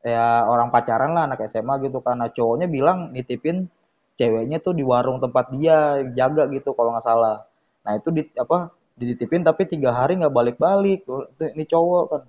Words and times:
ya 0.00 0.48
orang 0.48 0.72
pacaran 0.72 1.12
lah 1.12 1.28
anak 1.28 1.44
SMA 1.52 1.76
gitu 1.84 2.00
karena 2.00 2.32
cowoknya 2.32 2.66
bilang 2.72 3.12
nitipin 3.12 3.68
ceweknya 4.16 4.56
tuh 4.64 4.72
di 4.72 4.80
warung 4.80 5.20
tempat 5.20 5.52
dia 5.52 6.00
jaga 6.16 6.48
gitu 6.48 6.72
kalau 6.72 6.96
nggak 6.96 7.04
salah 7.04 7.44
nah 7.84 7.92
itu 7.96 8.08
di 8.08 8.24
apa 8.36 8.72
dititipin 8.96 9.44
tapi 9.44 9.68
tiga 9.68 9.92
hari 9.92 10.16
nggak 10.16 10.32
balik-balik 10.32 11.04
ini 11.52 11.64
cowok 11.68 12.04
kan 12.08 12.22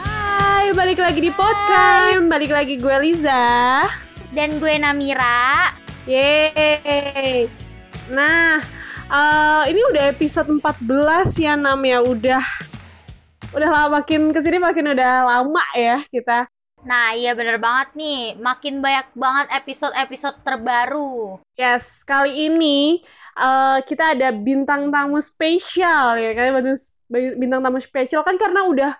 Hai, 0.00 0.72
balik 0.72 1.00
lagi 1.00 1.20
di 1.20 1.32
podcast. 1.32 2.24
Balik 2.24 2.52
lagi 2.52 2.74
gue 2.80 2.96
Liza. 3.04 3.84
Dan 4.30 4.62
gue 4.62 4.78
Namira. 4.78 5.79
Yeay. 6.08 7.44
Nah, 8.08 8.56
eh, 9.12 9.62
ini 9.68 9.80
udah 9.92 10.08
episode 10.08 10.48
14 10.48 11.36
ya 11.36 11.60
Nam 11.60 11.84
ya. 11.84 12.00
Udah 12.00 12.40
udah 13.50 13.68
lama 13.68 14.00
makin 14.00 14.32
ke 14.32 14.40
sini 14.40 14.56
makin 14.56 14.96
udah 14.96 15.12
lama 15.28 15.64
ya 15.76 16.00
kita. 16.08 16.48
Nah, 16.80 17.12
iya 17.12 17.36
bener 17.36 17.60
banget 17.60 17.92
nih. 17.92 18.40
Makin 18.40 18.80
banyak 18.80 19.12
banget 19.12 19.46
episode-episode 19.60 20.40
terbaru. 20.40 21.36
Yes, 21.60 22.00
kali 22.08 22.48
ini 22.48 23.04
eh, 23.36 23.78
kita 23.84 24.16
ada 24.16 24.32
bintang 24.32 24.88
tamu 24.88 25.20
spesial 25.20 26.16
ya 26.16 26.32
kan 26.32 26.56
bintang 27.12 27.60
tamu 27.60 27.76
spesial 27.76 28.24
kan 28.24 28.40
karena 28.40 28.64
udah 28.64 28.92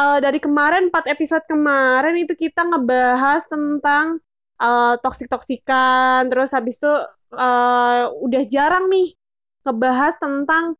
eh, 0.00 0.18
dari 0.24 0.40
kemarin 0.40 0.88
4 0.88 1.12
episode 1.12 1.44
kemarin 1.44 2.16
itu 2.16 2.32
kita 2.32 2.64
ngebahas 2.64 3.44
tentang 3.44 4.24
eh, 4.58 4.94
toksik-toksikan 5.02 6.28
terus 6.30 6.50
habis 6.54 6.78
itu 6.78 6.92
eh, 7.34 8.02
udah 8.10 8.42
jarang 8.50 8.90
nih 8.90 9.14
ngebahas 9.62 10.14
tentang 10.16 10.78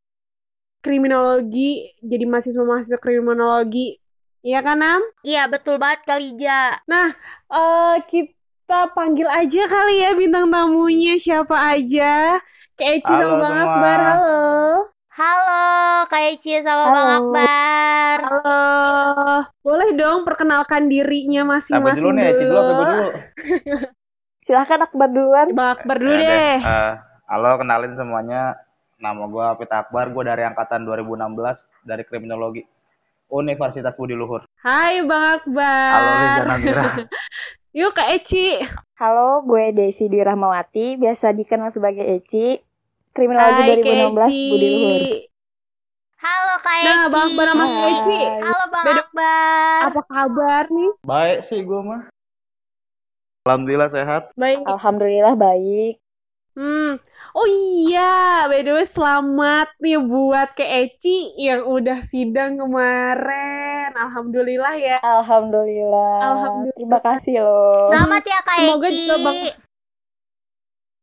kriminologi 0.81 1.93
jadi 2.01 2.25
mahasiswa-mahasiswa 2.25 2.99
kriminologi 3.03 3.99
Iya 4.39 4.63
kan 4.63 4.79
Nam? 4.79 5.03
Iya, 5.27 5.51
betul 5.51 5.83
banget 5.83 6.07
Kalija. 6.07 6.79
Nah, 6.87 7.11
eh 7.51 7.97
kita 8.07 8.95
panggil 8.95 9.27
aja 9.27 9.67
kali 9.67 9.99
ya 9.99 10.15
bintang 10.15 10.47
tamunya 10.47 11.19
siapa 11.19 11.75
aja. 11.75 12.39
Kayak 12.79 13.03
Eci 13.03 13.13
sama 13.13 13.19
Halo 13.19 13.43
Bang 13.43 13.55
semua. 13.59 13.67
Akbar, 13.67 13.99
halo. 13.99 14.98
Halo, 15.19 16.07
Kak 16.07 16.31
Eci 16.31 16.63
sama 16.63 16.95
Halo. 16.95 16.95
Bang 16.95 17.11
Akbar. 17.11 18.19
Halo. 18.23 18.63
Boleh 19.67 19.91
dong 19.99 20.23
perkenalkan 20.23 20.87
dirinya 20.87 21.43
Siapa 21.43 21.83
masing-masing 21.83 21.99
dulu 22.07 22.11
nih 22.15 22.25
Eci 22.31 22.45
dulu 22.47 22.59
apa 22.63 22.73
dulu 22.79 23.07
Silahkan 24.47 24.81
Akbar 24.87 25.09
duluan. 25.11 25.47
Bang 25.59 25.75
Akbar 25.75 25.99
dulu 25.99 26.15
Ya 26.15 26.23
deh. 26.23 26.55
Eh, 26.63 26.93
halo 27.35 27.51
kenalin 27.59 27.99
semuanya 27.99 28.63
nama 29.03 29.27
gue 29.27 29.47
Pita 29.59 29.83
Akbar 29.83 30.15
gue 30.15 30.23
dari 30.23 30.47
angkatan 30.47 30.87
2016 30.87 31.67
dari 31.83 32.03
kriminologi 32.07 32.63
Universitas 33.27 33.99
Budi 33.99 34.15
Luhur 34.15 34.47
Hai 34.63 35.03
Bang 35.03 35.43
Akbar. 35.43 35.99
halo 35.99 36.11
Namira 36.47 36.83
Yuk 37.79 37.91
Kak 37.91 38.11
Eci. 38.15 38.59
Halo, 38.99 39.43
gue 39.47 39.71
Desi 39.71 40.11
Dwi 40.11 40.25
Rahmawati, 40.25 40.99
biasa 40.99 41.31
dikenal 41.31 41.71
sebagai 41.71 42.03
Eci. 42.03 42.59
Kriminologi 43.11 43.61
Hai 43.61 43.69
Kak 43.71 43.79
2016 43.79 44.29
Eci. 44.29 44.45
Budi 44.47 44.69
Luhur. 44.69 45.03
Halo 46.19 46.55
Kak 46.59 46.75
Eci. 46.75 46.87
Nah, 46.87 47.07
Bang 47.07 47.25
Akbar 47.25 47.47
sama 47.47 47.65
Kak 47.65 47.85
Eci. 47.87 48.19
Halo 48.41 48.65
Bang 48.69 48.85
Beda- 48.85 49.03
Akbar. 49.03 49.81
Apa 49.85 50.01
kabar 50.05 50.63
nih? 50.69 50.91
baik 51.03 51.39
sih 51.45 51.61
gue 51.61 51.81
mah 51.81 52.03
Alhamdulillah 53.41 53.89
sehat 53.89 54.23
Baik. 54.35 54.61
Alhamdulillah 54.63 55.35
baik. 55.35 55.97
Hmm. 56.53 56.99
Oh 57.33 57.47
iya, 57.47 58.11
by 58.45 58.61
the 58.61 58.73
way 58.73 58.83
selamat 58.85 59.71
nih 59.79 59.95
buat 59.97 60.53
Kak 60.53 60.67
Eci 60.67 61.33
yang 61.39 61.63
udah 61.65 62.03
sidang 62.03 62.59
kemarin. 62.59 63.95
Alhamdulillah 63.95 64.75
ya. 64.75 64.99
Alhamdulillah. 64.99 66.19
Alhamdulillah. 66.21 66.75
Terima 66.75 66.99
kasih 66.99 67.41
loh. 67.41 67.87
Selamat 67.87 68.23
ya 68.23 68.39
Kak 68.43 68.57
Semoga 68.59 68.85
Eci. 68.85 68.99
juga 68.99 69.17
Bang- 69.23 69.55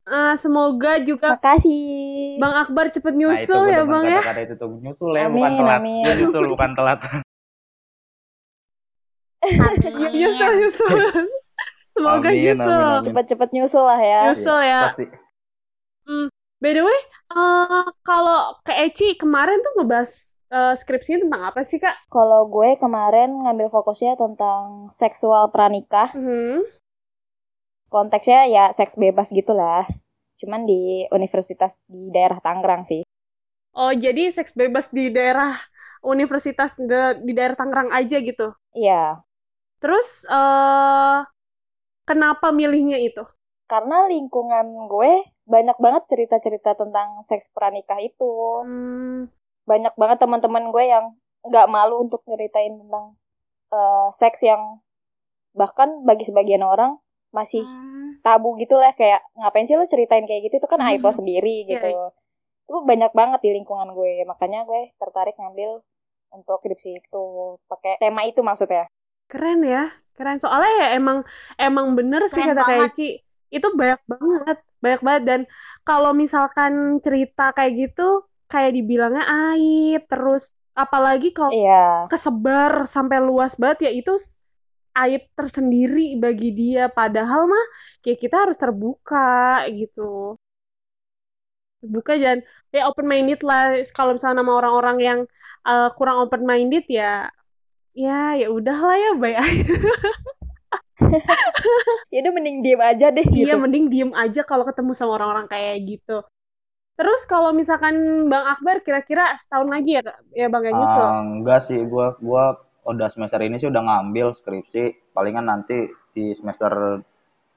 Ah, 0.05 0.37
semoga 0.37 1.01
juga 1.01 1.33
Terima 1.33 1.41
kasih. 1.41 1.81
Bang 2.37 2.53
Akbar 2.53 2.93
cepet 2.93 3.13
nah 3.17 3.33
itu 3.33 3.41
nyusul 3.41 3.63
ya 3.73 3.81
Bang 3.89 4.03
ya. 4.05 4.21
kata-kata 4.21 4.41
itu 4.45 4.53
tuh 4.53 4.69
nyusul 4.77 5.11
ya 5.17 5.25
Amin, 5.25 5.33
bukan 5.33 5.51
telat 5.57 5.79
amin. 5.81 6.03
Ya, 6.05 6.13
nyusul 6.13 6.45
bukan 6.45 6.71
telat 6.77 6.99
Iya, 9.45 10.09
Nyusul, 10.09 10.45
Amin. 10.45 10.57
nyusul. 10.61 10.97
Semoga 11.95 12.29
Amin, 12.29 12.41
nyusul. 12.43 12.69
amin, 12.69 12.85
amin. 12.85 13.03
Cepet-cepet 13.09 13.49
nyusul 13.53 13.83
lah 13.85 14.01
ya. 14.01 14.21
Nyusul 14.29 14.59
ya. 14.61 14.81
pasti 14.89 15.05
By 16.63 16.71
the 16.73 16.81
way, 16.81 16.99
eh, 17.35 17.85
kalau 18.01 18.57
Kak 18.63 18.77
Eci 18.79 19.17
kemarin 19.17 19.59
tuh 19.61 19.73
ngebahas 19.81 20.11
eh, 20.49 20.73
skripsinya 20.73 21.19
tentang 21.27 21.41
apa 21.49 21.61
sih 21.65 21.77
Kak? 21.77 22.09
Kalau 22.09 22.47
gue 22.49 22.77
kemarin 22.77 23.41
ngambil 23.41 23.69
fokusnya 23.69 24.17
tentang 24.17 24.89
seksual 24.93 25.49
pranikah. 25.49 26.09
Hmm. 26.13 26.61
Konteksnya 27.95 28.41
ya 28.51 28.63
seks 28.75 28.99
bebas 28.99 29.31
gitulah. 29.31 29.87
Cuman 30.43 30.67
di 30.67 31.07
universitas 31.15 31.79
di 31.87 32.11
daerah 32.11 32.43
Tangerang 32.43 32.83
sih. 32.83 33.07
Oh, 33.71 33.91
jadi 33.95 34.27
seks 34.35 34.51
bebas 34.51 34.91
di 34.91 35.15
daerah 35.15 35.55
universitas 36.03 36.75
di 36.75 37.31
daerah 37.31 37.55
Tangerang 37.55 37.95
aja 37.95 38.19
gitu. 38.19 38.51
Iya. 38.75 39.23
Terus 39.79 40.27
eh 40.27 41.19
kenapa 42.03 42.51
milihnya 42.51 42.99
itu? 42.99 43.23
karena 43.65 44.05
lingkungan 44.05 44.65
gue 44.85 45.11
banyak 45.49 45.77
banget 45.81 46.03
cerita-cerita 46.09 46.77
tentang 46.77 47.21
seks 47.25 47.49
pranikah 47.49 47.97
itu. 48.01 48.29
Hmm, 48.65 49.25
Banyak 49.65 49.93
banget 49.97 50.17
teman-teman 50.21 50.69
gue 50.69 50.83
yang 50.85 51.05
nggak 51.45 51.69
malu 51.69 52.05
untuk 52.05 52.21
nyeritain 52.29 52.77
tentang 52.77 53.05
eh, 53.73 54.07
seks 54.13 54.45
yang 54.45 54.81
bahkan 55.57 55.89
bagi 56.05 56.25
sebagian 56.29 56.61
orang 56.61 57.01
masih 57.37 57.63
Hmm. 57.63 58.17
tabu 58.25 58.49
gitu 58.57 58.75
lah 58.81 58.91
kayak 58.99 59.21
ngapain 59.37 59.65
sih 59.67 59.75
lo 59.79 59.85
ceritain 59.85 60.25
kayak 60.29 60.41
gitu 60.49 60.55
itu 60.61 60.67
kan 60.73 60.81
aib 60.89 61.01
lo 61.05 61.11
sendiri 61.13 61.55
Iya, 61.67 61.71
gitu. 61.77 61.87
Itu 62.65 62.77
banyak 62.91 63.11
banget 63.19 63.39
di 63.45 63.49
lingkungan 63.57 63.89
gue. 63.97 64.11
Makanya 64.25 64.59
gue 64.69 64.81
tertarik 65.01 65.35
ngambil 65.37 65.71
untuk 66.33 66.57
skripsi 66.61 66.89
itu 66.99 67.23
pakai 67.71 67.93
tema 68.01 68.21
itu 68.25 68.41
maksudnya. 68.41 68.85
keren 69.31 69.59
ya, 69.65 69.83
keren. 70.17 70.37
Soalnya 70.43 70.71
ya 70.81 70.87
emang 70.99 71.17
emang 71.57 71.87
bener 71.97 72.21
sih 72.33 72.41
Keren 72.41 72.49
kata 72.49 72.61
Kak 72.61 72.69
banget. 72.69 72.89
Eci. 72.93 73.07
Itu 73.51 73.67
banyak 73.79 74.01
banget, 74.11 74.57
banyak 74.83 75.01
banget. 75.07 75.23
Dan 75.29 75.41
kalau 75.87 76.11
misalkan 76.13 76.73
cerita 77.05 77.53
kayak 77.57 77.73
gitu, 77.81 78.01
kayak 78.51 78.71
dibilangnya 78.77 79.23
aib, 79.53 80.01
terus 80.11 80.43
apalagi 80.75 81.31
kalau 81.31 81.53
Iya. 81.55 82.05
kesebar 82.11 82.71
sampai 82.85 83.17
luas 83.23 83.55
banget 83.61 83.77
ya 83.89 83.91
itu 83.95 84.13
aib 85.03 85.23
tersendiri 85.37 86.15
bagi 86.23 86.49
dia. 86.55 86.87
Padahal 86.91 87.41
mah 87.51 87.65
kayak 88.03 88.19
kita 88.23 88.35
harus 88.47 88.57
terbuka 88.59 89.63
gitu. 89.75 90.35
Terbuka 91.83 92.13
dan 92.17 92.37
ya 92.73 92.87
open 92.89 93.05
minded 93.05 93.41
lah. 93.45 93.77
Kalau 93.93 94.15
misalnya 94.15 94.41
sama 94.41 94.53
orang-orang 94.59 94.97
yang 95.03 95.19
eh, 95.67 95.89
kurang 95.97 96.17
open 96.23 96.43
minded 96.47 96.85
ya 96.89 97.29
ya 97.95 98.35
ya 98.35 98.47
udahlah 98.51 98.95
ya 98.99 99.11
baik 99.15 99.37
aja 99.45 99.73
Ya 102.11 102.17
udah 102.25 102.33
mending 102.33 102.57
diem 102.63 102.81
aja 102.81 103.07
deh 103.11 103.25
gitu. 103.27 103.45
Iya, 103.47 103.55
mending 103.59 103.85
diem 103.91 104.11
aja 104.15 104.41
kalau 104.47 104.63
ketemu 104.63 104.91
sama 104.95 105.19
orang-orang 105.19 105.47
kayak 105.51 105.75
gitu. 105.85 106.23
Terus 106.95 107.21
kalau 107.27 107.51
misalkan 107.51 108.27
Bang 108.31 108.47
Akbar 108.55 108.79
kira-kira 108.79 109.35
setahun 109.35 109.67
lagi 109.67 109.99
ya 109.99 110.03
ya 110.31 110.47
Bang 110.47 110.63
ya 110.63 110.71
nyusul 110.71 111.03
Ah, 111.03 111.19
enggak 111.23 111.59
sih. 111.67 111.79
Gua 111.91 112.15
gua 112.23 112.55
udah 112.85 113.07
semester 113.11 113.41
ini 113.41 113.57
sih 113.57 113.67
udah 113.69 113.81
ngambil 113.81 114.37
skripsi. 114.39 115.13
Palingan 115.13 115.45
nanti 115.49 115.89
di 116.15 116.31
semester 116.37 117.01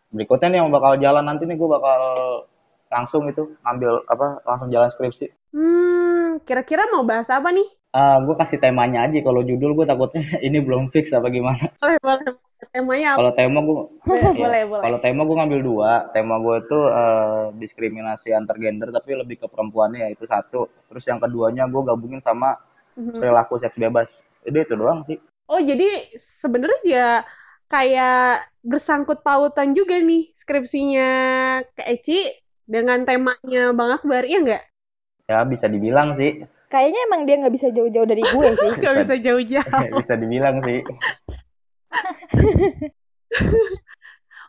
berikutnya 0.08 0.48
nih 0.48 0.58
yang 0.64 0.72
bakal 0.72 0.96
jalan 0.96 1.24
nanti 1.28 1.44
nih 1.44 1.56
gua 1.60 1.78
bakal 1.78 2.00
langsung 2.88 3.28
itu 3.28 3.52
ngambil 3.62 4.08
apa 4.08 4.26
langsung 4.48 4.68
jalan 4.72 4.88
skripsi. 4.92 5.26
Hmm 5.52 6.08
kira-kira 6.44 6.86
mau 6.92 7.02
bahas 7.04 7.28
apa 7.28 7.50
nih? 7.50 7.66
Ah, 7.92 8.20
gue 8.22 8.34
kasih 8.36 8.60
temanya 8.60 9.08
aja. 9.08 9.18
Kalau 9.24 9.42
judul 9.42 9.74
gue 9.74 9.86
takutnya 9.88 10.22
ini 10.46 10.60
belum 10.62 10.92
fix 10.92 11.10
apa 11.12 11.28
gimana. 11.32 11.72
Boleh 11.80 11.98
boleh. 12.00 12.32
Temanya 12.74 13.14
apa? 13.14 13.18
Kalau 13.22 13.32
tema 13.38 13.58
gue 13.62 13.74
boleh 14.08 14.32
boleh 14.34 14.62
boleh. 14.68 14.82
Kalau 14.84 14.98
tema 15.00 15.20
gue 15.24 15.36
ngambil 15.36 15.60
dua. 15.62 15.90
Tema 16.12 16.34
gue 16.42 16.56
itu 16.62 16.78
eh, 16.78 17.44
diskriminasi 17.58 18.28
antar 18.34 18.56
gender 18.60 18.88
tapi 18.92 19.16
lebih 19.16 19.36
ke 19.42 19.46
perempuannya 19.48 19.98
ya 20.04 20.08
itu 20.12 20.24
satu. 20.28 20.68
Terus 20.92 21.04
yang 21.08 21.18
keduanya 21.22 21.64
gue 21.66 21.82
gabungin 21.82 22.22
sama 22.22 22.56
Mhm. 22.98 23.22
perilaku 23.22 23.62
seks 23.62 23.78
bebas 23.78 24.10
itu 24.46 24.58
itu 24.58 24.74
doang 24.78 25.02
sih 25.08 25.18
Oh, 25.48 25.64
jadi 25.64 26.12
sebenarnya 26.12 26.80
ya 26.84 27.08
kayak 27.72 28.44
bersangkut 28.60 29.24
pautan 29.24 29.72
juga 29.72 29.96
nih 29.96 30.28
skripsinya 30.36 31.08
Kak 31.72 31.88
Eci 31.88 32.20
dengan 32.68 33.08
temanya 33.08 33.72
Bang 33.72 33.96
Akbar, 33.96 34.28
iya 34.28 34.44
nggak? 34.44 34.62
ya 35.24 35.48
bisa 35.48 35.64
dibilang 35.72 36.20
sih 36.20 36.44
Kayaknya 36.68 37.00
emang 37.08 37.24
dia 37.24 37.40
nggak 37.40 37.54
bisa 37.56 37.72
jauh-jauh 37.72 38.04
dari 38.04 38.28
gue 38.28 38.48
sih. 38.60 38.70
Nggak 38.76 38.96
bisa 39.00 39.14
jauh-jauh. 39.24 39.88
bisa 40.04 40.14
dibilang 40.20 40.60
sih 40.68 40.84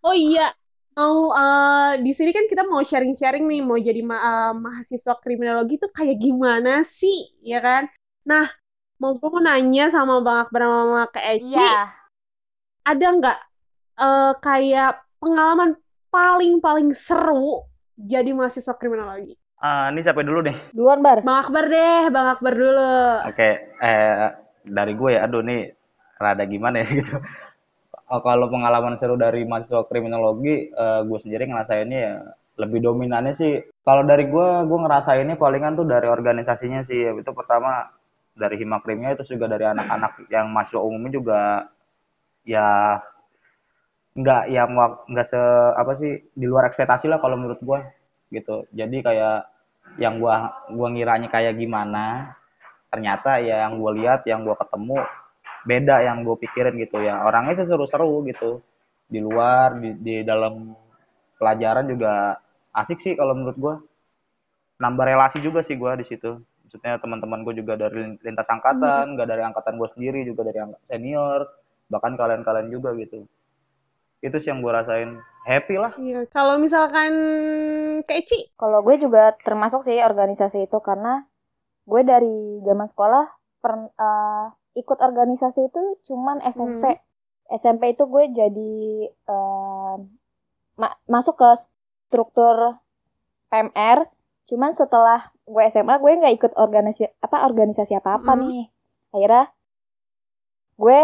Oh 0.04 0.16
iya, 0.16 0.52
mau 0.96 1.32
eh, 1.36 2.00
di 2.04 2.12
sini 2.16 2.32
kan 2.36 2.48
kita 2.48 2.64
mau 2.68 2.80
sharing-sharing 2.84 3.48
nih 3.48 3.62
mau 3.64 3.80
jadi 3.80 4.00
ma- 4.04 4.20
eh, 4.20 4.52
mahasiswa 4.56 5.16
kriminologi 5.24 5.80
itu 5.80 5.88
kayak 5.92 6.20
gimana 6.20 6.84
sih 6.84 7.36
ya 7.44 7.60
kan 7.64 7.88
nah 8.28 8.48
mau 9.00 9.16
gue 9.16 9.30
mau 9.32 9.40
nanya 9.40 9.88
sama 9.88 10.20
Bang 10.20 10.44
Akbar 10.44 10.62
sama 10.62 11.04
Kak 11.08 11.26
Eci 11.34 11.56
Iya. 11.56 11.88
ada 12.84 13.08
nggak 13.10 13.38
eh, 13.98 14.34
kayak 14.38 14.92
pengalaman 15.18 15.80
paling 16.08 16.60
paling 16.60 16.92
seru 16.92 17.64
jadi 17.96 18.32
mahasiswa 18.32 18.76
kriminologi 18.76 19.36
Ah, 19.60 19.92
ini 19.92 20.00
siapa 20.00 20.24
dulu 20.24 20.40
nih? 20.40 20.72
Duluan 20.72 21.04
bar. 21.04 21.20
Bang 21.20 21.44
Akbar 21.44 21.68
deh 21.68 22.08
Bang 22.08 22.32
Akbar 22.32 22.56
dulu 22.56 22.96
Oke, 23.28 23.50
eh 23.76 24.32
dari 24.64 24.94
gue 24.96 25.10
ya, 25.12 25.28
aduh 25.28 25.44
nih 25.44 25.76
rada 26.16 26.48
gimana 26.48 26.80
ya 26.80 26.88
gitu. 27.04 27.16
Oh, 28.08 28.24
kalau 28.24 28.48
pengalaman 28.48 28.96
seru 28.98 29.20
dari 29.20 29.44
mahasiswa 29.44 29.84
kriminologi, 29.84 30.72
eh, 30.72 31.02
gue 31.04 31.20
sendiri 31.20 31.44
ngerasainnya 31.52 32.00
ya 32.00 32.14
lebih 32.56 32.80
dominannya 32.82 33.36
sih. 33.36 33.60
Kalau 33.84 34.08
dari 34.08 34.32
gue, 34.32 34.48
gue 34.64 34.80
ngerasainnya 34.80 35.36
palingan 35.36 35.76
tuh 35.76 35.84
dari 35.84 36.08
organisasinya 36.08 36.88
sih. 36.88 37.12
Itu 37.20 37.36
pertama 37.36 37.84
dari 38.40 38.56
himakrimnya, 38.64 39.20
itu 39.20 39.36
juga 39.36 39.52
dari 39.52 39.68
anak-anak 39.68 40.32
yang 40.32 40.48
mahasiswa 40.50 40.80
umumnya 40.80 41.12
juga 41.20 41.40
ya 42.48 42.98
nggak 44.16 44.44
yang 44.50 44.70
nggak 45.12 45.28
se 45.30 45.42
apa 45.76 45.92
sih 46.00 46.12
di 46.34 46.46
luar 46.48 46.72
ekspektasi 46.72 47.06
lah 47.12 47.20
kalau 47.20 47.36
menurut 47.36 47.60
gue 47.60 47.80
gitu. 48.34 48.66
Jadi 48.72 49.04
kayak 49.04 49.46
yang 50.00 50.18
gua 50.22 50.66
gua 50.72 50.88
ngiranya 50.90 51.28
kayak 51.28 51.60
gimana, 51.60 52.36
ternyata 52.90 53.42
ya 53.44 53.68
yang 53.68 53.78
gue 53.82 53.92
lihat 54.02 54.26
yang 54.26 54.46
gue 54.48 54.56
ketemu 54.56 54.98
beda 55.68 55.96
yang 56.08 56.24
gue 56.26 56.36
pikirin 56.40 56.76
gitu. 56.80 57.04
Ya 57.04 57.22
orangnya 57.26 57.62
sih 57.62 57.68
seru-seru 57.70 58.26
gitu. 58.30 58.64
Di 59.10 59.20
luar 59.22 59.78
di, 59.82 59.98
di 59.98 60.16
dalam 60.22 60.74
pelajaran 61.42 61.86
juga 61.90 62.38
asik 62.76 63.02
sih 63.02 63.14
kalau 63.18 63.34
menurut 63.34 63.58
gue 63.58 63.76
nambah 64.80 65.06
relasi 65.06 65.44
juga 65.44 65.66
sih 65.66 65.76
gue 65.76 65.92
di 66.00 66.06
situ 66.08 66.40
maksudnya 66.70 67.02
teman-teman 67.02 67.42
gue 67.42 67.66
juga 67.66 67.74
dari 67.82 68.14
lintas 68.22 68.46
angkatan 68.46 69.18
nggak 69.18 69.26
dari 69.26 69.42
angkatan 69.42 69.82
gue 69.82 69.90
sendiri 69.98 70.22
juga 70.22 70.46
dari 70.54 70.62
senior 70.86 71.50
bahkan 71.90 72.14
kalian-kalian 72.14 72.70
juga 72.70 72.94
gitu. 72.94 73.26
Itu 74.22 74.38
sih 74.38 74.54
yang 74.54 74.62
gue 74.62 74.70
rasain. 74.70 75.18
Happy 75.50 75.82
lah. 75.82 75.98
Iya, 75.98 76.30
kalau 76.30 76.62
misalkan 76.62 77.10
Kak 78.06 78.22
Eci 78.22 78.54
Kalau 78.54 78.86
gue 78.86 79.02
juga 79.02 79.34
termasuk 79.42 79.82
sih 79.82 79.98
organisasi 79.98 80.70
itu 80.70 80.78
karena 80.78 81.26
gue 81.90 82.02
dari 82.06 82.62
zaman 82.62 82.86
sekolah 82.86 83.26
per, 83.66 83.74
eh, 83.90 84.46
ikut 84.78 85.00
organisasi 85.02 85.74
itu 85.74 85.82
cuman 86.06 86.46
SMP. 86.46 87.02
SMP 87.50 87.98
itu 87.98 88.06
gue 88.06 88.30
jadi 88.30 88.74
eh, 89.10 89.96
ma- 90.78 91.00
masuk 91.10 91.34
ke 91.42 91.50
struktur 92.06 92.78
PMR. 93.50 94.06
Cuman 94.46 94.70
setelah 94.78 95.34
gue 95.50 95.64
SMA 95.68 95.98
gue 95.98 96.12
nggak 96.16 96.36
ikut 96.36 96.54
organisasi 96.56 97.10
apa 97.20 97.38
organisasi 97.44 97.94
apa-apa 97.96 98.32
Hmm. 98.32 98.42
nih. 98.46 98.66
Akhirnya 99.10 99.44
gue 100.76 101.00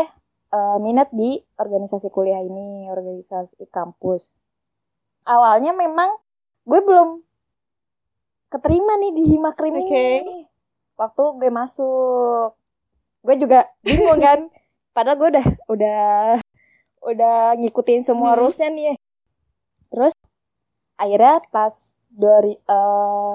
eh, 0.48 0.78
minat 0.80 1.10
di 1.12 1.36
organisasi 1.58 2.08
kuliah 2.08 2.40
ini, 2.40 2.88
organisasi 2.88 3.66
kampus. 3.68 4.30
Awalnya 5.26 5.74
memang 5.74 6.16
gue 6.64 6.80
belum 6.80 7.20
keterima 8.48 8.96
nih 8.96 9.12
di 9.12 9.24
Himakrim 9.28 9.76
Oke. 9.76 10.06
ini. 10.22 10.40
Waktu 10.96 11.24
gue 11.36 11.52
masuk, 11.52 12.56
gue 13.20 13.36
juga 13.36 13.68
bingung 13.82 14.16
kan. 14.18 14.48
Padahal 14.96 15.18
gue 15.20 15.30
udah 15.34 15.48
udah 15.68 16.06
udah 17.04 17.38
ngikutin 17.60 18.02
semua 18.02 18.32
Hmm. 18.32 18.40
rulesnya 18.40 18.70
nih. 18.70 18.96
Terus 19.92 20.14
akhirnya 20.96 21.44
pas 21.50 21.74
dari 22.08 22.56
eh, 22.56 23.34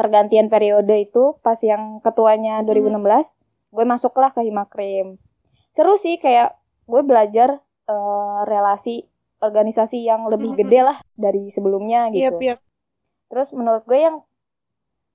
pergantian 0.00 0.48
periode 0.48 0.96
itu, 0.96 1.36
pas 1.44 1.60
yang 1.60 2.00
ketuanya 2.00 2.64
2016, 2.64 3.36
gue 3.68 3.84
masuklah 3.84 4.32
ke 4.32 4.40
Himakrim. 4.40 5.20
Seru 5.76 6.00
sih 6.00 6.16
kayak 6.16 6.56
gue 6.88 7.02
belajar 7.04 7.60
eh, 7.84 8.40
relasi 8.48 9.04
organisasi 9.40 10.04
yang 10.04 10.24
lebih 10.28 10.54
Mhm. 10.54 10.58
gede 10.64 10.80
lah 10.80 10.98
dari 11.16 11.52
sebelumnya 11.52 12.08
gitu. 12.12 12.40
iya. 12.40 12.56
Terus 13.28 13.52
menurut 13.52 13.84
gue 13.84 14.00
yang 14.00 14.16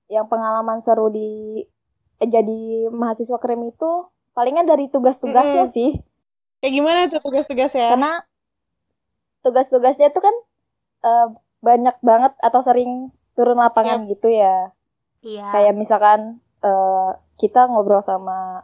yang 0.05 0.29
pengalaman 0.29 0.79
seru 0.79 1.09
di 1.09 1.61
eh, 2.21 2.29
jadi 2.29 2.87
mahasiswa 2.93 3.41
krim 3.41 3.65
itu 3.65 3.89
palingan 4.37 4.69
dari 4.69 4.85
tugas-tugasnya 4.87 5.65
Mm-mm. 5.65 5.75
sih. 5.75 5.89
Kayak 6.61 6.73
gimana 6.73 6.99
tuh 7.09 7.21
tugas-tugasnya? 7.23 7.87
Karena 7.95 8.11
tugas-tugasnya 9.41 10.09
itu 10.11 10.19
kan 10.19 10.35
eh, 11.05 11.27
banyak 11.61 11.95
banget 12.01 12.33
atau 12.39 12.61
sering 12.61 13.09
turun 13.35 13.59
lapangan 13.59 14.07
gitu 14.07 14.31
ya. 14.31 14.71
Iya. 15.21 15.51
Kayak 15.51 15.75
misalkan 15.75 16.19
eh, 16.63 17.11
kita 17.35 17.67
ngobrol 17.67 18.01
sama 18.01 18.63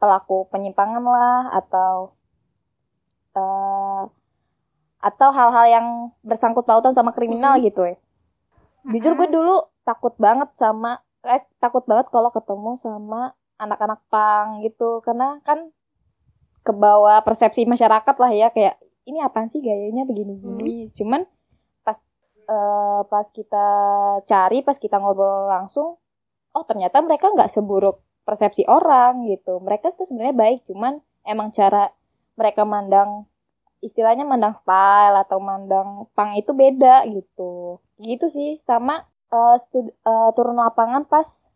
pelaku 0.00 0.48
penyimpangan 0.50 1.04
lah 1.04 1.52
atau 1.52 2.16
eh, 3.36 4.02
atau 5.04 5.28
hal-hal 5.36 5.66
yang 5.68 5.86
bersangkut 6.24 6.64
pautan 6.64 6.96
sama 6.96 7.12
kriminal 7.12 7.60
gitu 7.60 7.84
ya. 7.84 7.96
Jujur 8.88 9.16
gue 9.16 9.28
dulu 9.28 9.68
takut 9.84 10.16
banget 10.16 10.48
sama 10.56 11.04
eh 11.24 11.44
takut 11.60 11.84
banget 11.88 12.08
kalau 12.12 12.28
ketemu 12.32 12.76
sama 12.76 13.32
anak-anak 13.56 14.00
pang 14.12 14.60
gitu 14.60 15.00
karena 15.00 15.40
kan 15.44 15.72
kebawa 16.64 17.20
persepsi 17.24 17.68
masyarakat 17.68 18.16
lah 18.16 18.32
ya 18.32 18.48
kayak 18.52 18.80
ini 19.04 19.20
apaan 19.20 19.52
sih 19.52 19.60
gayanya 19.60 20.08
begini-gini. 20.08 20.92
Cuman 20.96 21.28
pas 22.46 22.54
eh, 22.54 23.00
pas 23.12 23.26
kita 23.30 23.66
cari, 24.30 24.58
pas 24.66 24.78
kita 24.78 24.96
ngobrol 25.00 25.48
langsung, 25.50 25.96
oh 26.56 26.64
ternyata 26.68 27.00
mereka 27.04 27.30
nggak 27.34 27.50
seburuk 27.52 28.00
persepsi 28.28 28.64
orang 28.68 29.26
gitu. 29.32 29.60
Mereka 29.60 29.94
tuh 29.98 30.04
sebenarnya 30.08 30.36
baik, 30.36 30.58
cuman 30.68 31.00
emang 31.26 31.50
cara 31.54 31.92
mereka 32.36 32.62
mandang 32.66 33.26
istilahnya 33.84 34.24
mandang 34.24 34.56
style 34.56 35.16
atau 35.24 35.38
mandang 35.42 36.08
pang 36.16 36.32
itu 36.36 36.52
beda 36.56 37.04
gitu. 37.10 37.80
Gitu 38.00 38.26
sih 38.32 38.50
sama 38.68 39.04
eh, 39.32 39.56
stud- 39.62 39.94
eh, 39.94 40.30
turun 40.36 40.56
lapangan 40.58 41.04
pas 41.08 41.50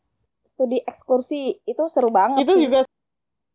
studi 0.48 0.80
ekskursi 0.84 1.62
itu 1.66 1.82
seru 1.92 2.10
banget 2.12 2.44
itu 2.44 2.52
sih. 2.52 2.66
juga 2.66 2.78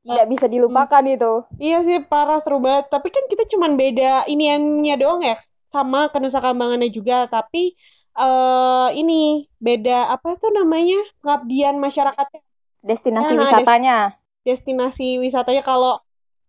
Tidak 0.04 0.28
bisa 0.28 0.46
dilupakan 0.52 1.04
itu. 1.08 1.48
iya 1.68 1.78
sih 1.88 1.98
parah 2.12 2.40
seru 2.44 2.58
banget. 2.66 2.86
Tapi 2.94 3.08
kan 3.16 3.24
kita 3.32 3.44
cuman 3.52 3.72
beda 3.82 4.26
iniannya 4.34 4.96
doang 5.02 5.22
ya. 5.26 5.36
Sama 5.74 6.14
kenusa 6.14 6.38
kambangannya 6.38 6.94
juga, 6.94 7.26
tapi 7.26 7.74
eh 8.14 8.90
ini 8.94 9.50
beda 9.58 10.14
apa 10.14 10.38
tuh 10.38 10.54
namanya? 10.54 11.02
Pengabdian 11.26 11.82
masyarakatnya. 11.82 12.42
Destinasi 12.86 13.34
Nah, 13.34 13.42
wisatanya. 13.42 13.98
Destinasi 14.46 15.08
wisatanya 15.18 15.64
kalau 15.66 15.98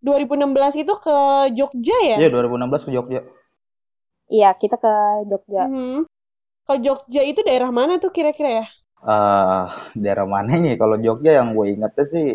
2016 0.05 0.77
itu 0.77 0.93
ke 1.01 1.17
Jogja 1.57 1.97
ya? 2.05 2.17
Iya 2.21 2.29
2016 2.29 2.85
ke 2.85 2.91
Jogja. 2.93 3.21
Iya, 4.29 4.51
kita 4.61 4.77
ke 4.77 4.93
Jogja. 5.31 5.65
Mhm. 5.73 6.05
Ke 6.69 6.75
Jogja 6.85 7.23
itu 7.25 7.41
daerah 7.49 7.73
mana 7.73 7.97
tuh 7.97 8.13
kira-kira 8.13 8.61
ya? 8.61 8.67
eh 9.05 9.65
daerah 10.01 10.25
mana 10.25 10.57
nih? 10.57 10.75
Kalau 10.81 10.97
Jogja 10.97 11.33
yang 11.41 11.53
gue 11.57 11.77
ingetnya 11.77 12.05
sih 12.09 12.27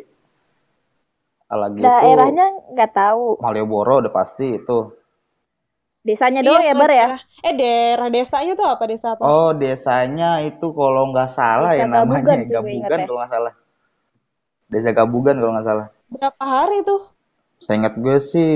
lagi 1.50 1.82
itu 1.82 1.86
Daerahnya 1.86 2.46
nggak 2.78 2.92
tahu. 2.94 3.42
Malioboro 3.42 4.06
udah 4.06 4.14
pasti 4.14 4.62
itu. 4.62 4.78
Desanya 6.00 6.40
doang 6.40 6.64
Iya, 6.64 6.72
ya, 6.72 6.80
Bar 6.80 6.92
ya? 6.96 7.08
Eh 7.44 7.54
daerah 7.60 8.08
desanya 8.08 8.54
tuh 8.56 8.68
apa 8.72 8.84
desa 8.88 9.20
apa? 9.20 9.24
Oh 9.24 9.52
desanya 9.52 10.40
itu 10.48 10.72
kalau 10.72 11.12
nggak 11.12 11.30
salah 11.30 11.76
Desa 11.76 11.82
ya 11.84 11.86
namanya 11.92 12.24
Gabugan 12.24 12.40
sih 12.40 12.54
gue 12.56 12.56
Gabugan 12.56 13.00
kalau 13.04 13.20
nggak 13.20 13.32
salah. 13.36 13.54
Desa 14.70 14.90
Gabugan 14.96 15.36
kalau 15.38 15.52
nggak 15.60 15.68
salah. 15.68 15.88
Berapa 16.08 16.44
hari 16.44 16.78
tuh? 16.88 17.02
Seingat 17.60 17.94
gue 18.00 18.18
sih 18.24 18.52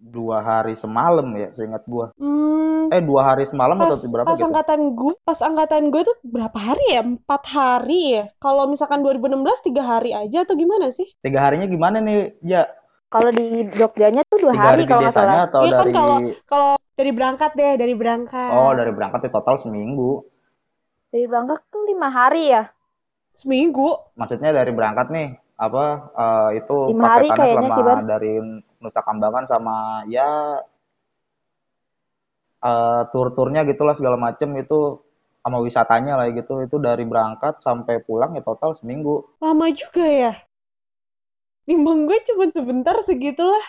dua 0.00 0.40
hari 0.40 0.78
semalam 0.78 1.26
ya, 1.34 1.50
seingat 1.52 1.82
gue. 1.84 2.06
Hmm, 2.16 2.88
Eh 2.90 3.02
dua 3.02 3.22
hari 3.22 3.44
semalam 3.46 3.76
pas 3.76 3.90
atau 3.90 4.08
berapa 4.10 4.26
pas 4.26 4.38
gitu? 4.38 4.46
angkatan 4.48 4.80
gue 4.94 5.14
pas 5.22 5.38
angkatan 5.38 5.82
gue 5.90 6.02
tuh 6.02 6.16
berapa 6.26 6.58
hari 6.58 6.84
ya 6.90 7.02
empat 7.04 7.42
hari 7.46 8.00
ya 8.18 8.24
kalau 8.38 8.66
misalkan 8.66 9.02
2016 9.02 9.66
tiga 9.66 9.82
hari 9.84 10.10
aja 10.10 10.42
atau 10.42 10.54
gimana 10.54 10.90
sih 10.90 11.06
Tiga 11.20 11.38
harinya 11.42 11.66
gimana 11.66 11.98
nih? 12.00 12.34
Ya 12.42 12.66
Kalau 13.10 13.30
di 13.34 13.66
Jogjanya 13.74 14.22
tuh 14.30 14.38
dua 14.38 14.54
hari 14.54 14.86
kalau 14.86 15.02
nggak 15.02 15.14
salah. 15.18 15.50
atau 15.50 15.66
Iya 15.66 15.72
kan 15.74 15.86
dari 15.90 15.94
kalau 15.98 16.16
kalau 16.46 16.70
dari 16.94 17.10
berangkat 17.10 17.50
deh 17.58 17.74
dari 17.74 17.94
berangkat 17.98 18.50
oh 18.54 18.70
dari 18.70 18.92
berangkat 18.94 19.20
di 19.26 19.30
total 19.34 19.58
seminggu. 19.58 20.22
Dari 21.10 21.26
berangkat 21.26 21.58
tuh 21.74 21.82
lima 21.90 22.06
hari 22.06 22.54
ya. 22.54 22.70
seminggu 23.34 23.94
Maksudnya 24.20 24.52
dari 24.52 24.70
berangkat 24.74 25.10
nih 25.10 25.28
apa 25.56 25.84
eh, 26.12 26.50
itu 26.60 26.76
Lima 26.92 27.08
hari 27.08 27.28
kayaknya 27.32 27.68
sih, 27.72 27.82
Bar. 27.84 28.04
dari 28.04 28.32
Nusa 28.80 29.00
Kambangan 29.04 29.44
sama 29.48 30.04
ya 30.08 30.60
eh 32.60 33.02
tur-turnya 33.08 33.64
gitulah 33.64 33.96
segala 33.96 34.20
macem 34.20 34.52
itu 34.60 35.00
sama 35.40 35.56
wisatanya 35.64 36.20
lah 36.20 36.28
gitu 36.36 36.60
itu 36.60 36.76
dari 36.76 37.08
berangkat 37.08 37.56
sampai 37.64 38.04
pulang 38.04 38.36
ya 38.36 38.44
total 38.44 38.76
seminggu 38.76 39.24
lama 39.40 39.72
juga 39.72 40.04
ya 40.04 40.32
nimbang 41.68 42.00
gue 42.08 42.18
cuma 42.28 42.44
sebentar 42.56 42.96
segitulah. 43.08 43.64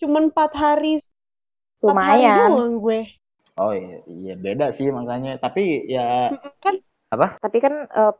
Cuma 0.00 0.18
empat 0.26 0.50
hari 0.62 0.92
Empat 1.82 1.98
hari 2.08 2.28
lumayan. 2.28 2.38
doang 2.38 2.72
gue. 2.84 3.00
Oh 3.60 3.72
iya, 3.80 3.96
iya 4.20 4.32
beda 4.44 4.64
sih 4.76 4.86
makanya. 4.98 5.30
Tapi 5.42 5.60
ya 5.94 6.00
Kan 6.64 6.74
tapi 7.42 7.56
kan 7.64 7.74
eh, 7.98 8.12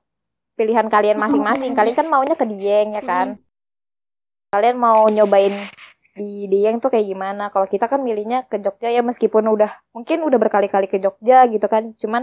pilihan 0.59 0.89
kalian 0.95 1.19
masing-masing. 1.25 1.73
Kalian 1.79 1.97
kan 2.01 2.09
maunya 2.13 2.37
ke 2.41 2.47
Dieng 2.53 2.89
ya 2.99 3.03
kan? 3.11 3.29
Kalian 4.53 4.77
mau 4.81 5.05
nyobain 5.13 5.53
di 6.17 6.49
Dieng 6.53 6.77
tuh 6.83 6.91
kayak 6.93 7.07
gimana? 7.13 7.43
Kalau 7.53 7.67
kita 7.69 7.87
kan 7.93 8.01
milihnya 8.07 8.49
ke 8.51 8.57
Jogja 8.65 8.89
ya 8.97 9.03
meskipun 9.05 9.45
udah 9.55 9.71
mungkin 9.95 10.19
udah 10.25 10.39
berkali-kali 10.41 10.87
ke 10.93 10.99
Jogja 11.05 11.45
gitu 11.53 11.67
kan. 11.69 11.93
Cuman 12.01 12.23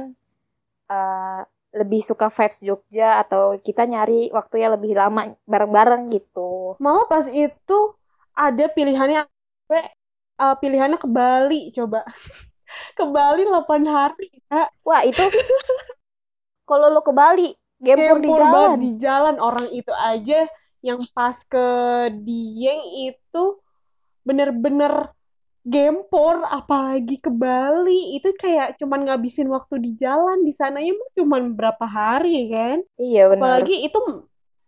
eh, 0.92 1.42
lebih 1.76 2.02
suka 2.02 2.32
vibes 2.32 2.64
Jogja 2.64 3.20
atau 3.20 3.60
kita 3.60 3.84
nyari 3.84 4.32
waktu 4.32 4.64
yang 4.64 4.80
lebih 4.80 4.96
lama 4.96 5.36
bareng-bareng 5.44 6.08
gitu 6.16 6.80
malah 6.80 7.04
pas 7.06 7.28
itu 7.28 7.80
ada 8.32 8.66
pilihannya 8.72 9.28
gue 9.68 9.82
eh, 10.40 10.56
pilihannya 10.60 11.00
ke 11.00 11.08
Bali 11.08 11.72
coba. 11.76 12.04
Ke 12.98 13.08
Bali 13.08 13.48
8 13.48 13.88
hari 13.88 14.42
ya. 14.52 14.68
wah 14.84 15.06
itu 15.06 15.22
kalau 16.68 16.92
lu 16.92 17.00
ke 17.06 17.14
Bali 17.14 17.54
gempur 17.80 18.20
di 18.20 18.28
Gempur 18.28 18.42
jalan 18.42 18.52
banget 18.52 18.80
di 18.82 18.92
jalan 19.00 19.36
orang 19.38 19.68
itu 19.72 19.94
aja 19.94 20.40
yang 20.82 21.00
pas 21.14 21.38
ke 21.46 21.68
Dieng 22.26 22.82
itu 23.10 23.44
bener-bener 24.26 25.14
gempor 25.66 26.46
apalagi 26.46 27.18
ke 27.18 27.34
Bali. 27.34 28.16
Itu 28.16 28.32
kayak 28.38 28.78
cuman 28.78 29.10
ngabisin 29.10 29.50
waktu 29.50 29.82
di 29.82 29.98
jalan. 29.98 30.46
Di 30.46 30.54
sananya 30.54 30.94
mah 30.94 31.10
cuman 31.18 31.44
berapa 31.58 31.86
hari 31.90 32.54
kan? 32.54 32.78
Iya 33.02 33.34
benar. 33.34 33.42
Apalagi 33.42 33.76
itu 33.90 34.00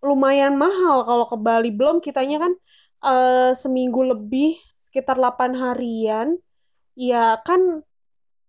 lumayan 0.02 0.58
mahal. 0.58 1.06
Kalau 1.06 1.26
ke 1.30 1.38
Bali 1.38 1.70
belum 1.70 2.02
kitanya 2.02 2.42
kan 2.42 2.54
eh, 3.06 3.52
seminggu 3.54 4.02
lebih 4.04 4.58
sekitar 4.82 5.22
8 5.22 5.54
harian. 5.54 6.34
Ya 6.98 7.38
kan 7.46 7.86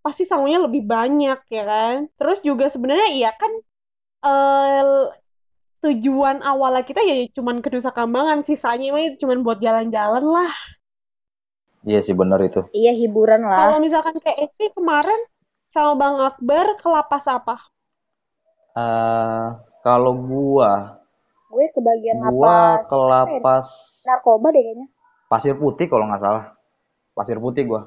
pasti 0.01 0.25
sangunya 0.25 0.57
lebih 0.57 0.89
banyak 0.89 1.45
ya 1.53 1.65
kan? 1.69 2.09
Terus 2.17 2.41
juga 2.41 2.73
sebenarnya 2.73 3.13
iya 3.13 3.31
kan 3.37 3.53
eh, 4.25 5.05
tujuan 5.79 6.43
awalnya 6.43 6.83
kita 6.83 7.05
ya 7.05 7.29
cuman 7.37 7.61
ke 7.61 7.69
Nusa 7.69 7.93
Kambangan. 7.93 8.41
Sisanya 8.41 8.89
mah 8.97 9.05
itu 9.05 9.29
cuman 9.29 9.45
buat 9.45 9.61
jalan-jalan 9.61 10.25
lah 10.25 10.78
iya 11.89 12.01
sih 12.05 12.13
bener 12.13 12.39
itu. 12.45 12.61
iya 12.77 12.93
hiburan 12.93 13.49
lah 13.49 13.73
kalau 13.73 13.79
misalkan 13.81 14.21
kayak 14.21 14.53
Eci 14.53 14.69
kemarin 14.77 15.19
sama 15.73 15.97
Bang 15.97 16.17
Akbar 16.21 16.77
ke 16.77 16.89
lapas 16.93 17.25
apa 17.27 17.57
eh 18.77 19.47
kalau 19.81 20.13
gua, 20.13 21.01
gue 21.49 21.67
ke 21.73 21.81
bagian 21.81 22.21
gua 22.29 22.77
lapas 22.77 22.85
ke 22.85 22.97
lapas 22.99 23.67
narkoba 24.05 24.53
deh 24.53 24.61
kayaknya 24.61 24.89
Pasir 25.29 25.55
Putih 25.61 25.87
kalau 25.93 26.09
nggak 26.09 26.25
salah. 26.25 26.45
Pasir 27.13 27.37
Putih 27.37 27.69
gua. 27.69 27.83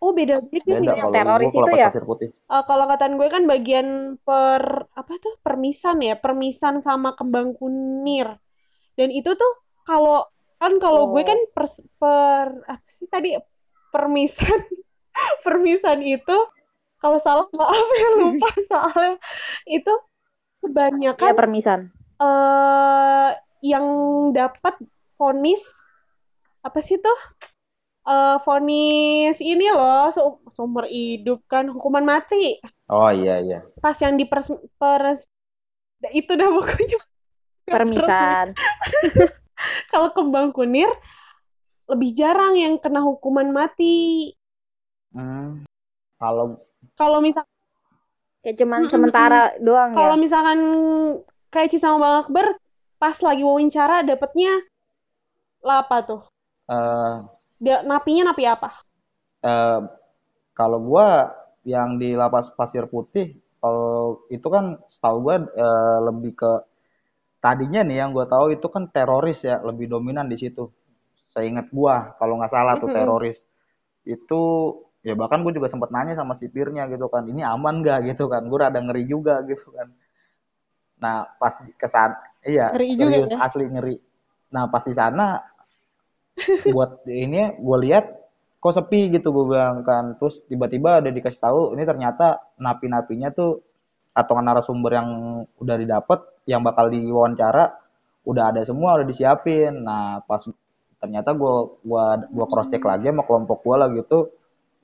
oh 0.00 0.16
beda 0.16 0.40
gitu 0.48 0.64
Beda 0.64 0.96
ya 0.96 1.04
kalau 1.04 1.12
teroris 1.12 1.52
itu 1.52 1.72
ya? 1.76 1.92
Pasir 1.92 2.04
Putih. 2.08 2.28
Eh, 2.32 2.62
kalau 2.64 2.88
kataan 2.88 3.20
gue 3.20 3.28
kan 3.28 3.44
bagian 3.44 4.16
per 4.24 4.88
apa 4.96 5.12
tuh 5.20 5.36
permisan 5.44 6.00
ya 6.00 6.16
permisan 6.16 6.80
sama 6.80 7.12
kembang 7.12 7.52
kunir 7.52 8.32
dan 8.96 9.12
itu 9.12 9.36
tuh 9.36 9.52
kalau 9.84 10.24
kan 10.60 10.76
kalau 10.76 11.08
gue 11.08 11.24
Oh. 11.24 11.26
kan 11.26 11.40
per, 11.50 11.64
per 11.96 12.46
apa 12.68 12.84
sih 12.84 13.08
tadi? 13.08 13.32
Permisan 13.90 14.60
permisan 15.44 15.98
itu 16.00 16.36
kalau 16.96 17.16
salah 17.16 17.48
maaf 17.50 17.88
ya 17.96 18.08
lupa 18.20 18.48
soalnya. 18.62 19.16
Itu 19.64 19.92
kebanyakan 20.60 21.32
permisan. 21.34 21.80
eh 22.20 23.30
yang 23.62 23.84
dapat 24.30 24.76
vonis 25.16 25.64
apa 26.60 26.78
sih 26.78 27.00
tuh? 27.00 27.18
Eh 28.02 28.36
vonis 28.40 29.40
ini 29.40 29.72
loh 29.72 30.08
se- 30.08 30.20
seumur 30.48 30.84
hidup 30.84 31.40
kan 31.46 31.66
hukuman 31.66 32.04
mati. 32.04 32.60
Oh 32.86 33.08
iya 33.08 33.40
iya. 33.40 33.58
pas 33.80 33.96
yang 33.96 34.14
di 34.14 34.24
pers, 34.24 34.52
pers- 34.76 35.32
itu 36.10 36.32
dah 36.32 36.48
pokoknya. 36.48 37.00
Permisan 37.64 38.46
kalau 39.92 40.10
kembang 40.12 40.52
kunir 40.54 40.88
lebih 41.90 42.14
jarang 42.14 42.54
yang 42.54 42.78
kena 42.78 43.02
hukuman 43.02 43.50
mati. 43.50 44.30
Hmm, 45.10 45.66
kalau 46.22 46.62
kalau 46.94 47.18
misal 47.18 47.42
kayak 48.40 48.56
cuman 48.62 48.86
Mm-mm. 48.86 48.92
sementara 48.92 49.52
doang 49.58 49.90
kalau 49.92 50.14
ya 50.14 50.22
misalkan 50.22 50.58
kayak 51.50 51.68
Ci 51.74 51.78
sama 51.82 51.98
Bang 51.98 52.16
Akbar 52.24 52.46
pas 53.00 53.16
lagi 53.20 53.42
wawancara 53.42 54.06
dapetnya 54.06 54.62
apa 55.66 55.96
tuh? 56.06 56.20
Eh 56.70 57.16
dia 57.60 57.84
napinya 57.84 58.32
napi 58.32 58.48
apa? 58.48 58.70
eh, 59.44 59.80
kalau 60.56 60.78
gua 60.80 61.32
yang 61.64 62.00
di 62.00 62.16
lapas 62.16 62.48
Pasir 62.56 62.88
Putih, 62.88 63.36
kalau 63.60 64.24
itu 64.32 64.46
kan 64.48 64.80
setahu 64.88 65.16
gua 65.20 65.36
eh, 65.44 65.98
lebih 66.08 66.32
ke 66.36 66.52
tadinya 67.40 67.80
nih 67.82 68.04
yang 68.04 68.10
gua 68.12 68.28
tahu 68.28 68.54
itu 68.54 68.66
kan 68.68 68.86
teroris 68.92 69.42
ya, 69.42 69.58
lebih 69.64 69.90
dominan 69.90 70.28
di 70.28 70.36
situ. 70.36 70.68
Seingat 71.32 71.72
gua, 71.72 72.14
kalau 72.20 72.38
nggak 72.38 72.52
salah 72.52 72.74
tuh 72.78 72.88
teroris 72.92 73.38
itu 74.04 74.40
ya 75.00 75.16
bahkan 75.16 75.40
gue 75.40 75.52
juga 75.56 75.72
sempat 75.72 75.88
nanya 75.92 76.12
sama 76.16 76.36
sipirnya 76.36 76.84
gitu 76.88 77.08
kan, 77.08 77.24
ini 77.24 77.40
aman 77.44 77.80
nggak 77.80 78.12
gitu 78.12 78.28
kan? 78.28 78.44
Gue 78.48 78.58
rada 78.60 78.80
ngeri 78.80 79.04
juga 79.08 79.40
gitu 79.44 79.72
kan. 79.72 79.88
Nah 81.00 81.24
pas 81.40 81.56
kesan, 81.80 82.16
iya 82.44 82.68
Ngeri 82.72 82.88
juga 82.96 83.16
serius 83.16 83.32
ya. 83.32 83.38
asli 83.40 83.64
ngeri. 83.68 83.96
Nah 84.52 84.68
pas 84.68 84.84
di 84.84 84.92
sana 84.92 85.40
buat 86.72 87.04
ini 87.08 87.60
gue 87.60 87.78
lihat 87.88 88.04
kok 88.60 88.76
sepi 88.76 89.08
gitu 89.08 89.32
gue 89.32 89.44
bilang 89.56 89.80
kan 89.84 90.20
terus 90.20 90.40
tiba-tiba 90.44 91.00
ada 91.00 91.08
dikasih 91.08 91.40
tahu 91.40 91.60
ini 91.72 91.84
ternyata 91.88 92.44
napi-napinya 92.60 93.32
tuh 93.32 93.64
atau 94.12 94.36
narasumber 94.36 94.92
yang 94.92 95.08
udah 95.56 95.76
didapat 95.80 96.20
yang 96.48 96.60
bakal 96.64 96.88
diwawancara 96.92 97.64
udah 98.28 98.44
ada 98.52 98.62
semua 98.68 98.96
udah 99.00 99.06
disiapin. 99.08 99.72
Nah 99.86 100.20
pas 100.28 100.42
ternyata 101.00 101.32
gue 101.32 101.54
gua 101.88 102.04
gua 102.28 102.46
cross 102.50 102.68
check 102.72 102.84
lagi 102.84 103.08
sama 103.08 103.24
kelompok 103.24 103.64
gue 103.64 103.76
lah 103.80 103.88
gitu 103.96 104.18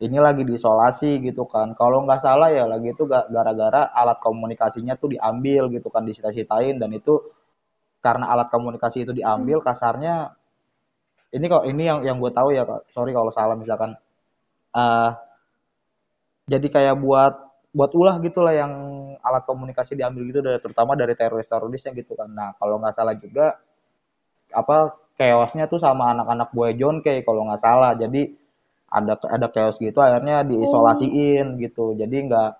ini 0.00 0.18
lagi 0.20 0.42
diisolasi 0.48 1.20
gitu 1.24 1.44
kan. 1.48 1.72
Kalau 1.76 2.04
nggak 2.04 2.20
salah 2.24 2.48
ya 2.52 2.64
lagi 2.68 2.92
itu 2.92 3.04
ga- 3.08 3.28
gara-gara 3.32 3.88
alat 3.92 4.18
komunikasinya 4.20 4.94
tuh 5.00 5.16
diambil 5.16 5.68
gitu 5.72 5.88
kan 5.92 6.04
disita-sitain. 6.08 6.76
Dan 6.80 6.92
itu 6.96 7.20
karena 8.04 8.30
alat 8.32 8.48
komunikasi 8.54 9.04
itu 9.08 9.12
diambil 9.16 9.58
kasarnya 9.64 10.32
ini 11.36 11.44
kok 11.52 11.64
ini 11.70 11.82
yang 11.90 12.00
yang 12.06 12.16
gue 12.22 12.32
tahu 12.32 12.54
ya 12.54 12.62
sorry 12.94 13.10
kalau 13.14 13.30
salah 13.34 13.56
misalkan. 13.58 13.94
Eh 14.76 15.10
jadi 16.46 16.66
kayak 16.70 16.96
buat 17.02 17.34
buat 17.76 17.92
ulah 17.92 18.16
gitu 18.24 18.40
lah 18.40 18.56
yang 18.56 18.72
alat 19.20 19.44
komunikasi 19.44 20.00
diambil 20.00 20.24
gitu 20.32 20.40
dari 20.40 20.56
terutama 20.64 20.96
dari 20.96 21.12
teroris-terorisnya 21.12 21.92
gitu 21.92 22.16
kan. 22.16 22.32
Nah 22.32 22.56
kalau 22.56 22.80
nggak 22.80 22.96
salah 22.96 23.12
juga 23.20 23.60
apa 24.48 24.96
chaosnya 25.20 25.68
tuh 25.68 25.76
sama 25.76 26.16
anak-anak 26.16 26.56
buaya 26.56 26.72
John 26.72 27.04
Kay 27.04 27.20
kalau 27.20 27.44
nggak 27.44 27.60
salah. 27.60 27.92
Jadi 27.92 28.32
ada 28.88 29.20
ada 29.28 29.46
chaos 29.52 29.76
gitu 29.76 30.00
akhirnya 30.00 30.40
diisolasiin 30.48 31.60
gitu. 31.60 31.92
Jadi 32.00 32.16
nggak 32.32 32.50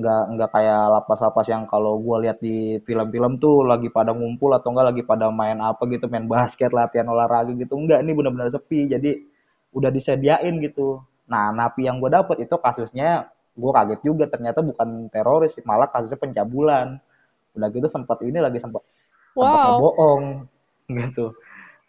nggak 0.00 0.22
nggak 0.32 0.50
kayak 0.50 0.82
lapas-lapas 0.96 1.46
yang 1.52 1.68
kalau 1.68 2.00
gue 2.00 2.16
lihat 2.24 2.40
di 2.40 2.80
film-film 2.88 3.36
tuh 3.36 3.68
lagi 3.68 3.92
pada 3.92 4.10
ngumpul 4.16 4.50
atau 4.56 4.72
enggak 4.72 4.86
lagi 4.96 5.02
pada 5.04 5.28
main 5.28 5.60
apa 5.60 5.84
gitu 5.92 6.08
main 6.08 6.24
basket 6.24 6.72
latihan 6.72 7.04
olahraga 7.12 7.52
gitu. 7.52 7.76
Enggak 7.76 8.00
ini 8.00 8.16
benar-benar 8.16 8.48
sepi. 8.48 8.88
Jadi 8.88 9.12
udah 9.76 9.92
disediain 9.92 10.56
gitu. 10.64 11.04
Nah 11.28 11.52
napi 11.52 11.84
yang 11.84 12.00
gue 12.00 12.08
dapet 12.08 12.48
itu 12.48 12.56
kasusnya 12.56 13.28
gue 13.54 13.70
kaget 13.70 14.00
juga 14.02 14.24
ternyata 14.26 14.60
bukan 14.60 15.08
teroris 15.08 15.54
malah 15.62 15.86
kasusnya 15.90 16.18
pencabulan. 16.18 16.98
Udah 17.54 17.68
gitu 17.70 17.86
sempat 17.86 18.18
ini 18.26 18.42
lagi 18.42 18.58
sempat 18.58 18.82
wow. 19.38 19.78
ngebohong 19.78 20.24
gitu. 20.90 21.34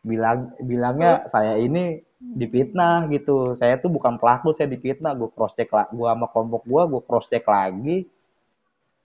Bilang 0.06 0.54
bilangnya 0.62 1.26
saya 1.34 1.58
ini 1.58 1.98
dipitnah 2.22 3.10
gitu. 3.10 3.58
Saya 3.58 3.82
tuh 3.82 3.90
bukan 3.90 4.22
pelaku 4.22 4.54
saya 4.54 4.70
dipitnah 4.70 5.18
gue 5.18 5.30
cross 5.34 5.58
check 5.58 5.74
lah 5.74 5.90
gue 5.90 6.06
sama 6.06 6.30
kelompok 6.30 6.62
gue 6.70 6.82
gue 6.86 7.02
cross 7.06 7.28
check 7.34 7.46
lagi. 7.50 8.06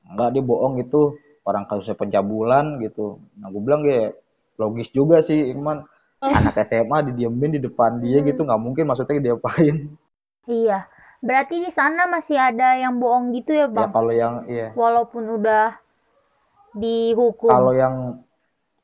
Enggak 0.04 0.36
dia 0.36 0.42
bohong 0.44 0.76
gitu. 0.84 1.16
Orang 1.40 1.64
kasusnya 1.64 1.96
pencabulan 1.96 2.76
gitu. 2.84 3.16
Nah 3.40 3.48
gue 3.48 3.62
bilang 3.64 3.82
ya 3.88 4.12
logis 4.60 4.92
juga 4.92 5.24
sih 5.24 5.56
Iman 5.56 5.80
anak 6.20 6.60
SMA 6.68 7.08
didiemin 7.08 7.56
di 7.56 7.60
depan 7.64 7.96
dia 8.04 8.20
gitu 8.20 8.44
nggak 8.44 8.60
mungkin 8.60 8.84
maksudnya 8.84 9.32
diapain. 9.32 9.88
Iya. 10.44 10.84
Berarti 11.20 11.60
di 11.60 11.70
sana 11.70 12.08
masih 12.08 12.40
ada 12.40 12.80
yang 12.80 12.96
bohong 12.96 13.36
gitu 13.36 13.52
ya, 13.52 13.68
ya 13.68 13.72
Bang? 13.72 13.92
kalau 13.92 14.12
yang 14.12 14.34
iya. 14.48 14.72
Walaupun 14.72 15.24
udah 15.36 15.76
dihukum. 16.72 17.52
kalau 17.52 17.76
yang 17.76 18.24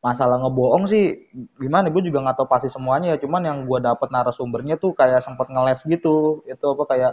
masalah 0.04 0.36
ngebohong 0.44 0.84
sih 0.84 1.32
gimana? 1.56 1.88
Gue 1.88 2.04
juga 2.04 2.20
nggak 2.20 2.36
tahu 2.36 2.48
pasti 2.48 2.68
semuanya 2.68 3.16
ya. 3.16 3.18
Cuman 3.24 3.42
yang 3.42 3.58
gue 3.64 3.78
dapet 3.80 4.12
narasumbernya 4.12 4.76
tuh 4.76 4.92
kayak 4.92 5.24
sempet 5.24 5.48
ngeles 5.48 5.80
gitu. 5.88 6.44
Itu 6.44 6.76
apa 6.76 6.84
kayak 6.84 7.12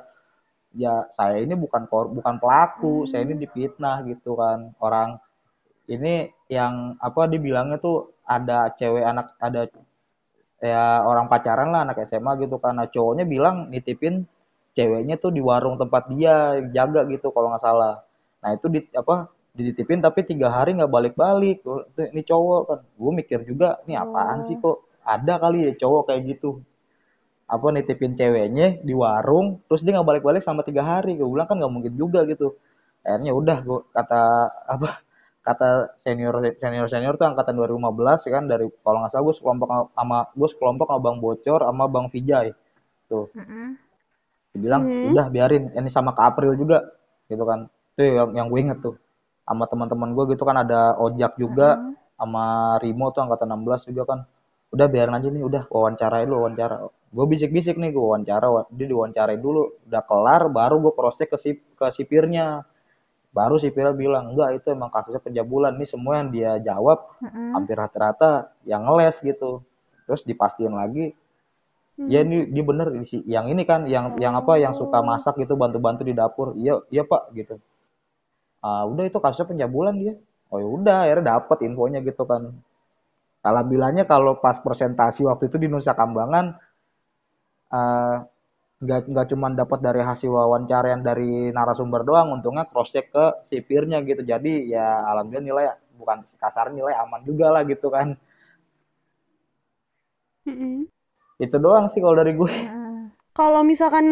ya 0.75 1.07
saya 1.15 1.39
ini 1.39 1.55
bukan 1.55 1.87
kor 1.87 2.11
bukan 2.11 2.43
pelaku. 2.43 3.07
Saya 3.07 3.23
ini 3.23 3.39
dipitnah 3.39 4.03
gitu 4.03 4.35
kan. 4.35 4.75
Orang 4.83 5.23
ini 5.87 6.31
yang 6.51 6.99
apa 6.99 7.31
dibilangnya 7.31 7.79
tuh 7.79 8.11
ada 8.27 8.71
cewek 8.75 9.03
anak 9.03 9.35
ada 9.39 9.71
ya 10.63 11.03
orang 11.03 11.27
pacaran 11.27 11.75
lah 11.75 11.83
anak 11.83 12.07
SMA 12.07 12.39
gitu 12.39 12.55
karena 12.55 12.87
cowoknya 12.87 13.27
bilang 13.27 13.67
nitipin 13.67 14.23
ceweknya 14.73 15.15
tuh 15.21 15.29
di 15.29 15.41
warung 15.41 15.77
tempat 15.77 16.09
dia 16.11 16.59
jaga 16.73 17.05
gitu 17.09 17.29
kalau 17.29 17.53
nggak 17.53 17.63
salah. 17.63 18.01
Nah 18.41 18.49
itu 18.57 18.67
di 18.67 18.79
apa 18.97 19.29
dititipin 19.53 20.01
tapi 20.01 20.25
tiga 20.25 20.49
hari 20.49 20.73
nggak 20.73 20.89
balik-balik. 20.89 21.61
Tuh, 21.61 21.85
ini 21.97 22.21
cowok 22.25 22.61
kan. 22.67 22.79
Gue 22.97 23.11
mikir 23.13 23.39
juga 23.45 23.79
ini 23.85 23.93
apaan 23.95 24.49
sih 24.49 24.57
kok 24.57 24.89
ada 25.05 25.37
kali 25.37 25.69
ya 25.69 25.73
cowok 25.77 26.09
kayak 26.09 26.21
gitu? 26.35 26.59
Apa 27.45 27.69
nitipin 27.69 28.17
ceweknya 28.17 28.81
di 28.81 28.93
warung 28.97 29.61
terus 29.69 29.85
dia 29.85 29.93
nggak 29.93 30.09
balik-balik 30.09 30.41
selama 30.41 30.65
tiga 30.65 30.83
hari. 30.83 31.15
Gue 31.15 31.29
bilang 31.29 31.45
kan 31.45 31.61
nggak 31.61 31.73
mungkin 31.73 31.93
juga 31.93 32.25
gitu. 32.25 32.57
Akhirnya 33.05 33.31
udah 33.37 33.57
gue 33.61 33.79
kata 33.93 34.21
apa 34.65 34.89
kata 35.43 35.99
senior 35.99 36.55
senior 36.55 36.87
senior 36.87 37.19
tuh 37.19 37.27
angkatan 37.27 37.59
2015 37.59 38.25
ya 38.25 38.31
kan 38.31 38.43
dari 38.47 38.65
kalau 38.79 39.03
nggak 39.03 39.11
salah 39.11 39.23
gue 39.27 39.35
sekelompok 39.35 39.67
sama 39.91 40.17
gue 40.31 40.49
sekelompok 40.49 40.87
sama 40.87 41.01
bang 41.03 41.17
bocor 41.19 41.61
sama 41.61 41.83
bang 41.91 42.05
Vijay. 42.09 42.47
Tuh. 43.11 43.27
Mm-mm. 43.35 43.82
Dibilang 44.53 44.81
Hmm. 44.85 45.09
udah 45.11 45.25
biarin 45.33 45.73
ini 45.73 45.89
sama 45.89 46.13
ke 46.13 46.21
April 46.21 46.53
juga 46.55 46.85
gitu 47.27 47.43
kan. 47.43 47.65
Itu 47.93 48.01
yang, 48.05 48.29
yang 48.37 48.45
gue 48.49 48.59
inget 48.61 48.79
tuh. 48.79 48.95
Sama 49.43 49.67
teman-teman 49.67 50.13
gue 50.15 50.37
gitu 50.37 50.43
kan 50.45 50.55
ada 50.55 50.95
Ojak 50.95 51.35
juga 51.35 51.75
Mm-mm. 51.75 51.93
sama 52.15 52.43
Rimo 52.79 53.11
tuh 53.11 53.21
angkatan 53.25 53.49
16 53.51 53.83
juga 53.89 54.03
kan. 54.07 54.19
Udah 54.73 54.87
biarin 54.89 55.13
aja 55.13 55.27
nih 55.29 55.43
udah 55.43 55.63
wawancarain 55.69 56.25
dulu 56.25 56.47
wawancara. 56.47 56.77
Gue 57.13 57.25
bisik-bisik 57.29 57.75
nih 57.77 57.93
gue 57.93 58.01
wawancara 58.01 58.47
wa- 58.49 58.67
dia 58.71 58.87
diwawancarain 58.89 59.37
dulu. 59.37 59.73
Udah 59.85 60.01
kelar 60.05 60.41
baru 60.49 60.81
gue 60.81 60.93
check 61.17 61.29
ke 61.29 61.37
sip, 61.37 61.57
ke 61.77 61.85
sipirnya. 61.91 62.65
Baru 63.33 63.57
sipirnya 63.57 63.97
bilang 63.97 64.33
enggak 64.33 64.61
itu 64.61 64.67
emang 64.69 64.93
kasusnya 64.93 65.17
penjabulan 65.17 65.73
nih 65.73 65.89
semua 65.89 66.21
yang 66.21 66.29
dia 66.29 66.51
jawab 66.61 67.09
Mm-mm. 67.17 67.57
hampir 67.57 67.73
rata-rata 67.77 68.53
yang 68.63 68.85
ngeles 68.85 69.17
gitu. 69.21 69.65
Terus 70.05 70.21
dipastiin 70.23 70.73
lagi 70.73 71.17
ya 72.13 72.19
ini 72.25 72.37
dia 72.53 72.63
bener 72.69 72.87
sih 73.11 73.21
yang 73.35 73.45
ini 73.53 73.63
kan 73.69 73.81
yang 73.93 74.05
yang 74.23 74.33
apa 74.41 74.53
yang 74.63 74.73
suka 74.81 74.99
masak 75.09 75.33
gitu 75.41 75.53
bantu-bantu 75.61 76.01
di 76.09 76.13
dapur. 76.19 76.47
Iya 76.63 76.73
iya 76.93 77.03
pak 77.11 77.23
gitu. 77.37 77.55
Ah 78.67 78.83
udah 78.91 79.03
itu 79.09 79.17
kasusnya 79.23 79.49
pencabulan 79.51 79.95
dia. 80.01 80.13
Oh 80.51 80.57
ya 80.63 80.67
udah 80.77 80.97
akhirnya 81.05 81.25
dapet 81.37 81.57
infonya 81.67 81.99
gitu 82.09 82.23
kan. 82.31 82.41
Alhamdulillahnya 83.49 84.03
kalau 84.13 84.33
pas 84.43 84.57
presentasi 84.65 85.21
waktu 85.29 85.43
itu 85.49 85.57
di 85.63 85.67
Nusa 85.71 85.93
Kambangan 85.99 86.45
eh, 87.79 88.15
nggak 88.83 89.01
nggak 89.11 89.27
cuma 89.31 89.47
dapat 89.61 89.79
dari 89.87 90.01
hasil 90.09 90.29
wawancara 90.37 90.87
yang 90.93 91.01
dari 91.09 91.31
narasumber 91.57 92.01
doang 92.09 92.27
untungnya 92.35 92.65
cross 92.71 92.91
check 92.93 93.07
ke 93.15 93.25
sipirnya 93.49 93.97
gitu. 94.09 94.21
Jadi 94.31 94.53
ya 94.73 94.87
alhamdulillah 95.11 95.47
nilai 95.49 95.65
bukan 95.99 96.17
kasar 96.41 96.67
nilai 96.77 96.93
aman 97.03 97.21
juga 97.29 97.47
lah 97.55 97.63
gitu 97.71 97.87
kan. 97.95 98.07
Mm-mm. 100.47 100.87
Itu 101.43 101.57
doang 101.57 101.87
sih 101.87 101.99
kalau 101.99 102.15
dari 102.15 102.31
gue. 102.31 102.51
Kalau 103.31 103.61
misalkan 103.61 104.05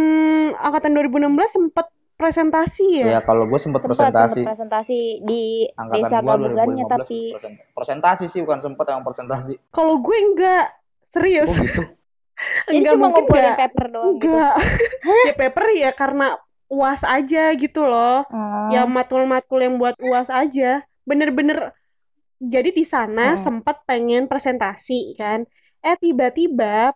angkatan 0.53 0.91
2016 0.93 1.29
sempat 1.47 1.87
presentasi 2.15 3.01
ya? 3.01 3.07
ya 3.11 3.19
kalau 3.19 3.45
gue 3.45 3.57
sempat 3.57 3.81
presentasi 3.81 4.13
sempat 4.35 4.47
presentasi 4.47 4.99
di 5.21 5.65
angkatan 5.71 6.05
desa 6.05 6.17
2015 6.21 6.85
tapi 6.87 7.19
present- 7.31 7.59
presentasi 7.71 8.23
sih 8.27 8.39
bukan 8.39 8.61
sempat 8.61 8.85
yang 8.87 9.01
presentasi 9.01 9.57
Kalau 9.69 9.97
gue 9.97 10.17
enggak 10.21 10.69
serius. 10.99 11.49
oh 11.49 11.57
gitu 11.59 11.81
jadi 12.67 12.77
Enggak 12.77 12.93
cuma 12.93 13.05
mungkin 13.07 13.23
enggak. 13.27 13.57
paper 13.59 13.85
doang 13.87 14.05
gitu. 14.11 14.29
Enggak. 14.29 14.53
ya 15.27 15.33
paper 15.35 15.65
ya 15.75 15.89
karena 15.91 16.27
UAS 16.67 17.01
aja 17.03 17.43
gitu 17.53 17.81
loh. 17.83 18.21
Hmm. 18.25 18.69
Ya 18.69 18.85
matkul-matkul 18.85 19.59
yang 19.59 19.75
buat 19.75 19.97
UAS 19.97 20.29
aja. 20.29 20.71
Bener-bener 21.03 21.73
jadi 22.37 22.69
di 22.69 22.81
sana 22.83 23.33
Hmm. 23.33 23.41
sempat 23.59 23.81
pengen 23.83 24.25
presentasi 24.25 25.13
kan. 25.15 25.49
Eh 25.79 25.95
tiba-tiba 25.95 26.93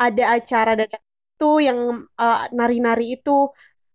ada 0.00 0.24
acara 0.40 0.72
dadakan 0.80 1.10
itu 1.40 1.50
yang 1.68 1.80
eh, 2.20 2.40
nari-nari 2.56 3.16
itu 3.20 3.48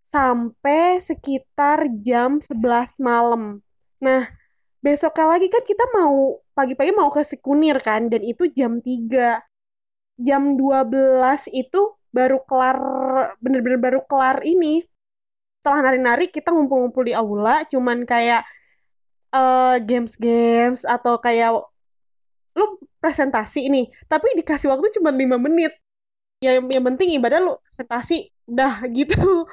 sampai 0.06 1.02
sekitar 1.02 1.90
jam 2.06 2.38
11 2.42 3.02
malam. 3.02 3.62
Nah, 4.02 4.22
besoknya 4.86 5.26
lagi 5.38 5.50
kan 5.50 5.66
kita 5.66 5.86
mau 5.98 6.42
pagi-pagi 6.54 6.94
mau 6.94 7.10
ke 7.10 7.26
Sikunir 7.26 7.82
kan 7.82 8.10
dan 8.14 8.22
itu 8.22 8.46
jam 8.54 8.82
3. 8.82 9.42
Jam 10.22 10.58
12 10.58 11.50
itu 11.52 11.82
baru 12.14 12.40
kelar 12.48 12.78
bener-bener 13.42 13.78
baru 13.82 14.02
kelar 14.06 14.42
ini. 14.46 14.86
Setelah 15.62 15.90
nari-nari 15.90 16.30
kita 16.30 16.54
ngumpul-ngumpul 16.54 17.04
di 17.10 17.14
aula 17.18 17.66
cuman 17.66 18.06
kayak 18.06 18.46
eh, 19.34 19.76
games-games 19.86 20.86
atau 20.86 21.18
kayak 21.22 21.62
lu 22.56 22.66
presentasi 23.04 23.68
ini, 23.70 23.92
tapi 24.10 24.34
dikasih 24.34 24.72
waktu 24.72 24.88
cuma 24.98 25.12
5 25.14 25.38
menit. 25.38 25.74
Ya 26.46 26.52
yang 26.62 26.86
penting 26.94 27.18
ibadah 27.18 27.40
lu 27.42 27.54
presentasi 27.66 28.30
udah 28.46 28.86
gitu. 28.98 29.50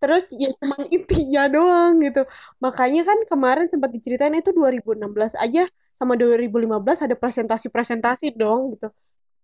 Terus 0.00 0.24
ya 0.32 0.48
cuma 0.56 0.80
intinya 0.88 1.42
doang 1.52 2.00
gitu. 2.00 2.24
Makanya 2.64 3.02
kan 3.04 3.18
kemarin 3.28 3.66
sempat 3.68 3.92
diceritain 3.92 4.32
itu 4.32 4.50
2016 4.56 5.36
aja 5.36 5.68
sama 5.92 6.16
2015 6.16 7.04
ada 7.04 7.16
presentasi-presentasi 7.16 8.32
dong 8.32 8.74
gitu. 8.76 8.88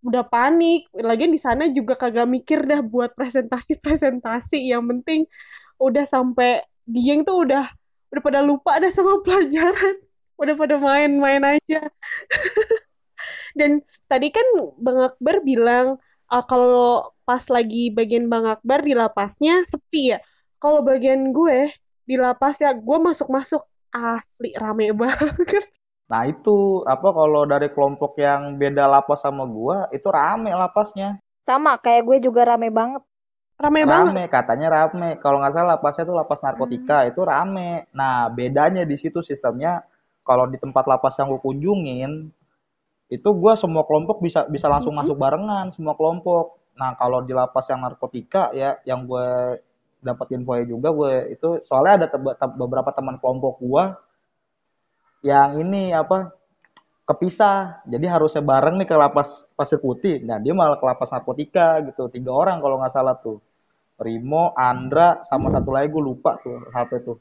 Udah 0.00 0.24
panik. 0.24 0.88
Lagian 0.96 1.28
di 1.28 1.40
sana 1.40 1.68
juga 1.68 1.94
kagak 2.00 2.24
mikir 2.24 2.64
dah 2.64 2.80
buat 2.80 3.12
presentasi-presentasi. 3.12 4.72
Yang 4.72 4.84
penting 4.96 5.20
udah 5.76 6.04
sampai 6.08 6.64
dieng 6.88 7.22
tuh 7.28 7.44
udah 7.44 7.68
udah 8.14 8.22
pada 8.24 8.40
lupa 8.40 8.80
dah 8.80 8.88
sama 8.88 9.20
pelajaran. 9.26 10.00
Udah 10.40 10.54
pada 10.56 10.80
main-main 10.80 11.44
aja. 11.44 11.84
Dan 13.58 13.84
tadi 14.08 14.28
kan 14.32 14.44
Bang 14.80 15.00
Akbar 15.12 15.44
bilang 15.44 16.00
ah, 16.30 16.44
kalau 16.44 17.10
pas 17.26 17.42
lagi 17.50 17.90
bagian 17.90 18.26
Bang 18.30 18.46
Akbar 18.46 18.82
di 18.86 18.94
lapasnya 18.94 19.66
sepi 19.66 20.14
ya. 20.14 20.18
Kalau 20.62 20.80
bagian 20.82 21.30
gue 21.34 21.70
di 22.06 22.14
lapas 22.16 22.62
ya 22.62 22.70
gue 22.72 22.98
masuk-masuk 23.02 23.62
asli 23.90 24.54
rame 24.54 24.92
banget. 25.00 25.66
nah 26.06 26.22
itu 26.22 26.86
apa 26.86 27.08
kalau 27.10 27.42
dari 27.50 27.66
kelompok 27.74 28.14
yang 28.22 28.54
beda 28.54 28.86
lapas 28.86 29.26
sama 29.26 29.42
gua 29.42 29.90
itu 29.90 30.06
rame 30.06 30.54
lapasnya 30.54 31.18
Sama 31.42 31.74
kayak 31.78 32.02
gue 32.06 32.16
juga 32.30 32.46
rame 32.46 32.70
banget. 32.70 33.02
Rame 33.56 33.82
banget. 33.88 34.14
rame 34.14 34.22
katanya 34.28 34.68
rame 34.68 35.16
kalau 35.18 35.40
nggak 35.40 35.54
salah 35.56 35.68
lapasnya 35.80 36.04
tuh 36.04 36.16
lapas 36.16 36.40
narkotika 36.44 37.08
itu 37.08 37.20
rame 37.24 37.88
nah 37.90 38.28
bedanya 38.30 38.84
di 38.84 38.94
situ 39.00 39.18
sistemnya 39.24 39.82
kalau 40.22 40.44
di 40.46 40.58
tempat 40.60 40.84
lapas 40.86 41.16
yang 41.18 41.32
gue 41.32 41.40
kunjungin 41.42 42.30
itu 43.06 43.28
gua 43.36 43.54
semua 43.54 43.86
kelompok 43.86 44.18
bisa 44.24 44.44
bisa 44.50 44.66
langsung 44.66 44.92
Mhm. 44.94 44.98
masuk 45.04 45.16
barengan 45.18 45.66
semua 45.74 45.94
kelompok. 45.94 46.58
Nah 46.76 46.92
kalau 47.00 47.22
di 47.24 47.32
lapas 47.32 47.64
yang 47.70 47.80
narkotika 47.86 48.50
ya 48.52 48.76
yang 48.84 49.06
gue 49.08 49.28
dapat 50.02 50.26
info 50.36 50.52
juga 50.62 50.88
gue 50.92 51.12
itu 51.34 51.48
soalnya 51.66 52.04
ada 52.04 52.06
tebe- 52.12 52.36
te- 52.36 52.56
beberapa 52.60 52.90
teman 52.92 53.16
kelompok 53.22 53.58
gua 53.62 53.96
yang 55.24 55.58
ini 55.58 55.90
apa 55.94 56.30
kepisah. 57.06 57.86
Jadi 57.86 58.06
harusnya 58.10 58.42
bareng 58.42 58.76
nih 58.82 58.88
ke 58.90 58.96
lapas 58.98 59.46
pasir 59.54 59.78
putih. 59.78 60.22
Nah 60.26 60.38
dia 60.42 60.52
malah 60.54 60.78
ke 60.78 60.86
lapas 60.86 61.10
narkotika 61.14 61.80
gitu. 61.86 62.10
Tiga 62.10 62.30
orang 62.34 62.58
kalau 62.62 62.76
nggak 62.82 62.94
salah 62.94 63.16
tuh. 63.18 63.38
Rimo 63.96 64.52
Andra 64.52 65.24
sama 65.24 65.48
satu 65.54 65.70
lagi 65.72 65.88
gue 65.88 66.02
lupa 66.04 66.36
tuh 66.44 66.68
HP 66.68 66.90
tuh 67.06 67.16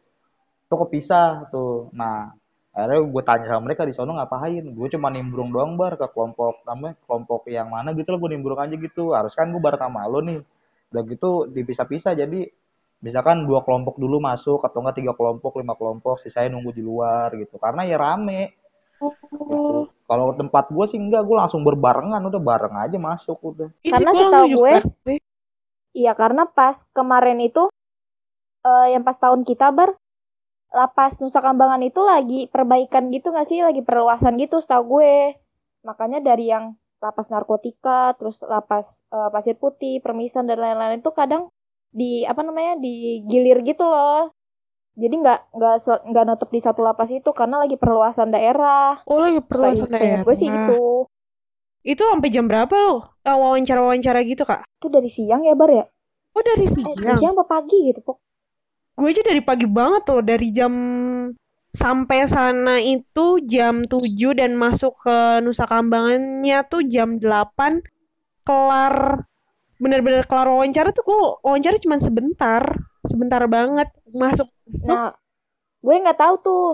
tuh 0.68 0.78
kepisah 0.88 1.48
tuh. 1.54 1.88
Nah 1.96 2.34
akhirnya 2.76 3.08
gue 3.08 3.24
tanya 3.24 3.46
sama 3.48 3.72
mereka 3.72 3.88
di 3.88 3.96
sono 3.96 4.20
ngapain 4.20 4.64
gue 4.68 4.88
cuma 4.92 5.08
nimbrung 5.08 5.48
doang 5.48 5.80
bar 5.80 5.96
ke 5.96 6.12
kelompok 6.12 6.60
namanya 6.68 7.00
kelompok 7.08 7.48
yang 7.48 7.72
mana 7.72 7.96
gitu 7.96 8.12
loh 8.12 8.20
gue 8.20 8.36
nimbrung 8.36 8.60
aja 8.60 8.76
gitu 8.76 9.16
harus 9.16 9.32
kan 9.32 9.48
gue 9.48 9.64
bareng 9.64 9.80
sama 9.80 10.04
lo 10.12 10.20
nih 10.20 10.44
udah 10.92 11.04
gitu 11.08 11.48
dipisah-pisah 11.56 12.20
jadi 12.20 12.52
misalkan 13.00 13.48
dua 13.48 13.64
kelompok 13.64 13.96
dulu 13.96 14.20
masuk 14.20 14.60
atau 14.68 14.84
enggak 14.84 15.00
tiga 15.00 15.14
kelompok 15.16 15.56
lima 15.56 15.80
kelompok 15.80 16.20
sisanya 16.20 16.52
nunggu 16.52 16.76
di 16.76 16.84
luar 16.84 17.32
gitu 17.40 17.56
karena 17.56 17.88
ya 17.88 17.96
rame 17.96 18.60
gitu. 19.00 19.40
Oh. 19.40 19.88
kalau 20.08 20.36
tempat 20.36 20.68
gue 20.68 20.86
sih 20.92 21.00
enggak 21.00 21.24
gue 21.24 21.36
langsung 21.36 21.64
berbarengan 21.64 22.28
udah 22.28 22.42
bareng 22.44 22.76
aja 22.76 22.98
masuk 23.00 23.40
udah 23.40 23.72
Karena 23.84 24.12
sih, 24.12 24.24
langsung 24.28 24.52
gue. 24.52 24.74
Iya, 25.96 26.12
karena 26.12 26.44
pas 26.44 26.84
kemarin 26.92 27.40
itu 27.40 27.72
eh 28.68 28.88
yang 28.92 29.04
pas 29.08 29.16
tahun 29.16 29.48
kita 29.48 29.72
bar 29.72 29.96
lapas 30.76 31.24
Nusa 31.24 31.40
Kambangan 31.40 31.80
itu 31.88 32.04
lagi 32.04 32.52
perbaikan 32.52 33.08
gitu 33.16 33.32
nggak 33.32 33.48
sih? 33.48 33.64
Lagi 33.64 33.80
perluasan 33.82 34.36
gitu 34.36 34.60
setahu 34.60 35.00
gue. 35.00 35.40
Makanya 35.88 36.20
dari 36.20 36.52
yang 36.52 36.76
lapas 37.00 37.32
narkotika, 37.32 38.12
terus 38.20 38.44
lapas 38.44 39.00
eh, 39.16 39.30
pasir 39.32 39.56
putih, 39.56 40.04
permisan 40.04 40.46
dan 40.52 40.60
lain-lain 40.60 41.00
itu 41.00 41.12
kadang 41.16 41.48
di 41.96 42.28
apa 42.28 42.44
namanya 42.44 42.76
digilir 42.76 43.64
gitu 43.64 43.88
loh. 43.88 44.36
Jadi 44.96 45.16
nggak 45.24 45.40
nggak 45.56 45.76
nggak 46.12 46.24
netep 46.28 46.50
di 46.52 46.62
satu 46.64 46.80
lapas 46.84 47.12
itu 47.12 47.30
karena 47.32 47.64
lagi 47.64 47.76
perluasan 47.80 48.32
daerah. 48.32 49.00
Oh 49.08 49.20
lagi 49.20 49.40
perlu 49.44 49.76
Kayak 49.76 49.96
seingat 49.96 50.20
gue 50.28 50.36
sih 50.36 50.48
gitu. 50.52 51.08
Itu 51.86 52.02
sampai 52.02 52.30
jam 52.34 52.50
berapa 52.50 52.74
lo? 52.74 53.06
Wawancara-wawancara 53.22 54.26
gitu 54.26 54.42
kak? 54.42 54.66
Itu 54.82 54.88
dari 54.90 55.08
siang 55.12 55.46
ya 55.46 55.54
bar 55.54 55.70
ya? 55.70 55.86
Oh 56.36 56.42
dari 56.44 56.68
Eh, 56.68 56.74
dari 56.74 56.96
siang. 57.00 57.18
siang 57.22 57.34
apa 57.38 57.46
pagi 57.46 57.94
gitu 57.94 58.02
pok? 58.02 58.18
Gue 58.96 59.12
aja 59.12 59.24
dari 59.28 59.44
pagi 59.44 59.68
banget 59.68 60.04
loh, 60.08 60.24
dari 60.24 60.48
jam 60.56 60.74
sampai 61.76 62.24
sana 62.32 62.80
itu 62.80 63.44
jam 63.44 63.84
7 63.84 64.40
dan 64.40 64.56
masuk 64.56 64.96
ke 65.04 65.44
Nusa 65.44 65.68
Kambangannya 65.68 66.64
tuh 66.72 66.88
jam 66.88 67.20
8 67.20 67.84
kelar 68.48 69.28
bener-bener 69.76 70.24
kelar 70.24 70.48
wawancara 70.48 70.96
tuh 70.96 71.04
gue 71.04 71.20
wawancara 71.44 71.76
cuma 71.84 72.00
sebentar 72.00 72.64
sebentar 73.04 73.44
banget. 73.52 73.92
Masuk 74.16 74.48
Nah, 74.90 75.14
gue 75.86 75.96
nggak 76.02 76.18
tahu 76.18 76.36
tuh 76.42 76.66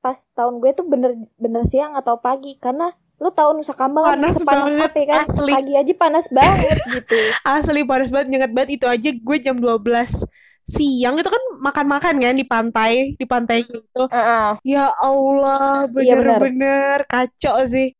pas 0.00 0.16
tahun 0.32 0.60
gue 0.60 0.70
tuh 0.72 0.86
bener 0.88 1.12
bener 1.36 1.62
siang 1.68 1.98
atau 1.98 2.16
pagi. 2.22 2.56
Karena 2.56 2.94
lu 3.20 3.30
tahu 3.34 3.58
Nusa 3.58 3.76
Kambangan 3.76 4.16
Panas 4.16 4.34
sepanas 4.38 4.64
banget, 4.64 4.90
apa 4.90 4.98
ya 4.98 5.06
kan? 5.06 5.26
asli. 5.28 5.52
pagi 5.52 5.72
aja 5.76 5.92
panas 5.98 6.26
banget 6.30 6.78
gitu. 6.88 7.18
Asli 7.58 7.82
panas 7.84 8.10
banget 8.14 8.28
nyengat 8.32 8.50
banget. 8.54 8.70
Itu 8.80 8.86
aja 8.88 9.10
gue 9.12 9.36
jam 9.42 9.56
12 9.58 10.24
siang 10.64 11.14
itu 11.20 11.28
kan 11.28 11.42
makan-makan 11.60 12.14
kan 12.24 12.34
di 12.40 12.46
pantai 12.48 12.92
di 13.20 13.24
pantai 13.28 13.58
gitu 13.68 14.08
Heeh. 14.10 14.56
ya 14.64 14.92
Allah 15.04 15.86
Iya, 16.00 16.14
bener-bener 16.16 16.98
kacau 17.10 17.56
sih 17.68 17.92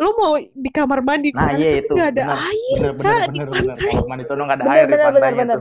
lu 0.00 0.08
mau 0.20 0.34
di 0.40 0.70
kamar 0.72 1.00
mandi 1.04 1.28
di 1.36 1.40
Nah, 1.40 1.48
sana 1.48 1.60
iya 1.60 1.70
itu. 1.80 1.94
nggak 1.94 2.08
ada 2.16 2.24
bener. 2.26 2.38
air 2.50 2.80
Bener, 2.80 2.92
kak 3.02 3.20
bener, 3.20 3.28
di 3.34 3.40
bener, 3.40 3.48
bener. 3.58 3.76
pantai 3.76 3.86
Kalau 3.86 4.02
mandi 4.10 4.24
sono 4.28 4.42
nggak 4.46 4.58
ada 4.60 4.66
Bener, 4.66 4.72
air 4.74 4.86
di 4.92 4.98
bener, 4.98 5.10
bener, 5.14 5.32
bener. 5.40 5.60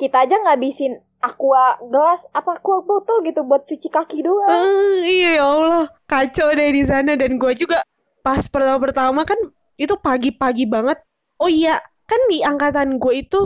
kita 0.00 0.16
aja 0.24 0.36
ngabisin 0.44 0.92
aqua 1.28 1.64
gelas 1.92 2.20
apa 2.38 2.50
aqua 2.58 2.78
botol 2.88 3.18
gitu 3.28 3.40
buat 3.48 3.62
cuci 3.68 3.88
kaki 3.96 4.18
doang 4.28 4.68
Eh, 4.72 4.96
iya 5.04 5.28
ya 5.38 5.44
Allah 5.44 5.84
kacau 6.08 6.48
deh 6.56 6.70
di 6.72 6.82
sana 6.90 7.12
dan 7.20 7.36
gue 7.36 7.52
juga 7.52 7.84
pas 8.24 8.40
pertama-pertama 8.48 9.22
kan 9.28 9.36
itu 9.76 9.94
pagi-pagi 10.00 10.64
banget 10.64 10.98
oh 11.42 11.50
iya 11.52 11.76
kan 12.08 12.20
di 12.32 12.40
angkatan 12.40 12.96
gue 12.96 13.14
itu 13.22 13.40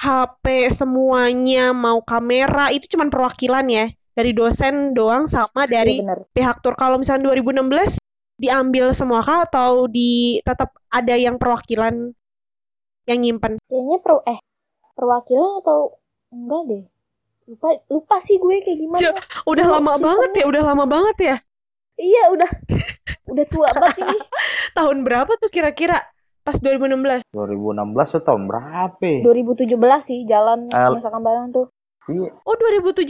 HP 0.00 0.72
semuanya 0.72 1.76
mau 1.76 2.00
kamera 2.00 2.72
itu 2.72 2.88
cuman 2.96 3.12
perwakilan 3.12 3.68
ya. 3.68 3.86
Dari 4.16 4.32
dosen 4.32 4.96
doang 4.96 5.28
sama 5.28 5.68
Iya 5.68 5.72
dari 5.80 6.00
bener 6.00 6.24
pihak 6.32 6.64
tur. 6.64 6.72
Kalau 6.74 6.96
misalnya 6.96 7.30
2016 7.36 8.00
diambil 8.40 8.96
semua 8.96 9.20
kah 9.20 9.44
atau 9.44 9.84
di 9.86 10.40
tetap 10.40 10.72
ada 10.88 11.14
yang 11.14 11.36
perwakilan 11.36 12.16
yang 13.04 13.18
nyimpen? 13.20 13.60
Kayaknya 13.68 13.98
per 14.00 14.12
eh 14.24 14.38
perwakilan 14.96 15.60
atau 15.60 16.00
enggak 16.32 16.62
deh. 16.68 16.84
Lupa 17.50 17.68
lupa 17.90 18.16
sih 18.24 18.40
gue 18.40 18.62
kayak 18.64 18.78
gimana. 18.80 19.00
Cuk, 19.00 19.16
udah 19.46 19.64
Oh, 19.68 19.72
lama 19.78 19.92
sistemnya. 19.92 20.08
banget 20.08 20.30
ya 20.32 20.44
udah 20.48 20.62
lama 20.64 20.84
banget 20.88 21.16
ya? 21.20 21.36
Iya 22.00 22.22
udah. 22.32 22.50
Udah 23.30 23.46
tua 23.52 23.68
banget 23.76 23.96
ini. 24.08 24.18
Tahun 24.78 24.98
berapa 25.04 25.32
tuh 25.36 25.50
kira-kira 25.52 26.00
pas 26.50 26.58
2016 26.58 27.30
2016 27.30 28.10
tuh 28.10 28.22
tahun 28.26 28.42
berapa? 28.50 28.98
ya? 28.98 29.22
2017 29.22 29.70
sih 30.02 30.26
jalan 30.26 30.66
Eh, 30.66 30.88
Nusa 30.90 31.06
Kambangan 31.08 31.48
tuh 31.54 31.66
Iya, 32.10 32.34
Oh 32.42 32.56
2017 32.58 33.06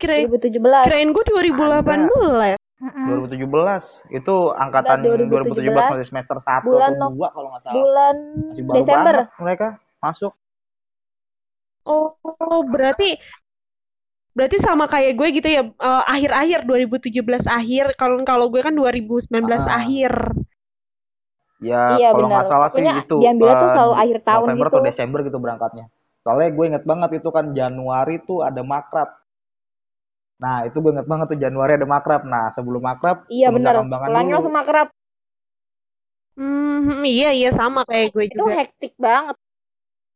kirain 0.00 0.24
2017 0.24 0.88
kirain 0.88 1.08
gue 1.12 1.24
2018. 1.28 2.56
Mm-mm. 2.80 3.28
2017. 3.28 4.16
Itu 4.16 4.56
angkatan 4.56 5.04
Enggak, 5.04 5.28
2017, 5.28 5.60
2017 5.60 5.92
masih 5.92 6.06
semester 6.08 6.36
1 6.40 6.64
bulan 6.64 6.90
atau 6.96 7.10
2 7.12 7.34
kalau 7.36 7.48
nggak 7.52 7.62
salah. 7.62 7.74
bulan 7.76 8.16
Masih 8.48 8.62
baru 8.64 8.76
Desember 8.80 9.14
mereka 9.36 9.66
masuk. 10.00 10.32
Oh 11.84 12.16
berarti 12.64 13.20
berarti 14.30 14.56
sama 14.56 14.86
kayak 14.86 15.12
gue 15.12 15.28
gitu 15.36 15.48
ya 15.50 15.62
eh, 15.68 16.02
akhir-akhir 16.08 16.64
2017 16.64 17.20
akhir 17.44 17.84
kalau 18.00 18.16
kalau 18.24 18.46
gue 18.48 18.62
kan 18.62 18.72
2019 18.72 19.28
Ah. 19.60 19.76
akhir. 19.76 20.12
Ya 21.60 21.84
Iya, 21.92 22.06
kalau 22.10 22.26
nggak 22.32 22.46
benar. 22.46 22.50
salah 22.50 22.70
sih 22.76 22.86
itu 23.00 23.18
diambilnya 23.18 23.56
tuh 23.62 23.68
eh, 23.74 23.74
selalu 23.74 23.94
akhir 24.02 24.18
tahun 24.28 24.50
November 24.50 24.64
gitu. 24.64 24.76
atau 24.76 24.80
Desember 24.88 25.20
gitu 25.26 25.38
berangkatnya. 25.44 25.84
Soalnya 26.24 26.48
gue 26.56 26.64
inget 26.70 26.84
banget 26.90 27.10
itu 27.20 27.28
kan 27.36 27.52
Januari 27.58 28.16
tuh 28.28 28.38
ada 28.48 28.62
makrab. 28.72 29.08
Nah 30.42 30.56
itu 30.68 30.76
gue 30.82 30.90
inget 30.94 31.08
banget 31.12 31.26
tuh 31.32 31.38
Januari 31.44 31.72
ada 31.78 31.88
makrab. 31.94 32.22
Nah 32.32 32.44
sebelum 32.56 32.82
makrab 32.88 33.16
iya 33.34 33.48
Kambangan 33.76 34.10
pulangnya 34.10 34.32
dulu. 34.32 34.36
langsung 34.36 34.54
makrab 34.58 34.88
Hmm, 36.36 37.02
iya 37.12 37.28
iya 37.38 37.48
sama 37.58 37.80
kayak 37.88 38.06
gue 38.14 38.24
itu 38.34 38.42
juga. 38.42 38.54
hektik 38.56 38.92
banget 39.04 39.36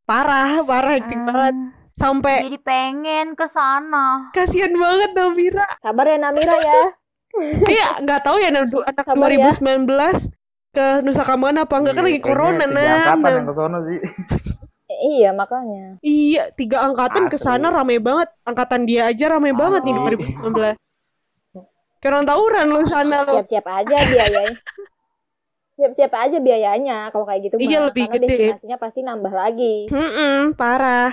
Parah, 0.09 0.65
parah 0.69 0.93
hektik 0.97 1.19
Hmm. 1.19 1.27
banget. 1.27 1.55
Sampai 2.01 2.37
Jadi 2.39 2.57
pengen 2.67 3.27
ke 3.39 3.45
sana. 3.55 4.05
kasihan 4.35 4.73
banget 4.83 5.09
Namira. 5.17 5.67
sabar 5.83 6.05
ya 6.11 6.17
Namira 6.23 6.55
ya 6.67 6.79
Iya, 7.71 7.85
nggak 8.03 8.19
tahu 8.25 8.37
ya 8.43 8.47
anak 8.51 8.63
anak 8.89 9.05
Sabar 9.05 9.31
ya. 9.41 9.51
2019 10.75 10.77
ke 10.77 10.85
Nusa 11.01 11.23
Kambangan 11.23 11.57
apa 11.63 11.75
enggak 11.79 11.93
kan 11.95 12.03
Iya, 12.03 12.09
lagi 12.11 12.21
corona 12.21 12.63
tiga 12.65 12.75
nah. 12.75 12.95
angkatan 12.99 13.31
yang 13.31 13.47
ke 13.47 13.53
sono 13.53 13.77
sih. 13.83 13.99
Iya 14.85 15.29
makanya 15.33 15.97
Iya, 15.99 16.43
tiga 16.53 16.77
angkatan 16.83 17.25
ke 17.25 17.41
sana 17.41 17.73
rame 17.73 17.97
banget. 17.97 18.29
Angkatan 18.43 18.85
dia 18.85 19.09
aja 19.09 19.33
rame 19.33 19.49
banget 19.51 19.81
nih 19.81 19.97
Asli. 19.97 20.13
2019. 20.37 20.77
Kayak 21.97 22.11
orang 22.13 22.25
tawuran 22.29 22.65
lu 22.69 22.81
sana 22.85 23.17
lu. 23.25 23.33
siap-siap 23.33 23.65
aja 23.65 23.97
biayanya 24.05 24.53
siap-siap 25.75 26.13
aja 26.13 26.37
biayanya 26.37 26.97
kalau 27.09 27.25
kayak 27.25 27.49
gitu 27.49 27.55
Iya, 27.57 27.79
mah 27.81 27.85
lebih 27.89 28.03
karena 28.05 28.15
gede. 28.15 28.29
destinasinya 28.29 28.77
pasti 28.77 28.99
nambah 29.01 29.33
lagi 29.33 29.75
Mm-mm, 29.89 30.53
parah. 30.53 31.11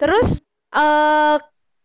Terus 0.00 0.40
eh 0.72 1.36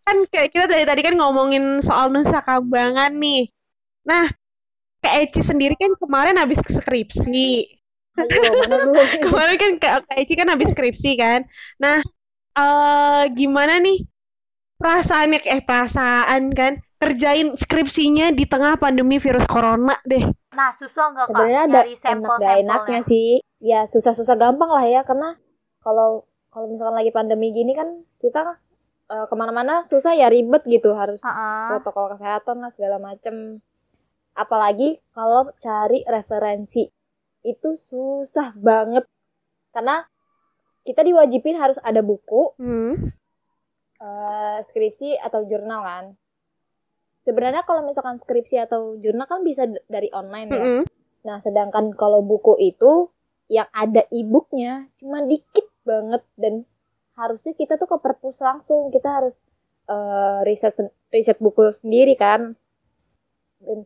kan 0.01 0.17
kayak 0.31 0.49
kita 0.49 0.65
dari 0.65 0.87
tadi 0.87 1.01
kan 1.03 1.19
ngomongin 1.19 1.83
soal 1.83 2.07
Nusa 2.07 2.39
Kambangan 2.39 3.11
nih. 3.19 3.51
Nah, 4.07 4.31
Kak 5.01 5.13
Eci 5.23 5.41
sendiri 5.45 5.77
kan 5.77 5.93
kemarin 5.97 6.37
habis 6.37 6.59
skripsi. 6.61 7.77
Kemarin 9.29 9.55
kan 9.61 9.71
Kak, 9.77 10.09
Eci 10.17 10.33
kan 10.33 10.49
habis 10.49 10.73
skripsi 10.73 11.11
kan. 11.21 11.45
Nah, 11.77 12.01
eh 12.57 13.23
gimana 13.37 13.77
nih 13.77 14.01
perasaannya 14.77 15.45
eh 15.45 15.61
perasaan 15.61 16.49
kan 16.53 16.81
kerjain 16.97 17.53
skripsinya 17.53 18.33
di 18.33 18.49
tengah 18.49 18.81
pandemi 18.81 19.21
virus 19.21 19.45
corona 19.45 19.93
deh. 20.05 20.25
Nah, 20.57 20.73
susah 20.81 21.13
nggak 21.13 21.25
kak 21.29 21.29
sebenarnya 21.29 21.61
ada 21.69 21.81
enak 21.85 22.31
gak 22.41 22.57
enaknya 22.65 23.01
sih 23.05 23.37
ya 23.61 23.85
susah-susah 23.89 24.37
gampang 24.37 24.69
lah 24.69 24.85
ya 24.85 25.01
karena 25.05 25.37
kalau 25.81 26.25
kalau 26.53 26.69
misalkan 26.69 26.97
lagi 26.97 27.13
pandemi 27.13 27.53
gini 27.53 27.73
kan 27.77 28.01
kita 28.21 28.57
eh, 29.13 29.25
ke 29.29 29.35
mana-mana 29.37 29.81
susah 29.85 30.13
ya 30.17 30.29
ribet 30.29 30.65
gitu 30.65 30.93
harus 30.93 31.21
Heeh. 31.21 31.77
protokol 31.77 32.17
kesehatan 32.17 32.61
lah 32.61 32.71
segala 32.73 32.97
macem 32.97 33.61
apalagi 34.37 35.01
kalau 35.17 35.49
cari 35.57 36.05
referensi 36.05 36.85
itu 37.41 37.69
susah 37.89 38.53
banget 38.53 39.09
karena 39.73 40.05
kita 40.85 41.01
diwajibin 41.01 41.57
harus 41.57 41.81
ada 41.81 42.05
buku 42.05 42.53
Hmm. 42.61 43.11
eh, 43.97 44.57
skripsi 44.69 45.17
atau 45.17 45.41
jurnal 45.49 45.81
kan 45.81 46.05
sebenarnya 47.25 47.65
kalau 47.65 47.81
misalkan 47.83 48.21
skripsi 48.21 48.61
atau 48.69 48.95
jurnal 49.01 49.25
kan 49.25 49.41
bisa 49.41 49.65
dari 49.89 50.13
online 50.13 50.49
ya 50.53 50.63
Mm-mm. 50.63 50.83
Nah, 51.27 51.43
sedangkan 51.43 51.91
kalau 51.99 52.23
buku 52.23 52.55
itu 52.55 53.11
yang 53.51 53.67
ada 53.75 54.07
e-booknya 54.15 54.87
cuma 54.95 55.19
dikit 55.27 55.67
banget 55.83 56.23
dan 56.39 56.63
harusnya 57.19 57.51
kita 57.51 57.75
tuh 57.75 57.87
ke 57.91 57.97
perpus 57.99 58.39
langsung, 58.39 58.87
kita 58.95 59.11
harus 59.11 59.35
eh, 59.91 60.39
riset 60.47 60.79
riset 61.11 61.35
buku 61.43 61.67
sendiri 61.75 62.15
kan. 62.15 62.55
Dan 63.59 63.83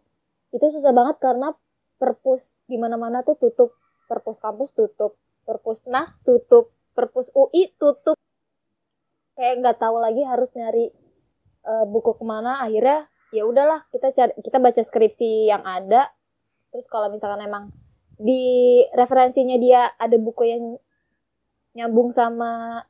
itu 0.51 0.65
susah 0.71 0.91
banget 0.91 1.19
karena 1.23 1.55
perpus 1.95 2.55
di 2.67 2.75
mana-mana 2.75 3.23
tuh 3.23 3.39
tutup, 3.39 3.75
perpus 4.07 4.37
kampus 4.39 4.75
tutup, 4.75 5.15
perpus 5.47 5.83
nas 5.87 6.19
tutup, 6.23 6.71
perpus 6.91 7.31
UI 7.31 7.71
tutup. 7.79 8.19
Kayak 9.39 9.63
nggak 9.63 9.77
tahu 9.79 9.97
lagi 10.03 10.21
harus 10.27 10.51
nyari 10.53 10.91
eh, 11.65 11.85
buku 11.87 12.19
ke 12.19 12.23
mana. 12.27 12.59
Akhirnya 12.61 13.07
ya 13.31 13.47
udahlah 13.47 13.87
kita 13.95 14.11
cari 14.11 14.33
kita 14.43 14.59
baca 14.59 14.81
skripsi 14.83 15.47
yang 15.47 15.63
ada 15.63 16.11
terus 16.71 16.87
kalau 16.91 17.07
misalkan 17.07 17.47
emang 17.47 17.71
di 18.19 18.83
referensinya 18.91 19.55
dia 19.55 19.91
ada 19.95 20.15
buku 20.19 20.43
yang 20.51 20.63
nyambung 21.71 22.11
sama 22.11 22.83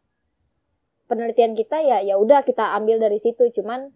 penelitian 1.06 1.54
kita 1.54 1.86
ya 1.86 2.02
ya 2.02 2.18
udah 2.18 2.42
kita 2.42 2.74
ambil 2.74 2.98
dari 2.98 3.22
situ 3.22 3.54
cuman 3.54 3.94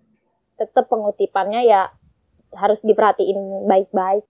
tetap 0.61 0.85
pengutipannya 0.85 1.65
ya 1.65 1.89
harus 2.55 2.79
diperhatiin 2.81 3.37
baik-baik 3.65 4.23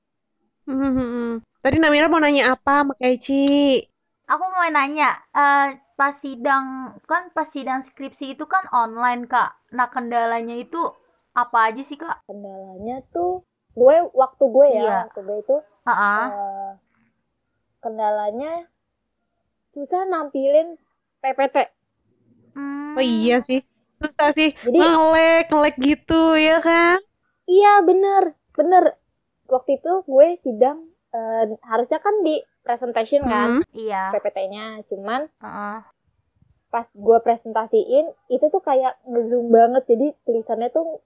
Hmm. 0.66 1.46
Tadi 1.62 1.78
Namira 1.78 2.10
mau 2.10 2.18
nanya 2.18 2.52
apa 2.52 2.82
sama 2.82 2.98
Kak 2.98 3.06
Eci? 3.06 3.86
Aku 4.26 4.50
mau 4.50 4.66
nanya, 4.66 5.14
eh, 5.30 5.78
pas 5.94 6.10
sidang 6.10 6.98
kan 7.06 7.30
pas 7.30 7.46
sidang 7.46 7.86
skripsi 7.86 8.34
itu 8.34 8.50
kan 8.50 8.66
online 8.74 9.30
kak. 9.30 9.54
Nah 9.70 9.86
kendalanya 9.88 10.58
itu 10.58 10.82
apa 11.32 11.70
aja 11.70 11.86
sih 11.86 11.96
kak? 11.96 12.26
kendalanya 12.26 13.06
tuh 13.14 13.46
gue 13.72 13.96
waktu 14.12 14.44
gue 14.44 14.68
ya 14.68 14.82
Iya. 14.82 14.98
waktu 15.06 15.20
gue 15.22 15.38
itu 15.40 15.56
Heeh. 15.86 16.24
eh, 16.34 16.72
kendalanya 17.80 18.52
susah 19.70 20.02
nampilin 20.04 20.82
PPT 21.22 21.58
Hmm. 22.56 22.96
Oh 22.96 23.04
iya 23.04 23.38
sih. 23.40 23.60
Susah 24.00 24.32
sih. 24.32 24.56
Jadi- 24.56 24.80
ngelek, 24.80 25.46
ngelek 25.52 25.76
gitu 25.78 26.34
ya 26.34 26.58
kan? 26.58 26.98
Iya 27.46 27.82
bener, 27.82 28.34
bener. 28.54 28.84
Waktu 29.46 29.78
itu 29.78 29.92
gue 30.06 30.28
sidang, 30.42 30.90
eh, 31.14 31.44
harusnya 31.62 32.02
kan 32.02 32.26
di 32.26 32.42
presentation 32.66 33.22
kan, 33.26 33.62
Hmm. 33.62 33.64
Iya. 33.72 34.10
PPT-nya. 34.14 34.82
Cuman 34.90 35.30
Heeh. 35.42 35.78
pas 36.74 36.88
gue 36.92 37.18
presentasiin, 37.22 38.10
itu 38.28 38.46
tuh 38.50 38.60
kayak 38.60 38.98
ngezoom 39.06 39.54
banget. 39.54 39.86
Jadi 39.86 40.18
tulisannya 40.26 40.74
tuh 40.74 41.06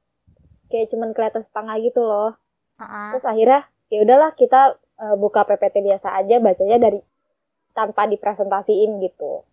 kayak 0.70 0.94
cuman 0.94 1.12
kelihatan 1.12 1.42
setengah 1.42 1.76
gitu 1.82 2.06
loh 2.06 2.38
Heeh. 2.78 3.10
terus 3.12 3.26
akhirnya 3.26 3.66
ya 3.90 4.06
udahlah 4.06 4.32
kita 4.38 4.78
eh, 5.02 5.16
buka 5.18 5.44
PPT 5.44 5.82
biasa 5.82 6.14
aja 6.14 6.38
bacanya 6.38 6.78
dari 6.78 7.02
tanpa 7.74 8.06
dipresentasiin 8.06 9.02
gitu 9.02 9.44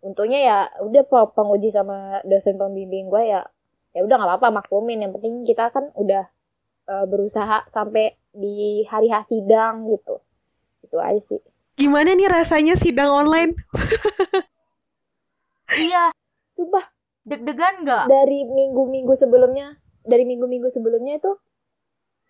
untungnya 0.00 0.40
ya 0.40 0.58
udah 0.80 1.04
pe- 1.04 1.32
penguji 1.36 1.68
sama 1.68 2.24
dosen 2.24 2.56
pembimbing 2.56 3.12
gue 3.12 3.22
ya 3.28 3.44
ya 3.90 4.00
udah 4.06 4.16
nggak 4.16 4.30
apa-apa 4.36 4.48
maklumin. 4.62 5.02
Yang 5.02 5.18
penting 5.18 5.34
kita 5.46 5.70
kan 5.74 5.90
udah 5.94 6.24
eh, 6.88 7.06
berusaha 7.06 7.66
sampai 7.66 8.14
di 8.30 8.86
hari 8.86 9.10
H 9.10 9.30
sidang 9.30 9.86
gitu. 9.90 10.22
Itu 10.86 10.96
aja 10.98 11.20
sih. 11.20 11.40
Gimana 11.78 12.12
nih 12.12 12.28
rasanya 12.28 12.74
sidang 12.76 13.10
online? 13.10 13.56
Iya, 15.70 16.10
Sumpah. 16.50 16.82
Deg-degan 17.22 17.86
nggak? 17.86 18.10
dari 18.10 18.42
minggu-minggu 18.48 19.12
sebelumnya 19.14 19.76
dari 20.02 20.24
minggu-minggu 20.24 20.72
sebelumnya 20.72 21.20
itu 21.20 21.36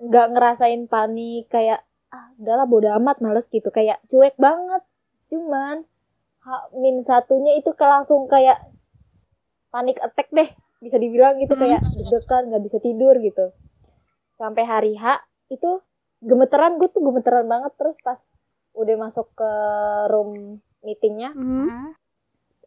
nggak 0.02 0.26
ngerasain 0.34 0.90
panik 0.90 1.46
kayak 1.46 1.86
ah 2.10 2.34
udahlah 2.36 2.66
bodo 2.68 2.90
amat 3.00 3.22
males 3.24 3.48
gitu. 3.48 3.72
Kayak 3.72 4.02
cuek 4.12 4.36
banget. 4.36 4.82
Cuman 5.32 5.88
min 6.76 7.00
satunya 7.00 7.56
itu 7.56 7.72
ke 7.72 7.84
langsung 7.84 8.28
kayak 8.28 8.60
panik 9.70 9.96
attack 10.02 10.28
deh 10.34 10.50
bisa 10.80 10.96
dibilang 10.96 11.36
gitu 11.36 11.52
Hmm. 11.52 11.62
kayak 11.62 11.80
deg-degan 11.92 12.42
nggak 12.48 12.64
bisa 12.64 12.78
tidur 12.80 13.14
gitu 13.16 13.52
sampai 14.34 14.64
hari 14.64 14.92
H 14.96 15.20
itu 15.48 15.80
gemeteran 16.18 16.76
gue 16.76 16.88
tuh 16.88 17.00
gemeteran 17.00 17.44
banget 17.44 17.72
terus 17.76 17.96
pas 18.00 18.20
udah 18.72 18.96
masuk 18.98 19.28
ke 19.32 19.52
room 20.08 20.58
meetingnya 20.80 21.32
Hmm. 21.32 21.92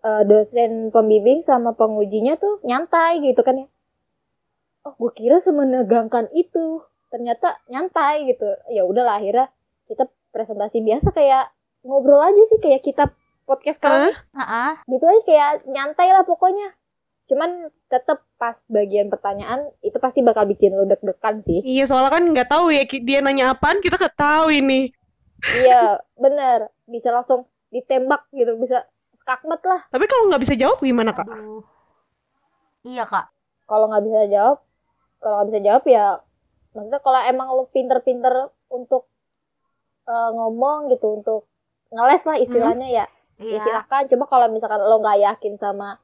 Eh, 0.03 0.23
dosen 0.23 0.91
pembimbing 0.91 1.39
sama 1.39 1.71
pengujinya 1.71 2.35
tuh 2.35 2.59
nyantai 2.61 3.23
gitu 3.23 3.39
kan 3.39 3.55
ya. 3.55 3.67
Oh, 4.83 4.91
gue 4.99 5.15
kira 5.15 5.39
semenegangkan 5.39 6.27
itu. 6.35 6.83
Ternyata 7.07 7.63
nyantai 7.71 8.27
gitu. 8.27 8.43
Ya 8.67 8.83
udahlah 8.83 9.15
akhirnya 9.15 9.47
kita 9.87 10.11
presentasi 10.35 10.83
biasa 10.83 11.15
kayak 11.15 11.55
ngobrol 11.87 12.19
aja 12.19 12.43
sih 12.51 12.59
kayak 12.59 12.83
kita 12.83 13.15
podcast 13.47 13.79
kali 13.79 14.11
Heeh. 14.11 14.71
gitu 14.91 15.07
aja 15.07 15.21
kayak 15.23 15.51
nyantai 15.71 16.11
lah 16.11 16.27
pokoknya. 16.27 16.75
Cuman 17.33 17.73
tetep 17.89 18.21
pas 18.37 18.53
bagian 18.69 19.09
pertanyaan 19.09 19.65
itu 19.81 19.97
pasti 19.97 20.21
bakal 20.21 20.45
bikin 20.45 20.77
lo 20.77 20.85
deg-degan 20.85 21.41
sih. 21.41 21.65
Iya, 21.65 21.89
soalnya 21.89 22.13
kan 22.13 22.23
nggak 22.29 22.49
tahu 22.53 22.69
ya 22.69 22.85
dia 22.85 23.25
nanya 23.25 23.57
apaan, 23.57 23.81
kita 23.81 23.97
nggak 23.97 24.13
tahu 24.13 24.53
ini. 24.53 24.93
iya, 25.65 25.97
bener. 26.13 26.69
Bisa 26.85 27.09
langsung 27.09 27.49
ditembak 27.73 28.29
gitu, 28.37 28.53
bisa 28.61 28.85
skakmat 29.17 29.65
lah. 29.65 29.81
Tapi 29.89 30.05
kalau 30.05 30.29
nggak 30.29 30.45
bisa 30.45 30.53
jawab 30.53 30.77
gimana, 30.77 31.11
Kak? 31.17 31.25
Aduh. 31.25 31.65
Iya, 32.85 33.09
Kak. 33.09 33.33
kalau 33.63 33.89
nggak 33.89 34.03
bisa 34.05 34.21
jawab 34.27 34.57
kalau 35.23 35.33
nggak 35.39 35.49
bisa 35.55 35.59
jawab 35.63 35.83
ya 35.87 36.05
maksudnya 36.75 36.99
kalau 36.99 37.19
emang 37.23 37.47
lu 37.55 37.63
pinter-pinter 37.71 38.51
untuk 38.67 39.07
eh, 40.03 40.29
ngomong 40.35 40.91
gitu 40.91 41.23
untuk 41.23 41.47
ngeles 41.95 42.23
lah 42.27 42.37
istilahnya 42.37 42.87
ya 42.91 43.05
ya 43.39 43.57
Iya. 43.57 43.59
silakan 43.63 44.03
cuma 44.11 44.25
kalau 44.27 44.51
misalkan 44.51 44.83
lo 44.83 44.99
nggak 44.99 45.19
yakin 45.23 45.55
sama 45.57 45.95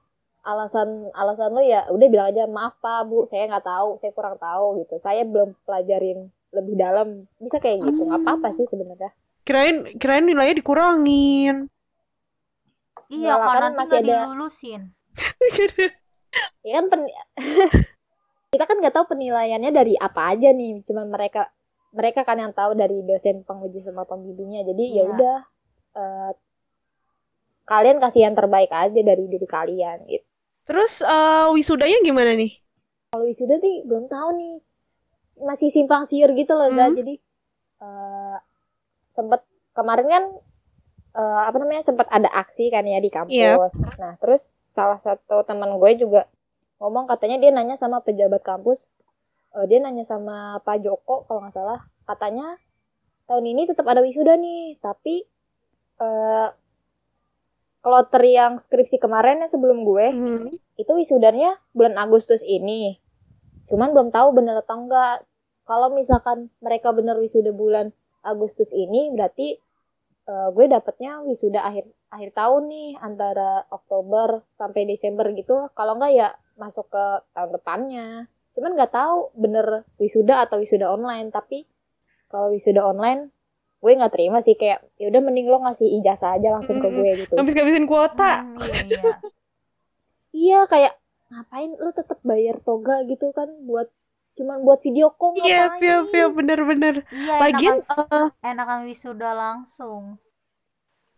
alasan 0.42 0.90
alasan 1.12 1.52
lo 1.52 1.60
ya 1.60 1.84
udah 1.88 2.08
bilang 2.08 2.28
aja 2.28 2.44
maaf 2.46 2.78
pak 2.78 3.06
bu 3.06 3.24
saya 3.24 3.46
nggak 3.46 3.66
tahu 3.66 3.90
saya 3.98 4.12
kurang 4.12 4.36
tahu 4.36 4.80
gitu 4.80 4.96
saya 4.98 5.22
belum 5.24 5.52
pelajarin 5.64 6.20
lebih 6.50 6.76
dalam 6.76 7.08
bisa 7.38 7.58
kayak 7.58 7.84
gitu 7.84 8.02
nggak 8.02 8.22
apa-apa 8.22 8.48
sih 8.54 8.66
sebenarnya 8.66 9.12
Kirain 9.40 9.82
kirain 9.98 10.22
nilainya 10.24 10.56
dikurangin. 10.56 11.66
Iya, 13.10 13.34
Enggak 13.34 13.38
lah, 13.40 13.48
Kak, 13.50 13.58
kan 13.58 13.74
masih 13.74 13.98
ada- 13.98 14.06
dilulusin. 14.06 14.82
ya 16.62 16.74
kan 16.76 16.86
pen- 16.88 17.16
kita 18.54 18.64
kan 18.64 18.78
nggak 18.78 18.94
tahu 18.94 19.06
penilaiannya 19.10 19.72
dari 19.72 19.98
apa 19.98 20.34
aja 20.34 20.54
nih 20.54 20.86
cuman 20.86 21.10
mereka 21.10 21.50
mereka 21.90 22.22
kan 22.22 22.38
yang 22.38 22.54
tahu 22.54 22.78
dari 22.78 23.02
dosen 23.02 23.42
penguji 23.42 23.82
sama 23.82 24.06
pembimbingnya 24.06 24.62
jadi 24.64 24.84
ya 24.86 24.94
Iya. 24.94 25.04
udah 25.10 25.38
eh, 25.96 26.32
kalian 27.66 27.98
kasih 27.98 28.22
yang 28.26 28.36
terbaik 28.38 28.70
aja 28.70 28.94
dari 28.96 29.26
diri 29.26 29.48
kalian 29.48 30.06
gitu 30.06 30.29
Terus 30.70 31.02
eh, 31.02 31.48
wisudanya 31.58 31.98
gimana 32.06 32.38
nih? 32.38 32.54
kalau 33.10 33.26
wisuda 33.26 33.58
sih 33.58 33.82
belum 33.90 34.06
tahu 34.06 34.38
nih 34.38 34.56
masih 35.42 35.74
simpang 35.74 36.06
siur 36.06 36.30
gitu 36.38 36.54
loh. 36.54 36.70
Hmm. 36.70 36.94
jadi 36.94 37.16
eh 37.80 38.38
sempet 39.18 39.42
kemarin 39.74 40.08
kan 40.08 40.24
eh, 41.18 41.42
apa 41.50 41.58
namanya 41.58 41.84
sempat 41.88 42.06
ada 42.14 42.30
aksi 42.30 42.70
kan 42.70 42.86
ya 42.86 43.02
di 43.02 43.10
kampus 43.10 43.74
nah 43.98 44.14
terus 44.22 44.54
salah 44.76 45.02
satu 45.02 45.42
teman 45.48 45.80
gue 45.82 45.92
juga 45.98 46.30
ngomong 46.80 47.10
katanya 47.10 47.42
dia 47.42 47.52
nanya 47.52 47.76
sama 47.80 48.04
pejabat 48.04 48.46
kampus 48.46 48.86
eh, 49.58 49.66
dia 49.66 49.82
nanya 49.82 50.06
sama 50.06 50.62
Pak 50.62 50.86
Joko 50.86 51.26
kalau 51.26 51.42
nggak 51.48 51.56
salah 51.56 51.82
katanya 52.06 52.60
tahun 53.26 53.46
ini 53.48 53.66
tetap 53.66 53.88
ada 53.90 54.04
wisuda 54.06 54.38
nih 54.38 54.78
tapi 54.84 55.26
eh 56.00 56.48
kloter 57.80 58.24
yang 58.28 58.60
skripsi 58.60 59.00
kemarin 59.00 59.40
yang 59.44 59.52
sebelum 59.52 59.88
gue 59.88 60.08
Hmm. 60.12 60.48
itu 60.76 60.92
wisudanya 60.96 61.60
bulan 61.72 61.96
Agustus 61.96 62.44
ini. 62.44 63.00
Cuman 63.72 63.96
belum 63.96 64.10
tahu 64.12 64.36
bener 64.36 64.60
atau 64.60 64.84
enggak. 64.84 65.24
Kalau 65.64 65.94
misalkan 65.94 66.50
mereka 66.60 66.90
bener 66.92 67.16
wisuda 67.22 67.54
bulan 67.54 67.94
Agustus 68.26 68.74
ini, 68.74 69.14
berarti 69.14 69.62
eh, 70.30 70.50
gue 70.54 70.66
dapetnya 70.70 71.26
wisuda 71.26 71.66
akhir 71.66 71.90
akhir 72.10 72.38
tahun 72.38 72.70
nih 72.70 72.90
antara 73.02 73.66
Oktober 73.70 74.46
sampai 74.58 74.86
Desember 74.86 75.26
gitu. 75.34 75.70
Kalau 75.74 75.98
enggak 75.98 76.14
ya 76.14 76.30
masuk 76.60 76.90
ke 76.92 77.06
tahun 77.34 77.52
depannya. 77.56 78.08
Cuman 78.54 78.76
nggak 78.76 78.92
tahu 78.92 79.32
bener 79.40 79.88
wisuda 79.98 80.44
atau 80.46 80.60
wisuda 80.60 80.92
online. 80.92 81.32
Tapi 81.32 81.64
kalau 82.30 82.52
wisuda 82.54 82.86
online, 82.86 83.32
gue 83.80 83.92
nggak 83.96 84.12
terima 84.12 84.44
sih 84.44 84.60
kayak 84.60 84.84
ya 85.00 85.08
udah 85.08 85.22
mending 85.24 85.48
lo 85.48 85.64
ngasih 85.64 85.88
ijazah 86.04 86.36
aja 86.36 86.60
langsung 86.60 86.84
ke 86.84 86.88
gue 86.92 87.12
gitu. 87.24 87.34
Habis-habisin 87.40 87.88
kuota. 87.88 88.44
Hmm, 88.44 88.60
iya, 88.60 88.76
iya. 88.86 89.04
Iya 90.30 90.60
kayak 90.70 90.94
ngapain 91.34 91.74
lu 91.74 91.90
tetap 91.90 92.22
bayar 92.22 92.62
toga 92.62 93.02
gitu 93.10 93.34
kan 93.34 93.50
buat 93.66 93.90
cuman 94.38 94.62
buat 94.62 94.80
video 94.86 95.10
call 95.18 95.34
Iya, 95.42 95.74
iya, 95.82 95.96
iya, 96.06 96.26
bener-bener. 96.30 97.02
Iya, 97.10 97.34
Lagian, 97.50 97.82
enakan, 97.82 98.30
eh, 98.30 98.50
enakan 98.54 98.80
wisuda 98.86 99.30
langsung. 99.34 100.22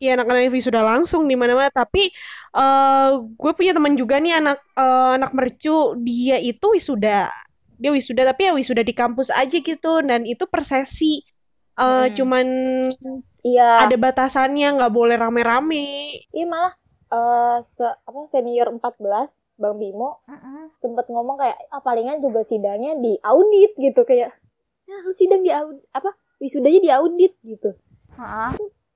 Iya 0.01 0.17
anak-anak 0.17 0.49
wisuda 0.49 0.81
langsung 0.81 1.29
di 1.29 1.37
mana-mana 1.37 1.69
tapi 1.69 2.09
eh 2.57 3.09
gue 3.37 3.51
punya 3.53 3.77
teman 3.77 3.93
juga 3.93 4.17
nih 4.17 4.41
anak 4.41 4.57
eh, 4.73 5.11
anak 5.21 5.31
mercu 5.37 5.93
dia 6.01 6.41
itu 6.41 6.73
wisuda 6.73 7.29
dia 7.77 7.91
wisuda 7.93 8.25
tapi 8.25 8.49
ya 8.49 8.51
wisuda 8.57 8.81
di 8.81 8.97
kampus 8.97 9.29
aja 9.29 9.57
gitu 9.61 10.01
dan 10.01 10.25
itu 10.25 10.49
per 10.49 10.65
Eh, 11.81 11.87
Hmm. 12.05 12.13
cuman 12.13 12.47
Iya. 13.41 13.89
ada 13.89 13.95
batasannya 13.97 14.77
nggak 14.77 14.93
boleh 14.93 15.17
rame-rame 15.17 15.85
Iya 16.29 16.45
malah 16.45 16.73
eh 17.11 17.57
se 17.65 17.83
apa 17.83 18.19
senior 18.29 18.69
14 18.69 19.33
Bang 19.57 19.75
Bimo 19.75 20.21
Mm-mm. 20.25 20.71
sempet 20.77 21.09
ngomong 21.09 21.35
kayak 21.35 21.57
ah 21.69 21.81
palingan 21.81 22.21
juga 22.21 22.45
sidangnya 22.45 22.95
di 22.95 23.17
audit 23.19 23.73
gitu 23.75 24.05
kayak 24.05 24.31
ya 24.85 24.95
lu 25.01 25.11
sidang 25.11 25.41
di 25.41 25.49
audit 25.49 25.83
apa 25.91 26.13
wisudanya 26.37 26.79
di 26.79 26.89
audit 26.89 27.33
gitu. 27.41 27.73
Heeh. 28.15 28.51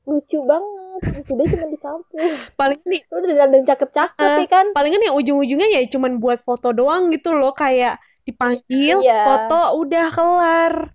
Lucu 0.06 0.40
banget. 0.42 1.02
Wisuda 1.12 1.44
cuma 1.50 1.66
di 1.68 1.78
kampus. 1.78 2.32
paling 2.56 2.80
nih 2.86 3.02
Lu 3.10 3.20
udah 3.20 3.50
dan 3.52 3.64
cakep-cakep 3.66 4.16
Ah. 4.22 4.40
ya 4.40 4.48
kan? 4.48 4.66
palingan 4.72 5.04
yang 5.04 5.16
ujung-ujungnya 5.18 5.68
ya 5.74 5.82
cuman 5.90 6.18
buat 6.18 6.40
foto 6.40 6.72
doang 6.72 7.12
gitu 7.12 7.36
loh 7.36 7.52
kayak 7.52 7.98
dipanggil 8.24 9.04
Iya. 9.04 9.22
foto 9.22 9.60
udah 9.78 10.06
kelar 10.10 10.95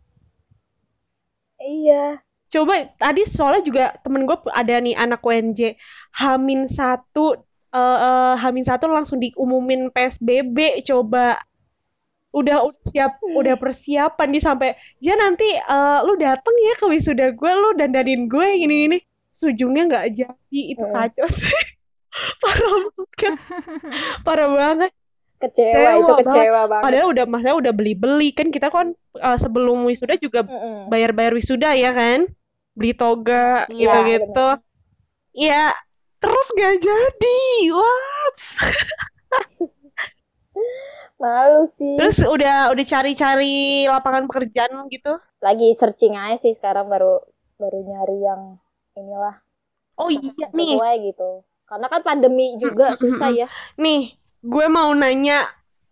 Iya. 1.60 2.18
Coba 2.50 2.74
tadi 2.98 3.22
soalnya 3.28 3.62
juga 3.62 3.84
temen 4.02 4.26
gue 4.26 4.36
ada 4.50 4.74
nih 4.82 4.96
anak 4.98 5.22
UNJ 5.22 5.78
Hamin 6.18 6.66
satu 6.66 7.38
eh 7.70 7.98
eh, 8.02 8.34
Hamin 8.42 8.66
satu 8.66 8.90
langsung 8.90 9.22
diumumin 9.22 9.92
PSBB 9.94 10.82
coba. 10.82 11.38
Udah 12.30 12.62
siap 12.94 13.18
udah 13.26 13.58
persiapan 13.58 14.28
nih 14.30 14.42
sampai 14.42 14.68
dia 15.02 15.14
nanti 15.18 15.46
eh, 15.46 15.98
lu 16.06 16.14
dateng 16.18 16.54
ya 16.66 16.74
ke 16.78 16.86
wisuda 16.90 17.26
gue 17.34 17.52
lu 17.54 17.68
dandanin 17.78 18.26
gue 18.30 18.46
gini 18.58 18.74
gini 18.86 18.98
sujungnya 19.30 19.82
nggak 19.86 20.06
jadi 20.14 20.60
itu 20.74 20.84
kacau 20.90 21.26
sih. 21.30 21.54
Parah 22.42 22.66
banget. 22.66 23.34
Parah 24.26 24.48
banget 24.50 24.90
Kecewa, 25.40 25.72
Kecewa 25.72 25.90
itu 25.96 26.12
banget. 26.12 26.26
kecewa 26.28 26.60
banget. 26.68 26.84
padahal 26.84 27.06
udah 27.10 27.24
masalah 27.24 27.56
udah 27.56 27.72
beli 27.72 27.94
beli 27.96 28.28
kan 28.30 28.52
kita 28.52 28.68
kan 28.68 28.92
eh, 29.16 29.38
sebelum 29.40 29.88
wisuda 29.88 30.20
juga 30.20 30.44
Mm-mm. 30.44 30.92
bayar-bayar 30.92 31.32
wisuda 31.32 31.72
ya 31.72 31.90
kan? 31.90 32.28
Beli 32.76 32.92
toga 32.92 33.64
Iya, 33.66 33.76
gitu-gitu. 33.90 34.48
ya 35.32 35.72
terus 36.20 36.46
gak 36.52 36.74
jadi. 36.78 37.40
What? 37.72 38.38
Malu 41.20 41.68
sih. 41.68 42.00
terus 42.00 42.16
udah 42.24 42.72
udah 42.72 42.84
cari-cari 42.84 43.84
lapangan 43.84 44.24
pekerjaan 44.24 44.88
gitu? 44.88 45.20
Lagi 45.40 45.76
searching 45.76 46.16
aja 46.16 46.40
sih 46.40 46.56
sekarang 46.56 46.88
baru 46.88 47.20
baru 47.56 47.80
nyari 47.84 48.24
yang 48.24 48.56
inilah. 48.96 49.36
Oh 49.96 50.08
iya 50.08 50.32
nih. 50.52 50.76
sesuai 50.76 50.94
gitu. 51.12 51.44
Karena 51.68 51.86
kan 51.88 52.00
pandemi 52.00 52.56
juga 52.56 52.96
susah 52.96 53.28
ya. 53.36 53.46
Nih 53.76 54.16
gue 54.40 54.66
mau 54.72 54.90
nanya 54.96 55.44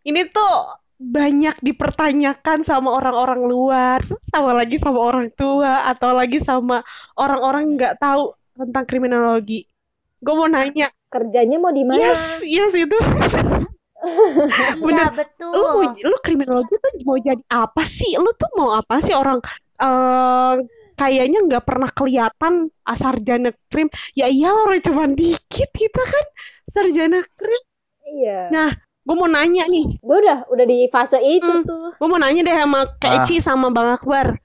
ini 0.04 0.24
tuh 0.28 0.76
banyak 0.98 1.54
dipertanyakan 1.62 2.66
sama 2.66 2.90
orang-orang 2.90 3.46
luar, 3.46 4.02
sama 4.34 4.50
lagi 4.50 4.82
sama 4.82 4.98
orang 4.98 5.30
tua, 5.30 5.86
atau 5.86 6.10
lagi 6.10 6.42
sama 6.42 6.82
orang-orang 7.14 7.78
nggak 7.78 8.02
tahu 8.02 8.34
tentang 8.58 8.82
kriminologi. 8.82 9.62
Gue 10.18 10.34
mau 10.34 10.50
nanya, 10.50 10.90
Kerjanya 11.08 11.56
mau 11.62 11.70
di 11.70 11.86
mana? 11.86 12.02
yes, 12.02 12.42
yes 12.42 12.74
itu. 12.74 12.98
Iya, 14.78 14.78
Bener. 14.78 15.08
betul. 15.14 15.50
Lu 15.54 15.66
mau, 15.74 15.82
lu 15.90 16.16
kriminologi 16.22 16.74
tuh 16.78 16.92
mau 17.02 17.18
jadi 17.18 17.42
apa 17.50 17.82
sih? 17.82 18.14
Lu 18.18 18.30
tuh 18.34 18.50
mau 18.54 18.74
apa 18.78 19.02
sih 19.02 19.14
orang 19.14 19.42
eh 19.78 20.54
kayaknya 20.98 21.38
nggak 21.46 21.64
pernah 21.66 21.90
kelihatan 21.94 22.70
ah, 22.86 22.96
sarjana 22.98 23.50
krim. 23.70 23.90
Ya 24.14 24.26
iyalah 24.30 24.70
orang 24.70 24.82
cuma 24.82 25.04
dikit 25.10 25.70
kita 25.74 26.02
kan 26.02 26.26
sarjana 26.66 27.22
krim. 27.38 27.62
Iya. 28.08 28.48
Nah, 28.48 28.70
gue 29.04 29.14
mau 29.14 29.28
nanya 29.28 29.64
nih. 29.64 30.00
Gue 30.00 30.16
udah 30.20 30.48
udah 30.48 30.64
di 30.64 30.88
fase 30.88 31.20
itu 31.20 31.44
Hmm. 31.44 31.64
tuh. 31.64 31.92
Gue 31.94 32.08
mau 32.08 32.16
nanya 32.16 32.40
deh 32.40 32.56
sama 32.56 32.80
Kak 32.96 33.08
Ah. 33.08 33.14
Eci 33.20 33.36
sama 33.38 33.68
Bang 33.68 33.92
Akbar. 33.92 34.40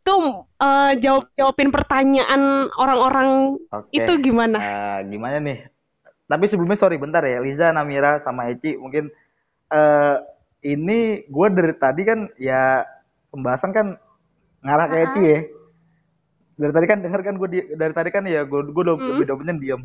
Tuh 0.00 0.46
eh, 0.56 0.92
jawab 1.02 1.32
jawabin 1.34 1.68
pertanyaan 1.68 2.70
orang-orang 2.72 3.58
Oke. 3.68 3.90
itu 3.92 4.12
gimana? 4.22 4.56
Eh, 4.56 4.98
gimana 5.10 5.36
nih? 5.38 5.66
Tapi 6.26 6.44
sebelumnya 6.46 6.78
sorry 6.78 6.96
bentar 6.96 7.22
ya, 7.22 7.38
Liza, 7.38 7.70
Namira, 7.70 8.18
sama 8.18 8.50
Eci 8.50 8.74
mungkin 8.76 9.10
eh 9.66 10.16
ini 10.62 11.26
gue 11.26 11.46
dari 11.50 11.74
tadi 11.74 12.02
kan 12.02 12.30
ya 12.38 12.82
pembahasan 13.30 13.70
kan 13.70 13.86
ngarah 14.62 14.86
ke 14.86 14.96
Eci 15.04 15.22
ya. 15.22 15.40
Dari 16.56 16.72
tadi 16.72 16.86
kan 16.86 16.98
denger 17.02 17.20
kan 17.20 17.34
gue 17.36 17.48
dari 17.74 17.92
tadi 17.92 18.08
kan 18.08 18.24
ya 18.24 18.46
gue 18.46 18.60
gue 18.64 18.82
udah 18.82 18.96
Hmm. 18.96 19.20
udah 19.20 19.56
diem. 19.58 19.82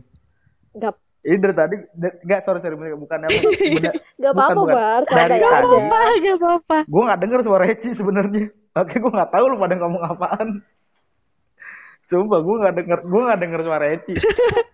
Gak 0.72 0.96
Ini 1.22 1.38
dari 1.38 1.54
tadi 1.54 1.76
da- 1.94 2.18
nggak 2.20 2.42
sorry 2.42 2.60
sorry 2.60 2.74
bukan 2.74 3.20
apa 3.22 3.30
bener, 3.30 3.94
gak 4.18 4.34
Bukan, 4.34 4.34
apa-apa 4.34 4.54
bukan. 4.58 4.74
bar, 4.74 5.02
Dari 5.04 5.14
santai 5.14 5.38
tadi. 5.38 5.46
aja. 5.46 5.78
Apa, 5.78 6.00
gak 6.18 6.36
apa-apa. 6.36 6.78
gue 6.84 7.04
nggak 7.04 7.20
denger 7.20 7.40
suara 7.42 7.64
Eci 7.68 7.90
sebenarnya. 7.92 8.44
Oke 8.74 8.96
gue 8.98 9.12
nggak 9.12 9.32
tahu 9.32 9.46
lu 9.46 9.56
pada 9.56 9.76
ngomong 9.78 10.04
apaan. 10.04 10.50
Sumpah 12.02 12.40
gue 12.40 12.56
nggak 12.58 12.76
denger 12.76 13.00
gue 13.04 13.22
nggak 13.22 13.40
denger 13.40 13.62
suara 13.62 13.86
Eci. 13.92 14.14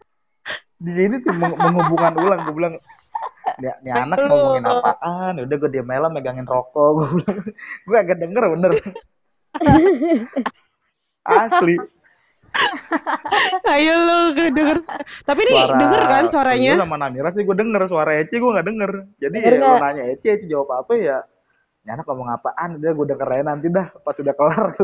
Di 0.85 0.91
sini 0.93 1.19
tuh 1.19 1.33
meng- 1.33 1.57
menghubungkan 1.57 2.15
ulang 2.15 2.39
gue 2.41 2.55
bilang 2.55 2.75
Nih, 3.57 3.73
nih 3.81 3.91
anak 3.91 4.17
ngomongin 4.21 4.63
apaan? 4.63 5.33
Udah 5.39 5.55
gue 5.57 5.69
diem 5.69 5.87
aja 5.87 6.07
megangin 6.07 6.45
rokok. 6.45 6.89
Gue 6.93 7.07
bilang, 7.17 7.37
gue 7.87 7.97
agak 7.97 8.17
denger 8.17 8.43
bener. 8.53 8.71
Asli. 11.27 11.75
Ayo 13.73 13.93
lu 13.99 14.17
gak 14.33 14.51
denger. 14.51 14.77
Tapi 15.23 15.41
nih 15.43 15.55
denger 15.69 16.01
kan 16.03 16.23
suaranya? 16.29 16.73
Lu 16.75 16.83
sama 16.83 16.97
Namira 16.97 17.29
sih 17.31 17.43
gue 17.43 17.55
denger. 17.55 17.81
Suara 17.85 18.11
Eci 18.17 18.35
gue 18.35 18.51
gak 18.51 18.65
denger. 18.65 18.91
Jadi 19.17 19.35
Denger 19.35 19.53
ya, 19.55 19.77
nanya 19.77 20.03
Eci, 20.09 20.27
Eci 20.29 20.45
jawab 20.45 20.71
apa 20.75 20.93
ya? 20.95 21.21
Ini 21.81 21.89
anak 21.93 22.05
ngomong 22.05 22.29
apaan? 22.29 22.69
Udah 22.77 22.91
gue 22.91 23.05
denger 23.07 23.27
aja 23.29 23.43
nanti 23.45 23.67
dah. 23.67 23.87
Pas 24.01 24.15
udah 24.15 24.33
kelar. 24.33 24.67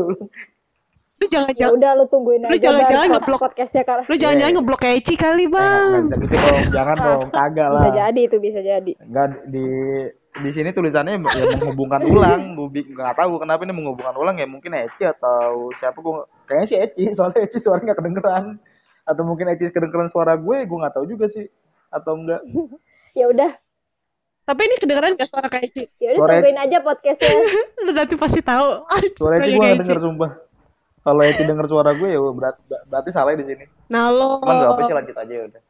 Gue 1.14 1.30
Lu 1.30 1.30
jangan 1.30 1.54
Ya 1.54 1.70
udah 1.70 1.90
lu 1.94 2.04
tungguin 2.10 2.42
Lu 2.42 2.50
aja 2.50 2.58
jangan-jangan 2.58 3.06
bar 3.06 3.12
ngeblok. 3.14 3.38
pod- 3.38 3.54
podcastnya 3.54 3.82
karena 3.86 4.02
lu 4.02 4.16
jangan-jangan 4.18 4.50
Iya. 4.50 4.58
ngeblok 4.58 4.80
kayak 4.82 4.96
Eci 4.98 5.14
kali, 5.14 5.44
eh, 5.44 5.48
Bang. 5.48 5.90
bisa 6.02 6.16
gitu 6.18 6.34
dong. 6.34 6.62
Jangan 6.74 6.96
dong. 7.06 7.26
Kagak 7.30 7.68
lah. 7.70 7.80
bisa 7.80 7.90
jadi 7.94 8.20
itu 8.20 8.36
bisa 8.42 8.60
jadi. 8.60 8.92
Enggak 8.98 9.26
di 9.46 9.66
di 10.34 10.50
sini 10.50 10.74
tulisannya 10.74 11.14
ya 11.14 11.20
menghubungkan 11.22 12.02
ulang. 12.04 12.40
Gue 12.58 12.82
nggak 12.82 13.14
tahu 13.14 13.30
kenapa 13.38 13.62
ini 13.62 13.72
menghubungkan 13.72 14.16
ulang 14.18 14.36
ya 14.36 14.46
mungkin 14.50 14.74
Eci 14.74 15.06
atau 15.06 15.70
siapa 15.78 15.94
gue 15.96 16.14
kayaknya 16.44 16.66
si 16.66 16.74
Eci 16.76 17.04
soalnya 17.12 17.40
Eci 17.42 17.58
suaranya 17.58 17.92
nggak 17.92 17.98
kedengeran. 17.98 18.44
Atau 19.04 19.22
mungkin 19.22 19.48
Eci 19.50 19.68
kedengeran 19.68 20.08
suara 20.08 20.34
gue 20.34 20.56
gue 20.62 20.78
nggak 20.78 20.94
tahu 20.94 21.04
juga 21.04 21.26
sih. 21.26 21.44
Atau 21.88 22.18
enggak 22.18 22.40
Ya 23.18 23.30
udah, 23.30 23.50
Tapi 24.44 24.60
ini 24.60 24.76
kedengeran 24.76 25.14
gak 25.14 25.30
suara 25.30 25.48
kayak 25.48 25.72
Eci? 25.72 25.82
ya 25.96 26.12
udah 26.12 26.20
Suara- 26.20 26.32
tungguin 26.36 26.58
aja 26.58 26.78
podcastnya. 26.80 27.32
Lu 27.84 27.90
nanti 27.90 28.14
pasti 28.14 28.40
tahu. 28.40 28.68
suara 29.20 29.34
Eci 29.38 29.50
gue 29.50 29.60
nggak 29.60 29.80
denger 29.80 30.00
sumpah. 30.00 30.30
Kalau 31.00 31.20
Eci 31.20 31.42
denger 31.44 31.66
suara 31.68 31.90
gue 31.92 32.08
ya 32.08 32.20
berat, 32.20 32.56
berarti 32.88 33.10
salah 33.12 33.32
di 33.32 33.44
sini. 33.44 33.64
Nah 33.88 34.08
lo. 34.08 34.40
Cuman 34.40 34.54
nggak 34.56 34.70
apa 34.70 34.80
sih 34.82 34.94
lanjut 34.96 35.16
aja 35.16 35.32
ya 35.32 35.44
udah 35.48 35.62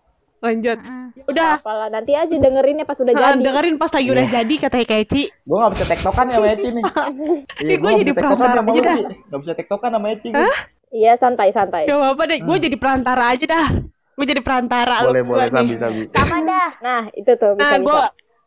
lanjut. 0.44 0.78
Ya 1.14 1.24
Udah, 1.24 1.48
Apalah 1.57 1.88
nanti 1.88 2.12
aja 2.12 2.28
dengerinnya 2.30 2.85
pas 2.85 2.94
udah 2.94 3.11
Nah, 3.11 3.33
jadi. 3.33 3.40
dengerin 3.40 3.76
pas 3.76 3.88
lagi 3.88 4.09
udah 4.09 4.26
jadi 4.28 4.54
katanya 4.59 4.87
kayak 4.87 5.02
Eci. 5.07 5.22
gue 5.30 5.57
nggak 5.57 5.72
bisa 5.72 5.85
tektokan 5.88 6.24
ya 6.26 6.35
sama 6.35 6.46
Eci 6.50 6.68
nih 6.68 6.85
iya 7.64 7.64
Ih, 7.64 7.76
gue 7.76 7.80
gua 7.80 7.92
jadi 7.96 8.12
perantara 8.12 8.61
aja 8.61 8.80
dah. 8.83 8.96
Nggak 9.24 9.40
bisa 9.40 9.52
tektokan 9.54 9.90
sama 9.90 10.07
Eci 10.11 10.28
gue 10.28 10.50
Iya 10.92 11.12
santai 11.16 11.48
santai. 11.50 11.83
Gak 11.85 11.96
apa-apa 11.96 12.22
deh, 12.24 12.38
gue 12.38 12.57
jadi 12.61 12.76
perantara 12.76 13.24
aja 13.28 13.44
dah. 13.48 13.66
Gue 14.14 14.24
jadi 14.24 14.38
perantara. 14.38 15.02
boleh 15.02 15.22
boleh 15.22 15.46
dua 15.48 15.74
sabi 15.74 16.07
Sama 16.09 16.38
dah. 16.40 16.70
Nah 16.78 17.00
itu 17.11 17.33
tuh 17.35 17.57
bisa 17.57 17.66
Nah, 17.66 17.78
gue 17.80 18.00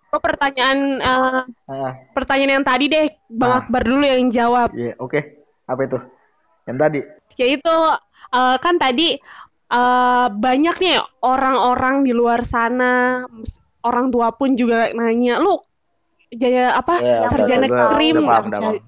gue 0.07 0.19
pertanyaan 0.21 0.77
eh, 0.97 1.41
ah 1.67 1.91
pertanyaan 2.13 2.51
yang 2.53 2.65
tadi 2.65 2.86
deh, 2.88 3.03
Bang 3.27 3.51
Ah. 3.51 3.60
Akbar 3.60 3.83
dulu 3.83 3.99
yang 4.01 4.29
jawab. 4.29 4.71
iya 4.71 4.95
oke 4.97 5.19
apa 5.65 5.81
itu 5.83 5.99
yang 6.63 6.77
tadi 6.77 6.99
Yaitu 7.36 7.75
eh, 8.29 8.55
kan 8.57 8.75
tadi 8.77 9.19
eh, 9.67 10.27
banyak 10.32 10.75
nih 10.80 10.97
orang-orang 11.21 12.03
di 12.03 12.12
luar 12.12 12.41
sana, 12.41 13.23
orang 13.84 14.08
tua 14.10 14.32
pun 14.32 14.53
juga 14.53 14.91
nanya, 14.91 15.39
lu 15.39 15.60
jadi 16.27 16.75
apa 16.75 16.99
Ya, 16.99 17.27
sarjana 17.32 17.65
udah, 17.65 17.71
gua- 17.71 17.91
krim. 17.95 18.15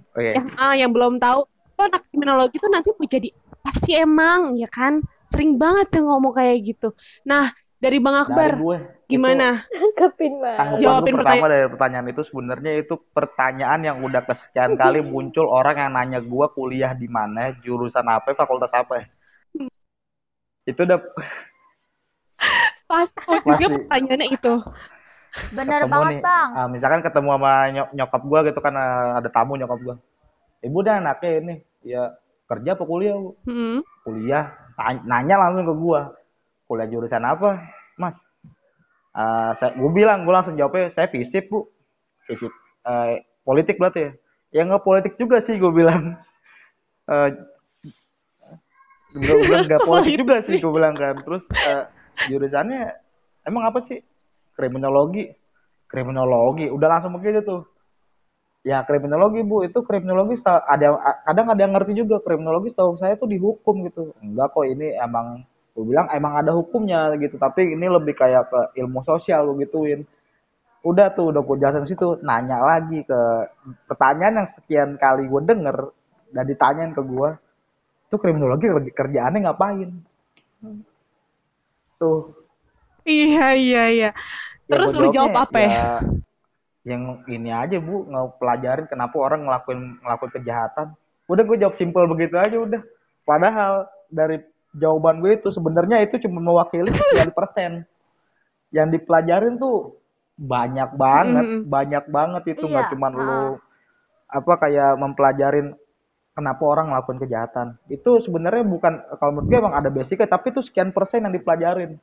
Oke. 0.09 0.31
yang 0.35 0.47
ah, 0.59 0.75
yang 0.75 0.91
belum 0.91 1.15
tahu 1.17 1.47
lo 1.47 1.81
anak 1.87 2.03
kriminologi 2.11 2.59
tuh 2.59 2.67
nanti 2.67 2.91
mau 2.91 3.07
jadi 3.07 3.31
apa 3.31 3.71
sih 3.79 3.95
emang 3.95 4.59
ya 4.59 4.67
kan 4.67 4.99
sering 5.23 5.55
banget 5.55 5.95
yang 5.95 6.11
ngomong 6.11 6.35
kayak 6.35 6.59
gitu 6.65 6.91
nah 7.23 7.47
dari 7.79 8.03
bang 8.03 8.11
Dari 8.11 8.23
Akbar 8.27 8.51
gue. 8.59 8.77
gimana. 9.07 9.63
Tanggapan 9.63 10.75
Jawabin 10.75 11.13
pertama 11.15 11.45
dari 11.47 11.67
pertanyaan 11.71 12.07
itu 12.11 12.21
sebenarnya 12.27 12.71
itu 12.75 12.99
pertanyaan 13.09 13.79
yang 13.79 13.97
udah 14.03 14.21
kesekian 14.27 14.75
kali 14.75 14.99
muncul 14.99 15.47
orang 15.47 15.75
yang 15.79 15.91
nanya 15.95 16.19
gue 16.19 16.45
kuliah 16.51 16.91
di 16.91 17.07
mana, 17.07 17.55
jurusan 17.63 18.03
apa, 18.03 18.35
fakultas 18.35 18.75
apa. 18.75 19.07
Itu 20.69 20.85
udah 20.85 20.99
pas 22.89 23.05
juga 23.61 23.77
pertanyaannya 23.77 24.27
itu 24.33 24.53
Bener 25.53 25.85
ketemu 25.85 25.93
banget, 25.93 26.11
nih. 26.17 26.21
Bang. 26.25 26.49
ah, 26.57 26.65
misalkan 26.65 27.01
ketemu 27.05 27.29
sama 27.37 27.53
nyok- 27.69 27.93
nyokap 27.93 28.21
gue 28.25 28.39
gitu 28.49 28.59
kan 28.65 28.73
ah, 28.73 29.21
ada 29.21 29.29
tamu 29.29 29.53
nyokap 29.61 29.77
gue. 29.77 29.95
Ibu 30.65 30.77
dah 30.81 30.97
anaknya 30.97 31.29
ini 31.37 31.55
ya 31.85 32.17
kerja 32.49 32.73
apa 32.73 32.83
kuliah 32.83 33.13
bu? 33.13 33.37
Hmm. 33.45 33.85
Kuliah. 34.01 34.49
Tanya- 34.73 35.05
Nanya 35.05 35.35
langsung 35.37 35.69
ke 35.69 35.75
gue. 35.77 36.01
Kuliah 36.65 36.87
jurusan 36.89 37.21
apa, 37.21 37.61
mas? 37.93 38.17
Ah, 39.13 39.53
saya, 39.61 39.77
gue 39.77 39.91
bilang, 39.93 40.25
gue 40.25 40.33
langsung 40.33 40.57
jawabnya, 40.57 40.89
saya 40.89 41.05
fisip 41.13 41.45
bu. 41.49 41.69
Fisip. 42.25 42.49
Eh, 42.89 43.21
politik 43.45 43.77
berarti 43.77 44.09
ya? 44.09 44.11
Ya 44.49 44.61
nggak 44.65 44.81
politik 44.81 45.13
juga 45.21 45.45
sih, 45.45 45.61
gue 45.61 45.69
bilang. 45.69 46.17
Eh, 47.05 47.29
gue 49.09 49.35
bilang 49.45 49.65
nggak 49.65 49.85
politik 49.89 50.13
juga 50.21 50.35
sih, 50.45 50.57
gue 50.61 50.71
bilang 50.73 50.93
kan. 50.93 51.17
Terus 51.25 51.43
eh, 51.49 51.83
jurusannya 52.29 52.81
emang 53.49 53.63
apa 53.69 53.81
sih? 53.85 53.99
Kriminologi. 54.53 55.33
Kriminologi. 55.89 56.69
Udah 56.69 56.87
langsung 56.97 57.17
begitu 57.17 57.41
tuh. 57.41 57.61
Ya 58.59 58.83
kriminologi 58.83 59.39
bu, 59.39 59.63
itu 59.63 59.79
kriminologi 59.87 60.43
ada 60.43 60.99
kadang 61.23 61.47
ada 61.47 61.61
yang 61.63 61.71
ngerti 61.71 61.95
juga 61.95 62.19
kriminologi 62.19 62.75
setahu 62.75 62.99
saya 62.99 63.15
tuh 63.15 63.31
dihukum 63.31 63.87
gitu. 63.87 64.11
Enggak 64.19 64.51
kok 64.51 64.67
ini 64.67 64.99
emang 64.99 65.47
gue 65.71 65.87
bilang 65.87 66.11
emang 66.11 66.43
ada 66.43 66.51
hukumnya 66.51 67.15
gitu, 67.23 67.39
tapi 67.39 67.71
ini 67.71 67.87
lebih 67.87 68.19
kayak 68.19 68.51
ke 68.51 68.61
ilmu 68.83 68.99
sosial 69.07 69.47
gue 69.47 69.63
gituin. 69.63 70.03
Udah 70.83 71.07
tuh 71.15 71.31
udah 71.31 71.39
gue 71.39 71.55
jelasin 71.55 71.87
situ, 71.87 72.19
nanya 72.19 72.59
lagi 72.59 72.99
ke 73.07 73.19
pertanyaan 73.87 74.43
yang 74.43 74.49
sekian 74.51 74.89
kali 74.99 75.31
gue 75.31 75.41
denger 75.47 75.77
dan 76.35 76.43
ditanyain 76.43 76.91
ke 76.91 76.99
gue, 76.99 77.29
tuh 78.09 78.19
kriminologi 78.19 78.65
kerja- 78.67 78.95
kerjaannya 78.97 79.39
ngapain? 79.45 79.89
Tuh. 82.01 82.33
Iya 83.05 83.55
iya 83.55 83.83
iya. 83.89 84.09
Ya, 84.69 84.75
terus 84.75 84.93
gua 84.93 85.07
lu 85.07 85.13
jawab 85.13 85.33
apa 85.47 85.57
ya? 85.61 85.69
ya 85.69 85.89
yang 86.87 87.21
ini 87.27 87.51
aja 87.51 87.77
bu 87.77 88.07
ngepelajarin 88.07 88.87
kenapa 88.87 89.15
orang 89.19 89.45
ngelakuin 89.45 90.01
ngelakuin 90.01 90.31
kejahatan. 90.41 90.87
Udah 91.29 91.43
gue 91.45 91.57
jawab 91.61 91.75
simpel 91.77 92.09
begitu 92.09 92.39
aja 92.39 92.57
udah. 92.57 92.81
Padahal 93.27 93.85
dari 94.09 94.41
jawaban 94.73 95.21
gue 95.21 95.37
itu 95.37 95.53
sebenarnya 95.53 96.01
itu 96.01 96.17
cuma 96.25 96.41
mewakili 96.41 96.89
sekian 96.89 97.29
persen. 97.35 97.71
Yang 98.73 99.01
dipelajarin 99.01 99.61
tuh 99.61 100.01
banyak 100.39 100.89
banget 100.95 101.45
Mm-mm. 101.45 101.61
banyak 101.69 102.05
banget 102.09 102.43
itu. 102.57 102.65
Nggak 102.65 102.85
Iya, 102.89 102.91
cuma 102.95 103.07
lu 103.13 103.61
apa 104.29 104.53
kayak 104.61 104.91
mempelajarin 104.97 105.77
kenapa 106.39 106.63
orang 106.63 106.95
ngelakuin 106.95 107.19
kejahatan. 107.19 107.67
Itu 107.91 108.23
sebenarnya 108.23 108.63
bukan 108.63 108.93
kalau 109.19 109.31
menurut 109.35 109.47
gue 109.51 109.57
emang 109.59 109.75
ada 109.75 109.89
basicnya 109.91 110.31
tapi 110.31 110.55
itu 110.55 110.63
sekian 110.63 110.95
persen 110.95 111.27
yang 111.27 111.35
dipelajarin. 111.35 111.99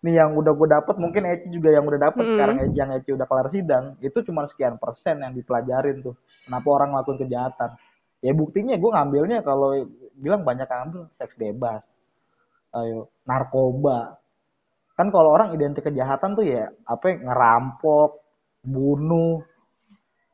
Nih 0.00 0.14
yang 0.16 0.34
udah 0.34 0.52
gue 0.56 0.68
dapet 0.68 0.96
mungkin 0.98 1.22
Eci 1.30 1.48
juga 1.54 1.70
yang 1.70 1.86
udah 1.86 2.00
dapet. 2.10 2.26
Mm-mm. 2.26 2.34
sekarang 2.34 2.56
Eci 2.66 2.76
yang 2.76 2.90
Eci 2.90 3.10
udah 3.14 3.26
kelar 3.30 3.48
sidang 3.54 3.84
itu 4.02 4.18
cuma 4.26 4.50
sekian 4.50 4.74
persen 4.82 5.22
yang 5.22 5.32
dipelajarin 5.32 6.02
tuh. 6.02 6.18
Kenapa 6.44 6.68
orang 6.68 6.88
ngelakuin 6.96 7.18
kejahatan? 7.22 7.70
Ya 8.20 8.32
buktinya 8.34 8.74
gue 8.74 8.90
ngambilnya 8.90 9.38
kalau 9.46 9.86
bilang 10.18 10.42
banyak 10.42 10.66
yang 10.66 10.80
ambil 10.90 11.02
seks 11.16 11.38
bebas. 11.38 11.80
Ayo 12.74 13.08
narkoba. 13.24 14.18
Kan 14.98 15.08
kalau 15.08 15.32
orang 15.32 15.56
identik 15.56 15.86
kejahatan 15.88 16.36
tuh 16.36 16.44
ya 16.44 16.68
apa 16.84 17.04
ya, 17.08 17.16
ngerampok 17.24 18.20
bunuh 18.60 19.40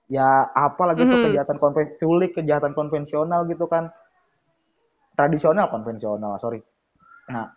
ya 0.07 0.51
apa 0.55 0.83
lagi 0.87 1.03
tuh 1.03 1.19
Mhm. 1.19 1.25
kejahatan 1.31 1.59
konven 1.59 1.87
culik 1.99 2.31
kejahatan 2.39 2.73
konvensional 2.79 3.45
gitu 3.51 3.67
kan. 3.67 3.91
Tradisional 5.17 5.67
konvensional 5.73 6.37
sorry. 6.39 6.61
Nah 7.33 7.51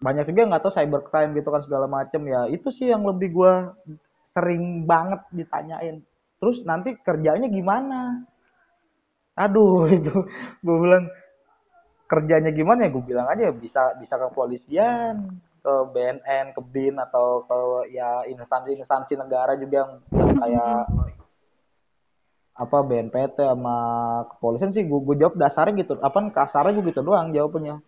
banyak 0.00 0.32
juga 0.32 0.48
nggak 0.48 0.62
tahu 0.64 0.72
cybercrime 0.72 1.36
gitu 1.36 1.48
kan 1.52 1.62
segala 1.66 1.86
macem. 1.90 2.22
Ya 2.24 2.48
itu 2.48 2.72
sih 2.72 2.88
yang 2.88 3.04
lebih 3.04 3.36
gua 3.36 3.76
sering 4.30 4.86
banget 4.88 5.20
ditanyain. 5.34 6.00
Terus 6.40 6.64
nanti 6.64 6.96
kerjanya 7.04 7.50
gimana? 7.50 8.24
Aduh 9.36 9.88
itu 9.96 10.14
gue 10.64 10.76
bilang 10.80 11.04
kerjanya 12.10 12.50
gimana? 12.50 12.86
Ya 12.86 12.90
gue 12.90 13.04
bilang 13.04 13.26
aja 13.30 13.52
bisa 13.54 13.94
bisa 14.00 14.14
ke 14.18 14.28
polisian 14.34 15.40
ke 15.60 15.74
BNN 15.92 16.56
ke 16.56 16.60
BIN 16.64 16.96
atau 16.98 17.44
ke 17.44 17.58
ya 17.92 18.24
instansi-instansi 18.26 19.14
negara 19.20 19.54
juga 19.60 19.84
yang, 19.84 19.92
yang 20.12 20.30
kayak 20.40 20.80
apa 22.60 22.76
BNPT 22.84 23.40
sama 23.40 23.76
kepolisian 24.36 24.72
sih 24.76 24.84
gue, 24.84 25.00
gue 25.00 25.16
jawab 25.16 25.36
dasarnya 25.40 25.80
gitu. 25.80 25.96
Apa 26.00 26.20
kasarnya 26.28 26.76
gue 26.76 26.92
gitu 26.92 27.00
doang 27.00 27.32
jawabannya 27.32 27.80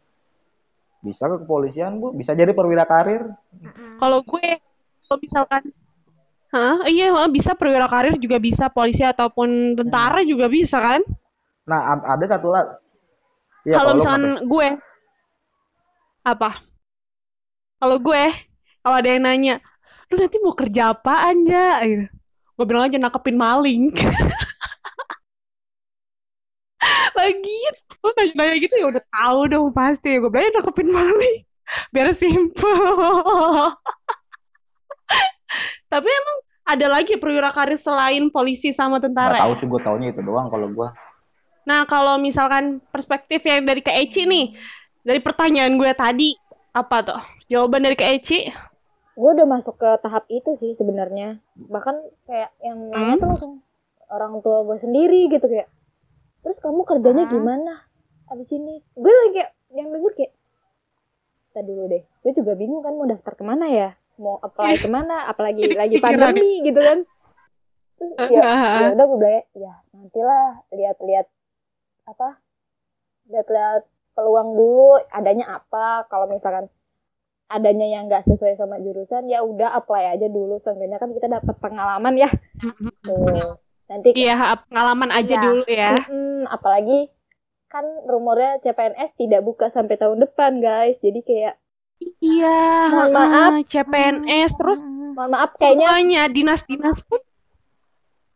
bisa 1.02 1.26
ke 1.28 1.44
kepolisian 1.44 1.98
bu. 1.98 2.14
Bisa 2.14 2.32
jadi 2.32 2.54
perwira 2.54 2.86
karir. 2.88 3.26
Kalau 3.98 4.22
gue, 4.22 4.48
kalau 5.02 5.18
misalkan, 5.20 5.62
Hah? 6.52 6.84
Iya, 6.84 7.16
bisa 7.32 7.56
perwira 7.56 7.88
karir 7.88 8.16
juga 8.20 8.36
bisa, 8.36 8.68
polisi 8.68 9.00
ataupun 9.00 9.72
tentara 9.72 10.20
juga 10.20 10.52
bisa 10.52 10.78
kan? 10.80 11.02
nah 11.62 11.94
ada 11.94 12.26
satu 12.26 12.50
lah 12.50 12.66
Iya, 13.62 13.78
kalau 13.78 13.94
misalkan 13.94 14.42
gue, 14.42 14.68
apa? 16.26 16.66
Kalau 17.82 17.98
gue, 17.98 18.24
kalau 18.86 18.94
ada 18.94 19.10
yang 19.10 19.26
nanya, 19.26 19.58
lu 20.06 20.22
nanti 20.22 20.38
mau 20.38 20.54
kerja 20.54 20.94
apaan 20.94 21.42
aja? 21.42 21.82
Gitu. 21.82 22.06
Gue 22.54 22.66
bilang 22.70 22.86
aja 22.86 22.94
nakepin 22.94 23.34
maling. 23.34 23.90
Lagi, 27.18 27.58
lu 27.98 28.08
nanya-nanya 28.14 28.56
gitu 28.62 28.74
ya 28.78 28.86
udah 28.86 29.02
tahu 29.02 29.50
dong 29.50 29.74
pasti. 29.74 30.14
Gue 30.22 30.30
bilang 30.30 30.46
aja 30.46 30.62
nakepin 30.62 30.94
maling. 30.94 31.42
Biar 31.90 32.14
simple. 32.14 32.62
Tapi 35.90 36.06
emang 36.06 36.38
ada 36.62 36.86
lagi 36.86 37.18
perwira 37.18 37.50
karir 37.50 37.74
selain 37.74 38.30
polisi 38.30 38.70
sama 38.70 39.02
tentara. 39.02 39.42
tahu 39.42 39.58
sih 39.58 39.66
gue 39.66 39.82
taunya 39.82 40.14
itu 40.14 40.22
doang 40.22 40.46
kalau 40.54 40.70
gue 40.70 40.86
Nah, 41.66 41.86
kalau 41.86 42.18
misalkan 42.18 42.82
perspektif 42.94 43.42
yang 43.42 43.66
dari 43.66 43.82
Kak 43.82 43.94
Eci 43.94 44.26
nih, 44.26 44.54
dari 45.02 45.20
pertanyaan 45.22 45.78
gue 45.78 45.90
tadi, 45.94 46.34
apa 46.72 46.96
tuh? 47.02 47.20
Jawaban 47.46 47.82
dari 47.82 47.94
Kak 47.94 48.10
Eci? 48.14 48.48
gue 49.12 49.28
udah 49.30 49.44
masuk 49.44 49.76
ke 49.76 49.90
tahap 50.00 50.24
itu 50.26 50.56
sih 50.56 50.72
sebenarnya 50.72 51.36
bahkan 51.68 52.00
kayak 52.24 52.48
yang 52.58 52.88
nanya 52.88 53.12
Hmm? 53.12 53.20
tuh 53.20 53.28
langsung 53.28 53.52
orang 54.08 54.40
tua 54.40 54.64
gue 54.64 54.80
sendiri 54.80 55.28
gitu 55.28 55.44
kayak 55.44 55.68
terus 56.40 56.56
kamu 56.56 56.80
kerjanya 56.82 57.28
Hmm. 57.28 57.32
gimana 57.34 57.84
abis 58.26 58.48
ini 58.50 58.80
gue 58.90 59.12
lagi 59.12 59.30
kayak 59.36 59.52
yang 59.70 59.92
denger 59.92 60.12
kayak 60.16 60.32
kita 61.44 61.60
dulu 61.60 61.82
deh 61.92 62.02
gue 62.08 62.32
juga 62.32 62.52
bingung 62.56 62.80
kan 62.80 62.96
mau 62.96 63.04
daftar 63.04 63.36
ke 63.36 63.44
mana 63.44 63.68
ya 63.68 63.88
mau 64.16 64.40
apply 64.40 64.80
ke 64.80 64.88
mana 64.88 65.28
apalagi 65.28 65.68
lagi 65.68 66.00
Pikiran. 66.00 66.32
pandemi 66.32 66.64
gitu 66.64 66.80
kan 66.80 66.98
terus 68.00 68.12
ya 68.32 68.40
ya 68.48 68.96
udah 68.96 69.04
gue 69.06 69.18
bilang 69.20 69.44
ya 69.52 69.72
nantilah 69.92 70.46
lihat-lihat 70.72 71.28
apa 72.08 72.40
lihat-lihat 73.28 73.84
peluang 74.12 74.52
dulu 74.52 75.00
adanya 75.08 75.56
apa 75.56 76.04
kalau 76.06 76.26
misalkan 76.26 76.68
adanya 77.46 77.84
yang 77.86 78.08
nggak 78.08 78.24
sesuai 78.24 78.56
sama 78.56 78.76
jurusan 78.78 79.26
ya 79.26 79.40
udah 79.40 79.72
apply 79.74 80.08
aja 80.10 80.26
dulu 80.26 80.56
seenggaknya 80.56 80.96
kan 80.96 81.12
kita 81.12 81.28
dapat 81.28 81.54
pengalaman 81.58 82.14
ya 82.16 82.28
tuh 83.02 83.60
nanti 83.86 84.08
Iya, 84.14 84.56
pengalaman 84.64 85.10
aja 85.10 85.34
Iya. 85.34 85.42
dulu 85.42 85.64
ya. 85.66 85.90
Mm-mm, 86.00 86.48
apalagi 86.48 87.12
kan 87.68 87.84
rumornya 88.04 88.60
CPNS 88.60 89.16
tidak 89.16 89.40
buka 89.42 89.68
sampai 89.68 89.96
tahun 89.96 90.20
depan 90.20 90.60
guys 90.60 90.96
jadi 90.98 91.20
kayak 91.20 91.54
Iya, 92.18 92.88
Mohon 92.90 93.10
maaf. 93.12 93.50
CPNS 93.64 94.50
terus 94.52 94.80
mohon 95.12 95.30
maaf 95.30 95.50
kayaknya 95.52 95.86
semuanya 95.86 96.22
dinas-dinas 96.26 96.98
pun 97.04 97.20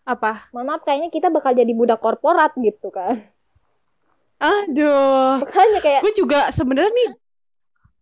apa? 0.05 0.47
mohon 0.53 0.67
maaf 0.69 0.83
kayaknya 0.85 1.09
kita 1.09 1.29
bakal 1.29 1.51
jadi 1.51 1.73
budak 1.73 1.99
korporat 1.99 2.53
gitu 2.55 2.89
kan 2.89 3.27
Aduh, 4.37 5.41
makanya 5.41 5.81
kayak 5.81 6.01
gue 6.05 6.13
juga 6.15 6.51
sebenarnya 6.51 6.93
nih 6.93 7.11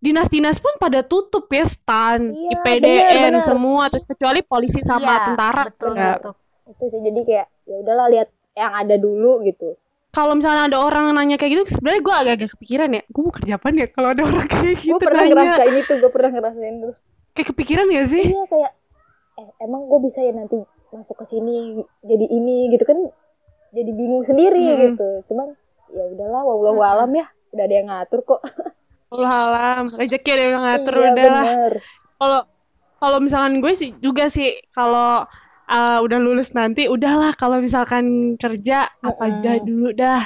dinas-dinas 0.00 0.58
pun 0.58 0.74
pada 0.76 1.00
tutup 1.00 1.48
ya 1.48 1.64
stan, 1.64 2.28
Iya, 2.28 2.50
IPDN 2.52 2.82
bener, 2.84 3.22
bener. 3.30 3.40
semua, 3.40 3.82
terus 3.86 4.04
kecuali 4.04 4.42
polisi 4.42 4.82
sama 4.82 5.00
Iya, 5.00 5.16
tentara. 5.24 5.62
betul 5.64 5.90
enggak. 5.94 6.18
betul. 6.20 6.34
itu 6.64 6.84
sih 6.88 7.00
jadi 7.02 7.20
kayak 7.22 7.46
ya 7.64 7.76
udahlah 7.78 8.06
lihat 8.08 8.28
yang 8.54 8.72
ada 8.72 8.96
dulu 8.96 9.44
gitu 9.44 9.76
Kalau 10.10 10.32
misalnya 10.32 10.66
ada 10.66 10.78
orang 10.78 11.10
nanya 11.10 11.34
kayak 11.34 11.52
gitu, 11.54 11.62
sebenarnya 11.74 12.00
gue 12.00 12.14
agak-agak 12.14 12.50
kepikiran 12.54 12.88
ya, 12.88 13.02
gue 13.04 13.20
mau 13.20 13.34
kerja 13.34 13.52
apa 13.54 13.66
ya 13.70 13.86
kalau 13.88 14.08
ada 14.10 14.22
orang 14.22 14.46
kayak 14.46 14.74
gitu 14.76 14.90
gue 14.90 15.00
pernah 15.00 15.22
nanya. 15.22 15.34
ngerasain 15.34 15.74
itu 15.76 15.92
gue 15.94 16.10
pernah 16.10 16.30
ngerasain 16.30 16.74
tuh 16.80 16.94
Kayak 17.32 17.46
kepikiran 17.50 17.84
gak 17.88 18.06
sih? 18.08 18.24
iya 18.24 18.44
kayak 18.46 18.72
eh 19.34 19.48
emang 19.60 19.82
gue 19.84 20.00
bisa 20.02 20.18
ya 20.18 20.30
nanti 20.30 20.54
masuk 20.88 21.16
ke 21.16 21.24
sini 21.26 21.56
jadi 22.00 22.26
ini 22.28 22.70
gitu 22.70 22.84
kan 22.84 22.98
jadi 23.70 23.90
bingung 23.90 24.22
sendiri 24.22 24.62
Hmm. 24.62 24.80
gitu 24.86 25.08
cuman 25.26 25.58
ya 25.92 26.04
udahlah 26.08 26.42
wallahu 26.44 26.80
alam 26.80 27.10
ya 27.12 27.26
udah 27.52 27.64
ada 27.64 27.74
yang 27.74 27.88
ngatur 27.90 28.20
kok 28.24 28.40
Allah 29.14 29.30
alam, 29.46 29.84
rezeki 29.94 30.30
ada 30.34 30.42
yang 30.42 30.64
ngatur 30.66 30.94
iya 30.94 31.06
udah 31.14 31.26
lah. 31.30 31.44
bener 31.46 31.72
Kalau 32.14 32.40
kalau 32.98 33.18
misalkan 33.20 33.54
gue 33.62 33.72
sih 33.76 33.90
juga 34.00 34.26
sih 34.26 34.58
kalau 34.72 35.22
uh, 35.68 35.98
udah 36.02 36.18
lulus 36.18 36.50
nanti 36.50 36.90
udahlah 36.90 37.30
kalau 37.36 37.62
misalkan 37.62 38.34
kerja 38.40 38.90
apa 38.98 39.22
Mm-mm. 39.22 39.38
aja 39.38 39.52
dulu 39.62 39.88
dah. 39.94 40.22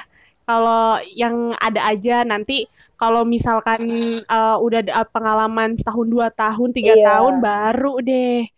Kalau 0.48 0.96
yang 1.12 1.52
ada 1.60 1.84
aja 1.84 2.24
nanti 2.24 2.64
kalau 2.96 3.28
misalkan 3.28 3.82
uh, 4.24 4.56
udah 4.56 4.80
ada 4.80 5.04
pengalaman 5.04 5.76
setahun 5.76 6.08
dua 6.08 6.32
tahun 6.32 6.72
tiga 6.72 6.96
Iya. 6.96 7.04
tahun 7.12 7.34
baru 7.44 7.94
deh 8.00 8.48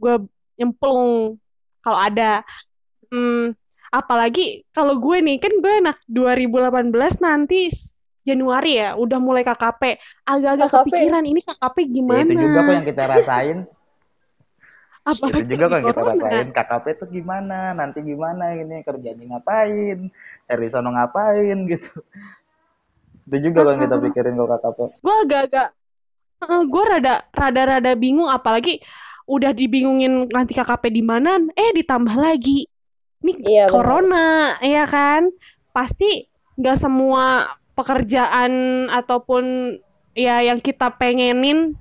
gue 0.00 0.14
nyemplung 0.56 1.36
kalau 1.84 1.98
ada. 2.00 2.40
Hmm, 3.12 3.52
apalagi 3.94 4.66
kalau 4.74 4.98
gue 4.98 5.22
nih 5.22 5.38
kan 5.38 5.54
gue 5.62 5.74
anak 5.78 5.98
2018 6.10 6.90
nanti 7.22 7.70
Januari 8.24 8.80
ya 8.80 8.96
udah 8.98 9.18
mulai 9.20 9.44
KKP 9.46 10.00
agak-agak 10.26 10.68
KKP. 10.72 10.76
kepikiran 10.90 11.24
ini 11.28 11.40
KKP 11.44 11.76
Ya, 11.78 11.88
gimana? 11.92 12.30
Itu 12.32 12.42
juga 12.42 12.58
kok 12.58 12.74
yang 12.74 12.86
kita 12.88 13.02
rasain. 13.14 13.58
Apa 15.04 15.24
itu 15.28 15.44
juga 15.44 15.64
kok 15.68 15.76
yang 15.76 15.88
kita 15.92 16.02
rasain. 16.02 16.46
KKP 16.50 16.84
itu 16.96 17.04
gimana? 17.20 17.58
Nanti 17.76 17.98
gimana 18.00 18.44
ini? 18.56 18.76
Kerjanya 18.80 19.24
ngapain? 19.36 19.98
Dari 20.48 20.66
sono 20.72 20.90
ngapain? 20.90 21.58
Gitu. 21.68 21.92
Itu 23.28 23.36
juga 23.38 23.58
kok 23.62 23.70
yang 23.76 23.82
kita 23.86 23.96
pikirin 24.08 24.34
kok 24.34 24.48
KKP 24.58 24.78
gue 25.04 25.14
agak-agak 25.28 25.68
gue 26.64 26.84
rada 26.88 27.14
rada-rada 27.30 27.92
bingung. 27.92 28.32
Apalagi 28.32 28.80
udah 29.28 29.52
dibingungin 29.52 30.32
nanti 30.32 30.56
KKP 30.56 30.88
di 30.88 31.04
mana? 31.04 31.44
Eh 31.52 31.76
ditambah 31.76 32.16
lagi 32.16 32.64
ini 33.24 33.32
Iya, 33.40 33.64
benar. 33.66 33.72
corona 33.72 34.28
ya 34.60 34.84
kan? 34.84 35.32
Pasti 35.72 36.28
nggak 36.60 36.76
semua 36.76 37.56
pekerjaan 37.74 38.86
ataupun 38.92 39.74
ya 40.14 40.44
yang 40.44 40.60
kita 40.60 40.94
pengenin 40.94 41.74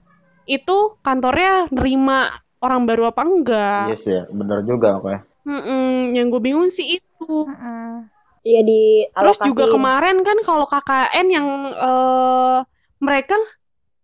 itu 0.49 0.77
kantornya 1.03 1.67
nerima 1.69 2.41
orang 2.63 2.87
baru 2.87 3.11
apa 3.11 3.21
enggak? 3.27 3.85
Yes 3.91 4.07
ya. 4.07 4.23
Bener 4.31 4.63
juga 4.63 5.03
kok 5.03 5.11
ya. 5.11 5.21
Mm-mm, 5.43 6.15
yang 6.15 6.31
gue 6.31 6.39
bingung 6.39 6.71
sih 6.71 6.97
itu. 7.03 7.33
Iya 8.43 8.61
di 8.63 9.07
Terus 9.11 9.39
juga 9.43 9.67
kemarin 9.71 10.23
kan 10.23 10.39
kalau 10.43 10.63
KKN 10.67 11.27
yang 11.27 11.47
eh, 11.75 12.57
mereka 13.03 13.35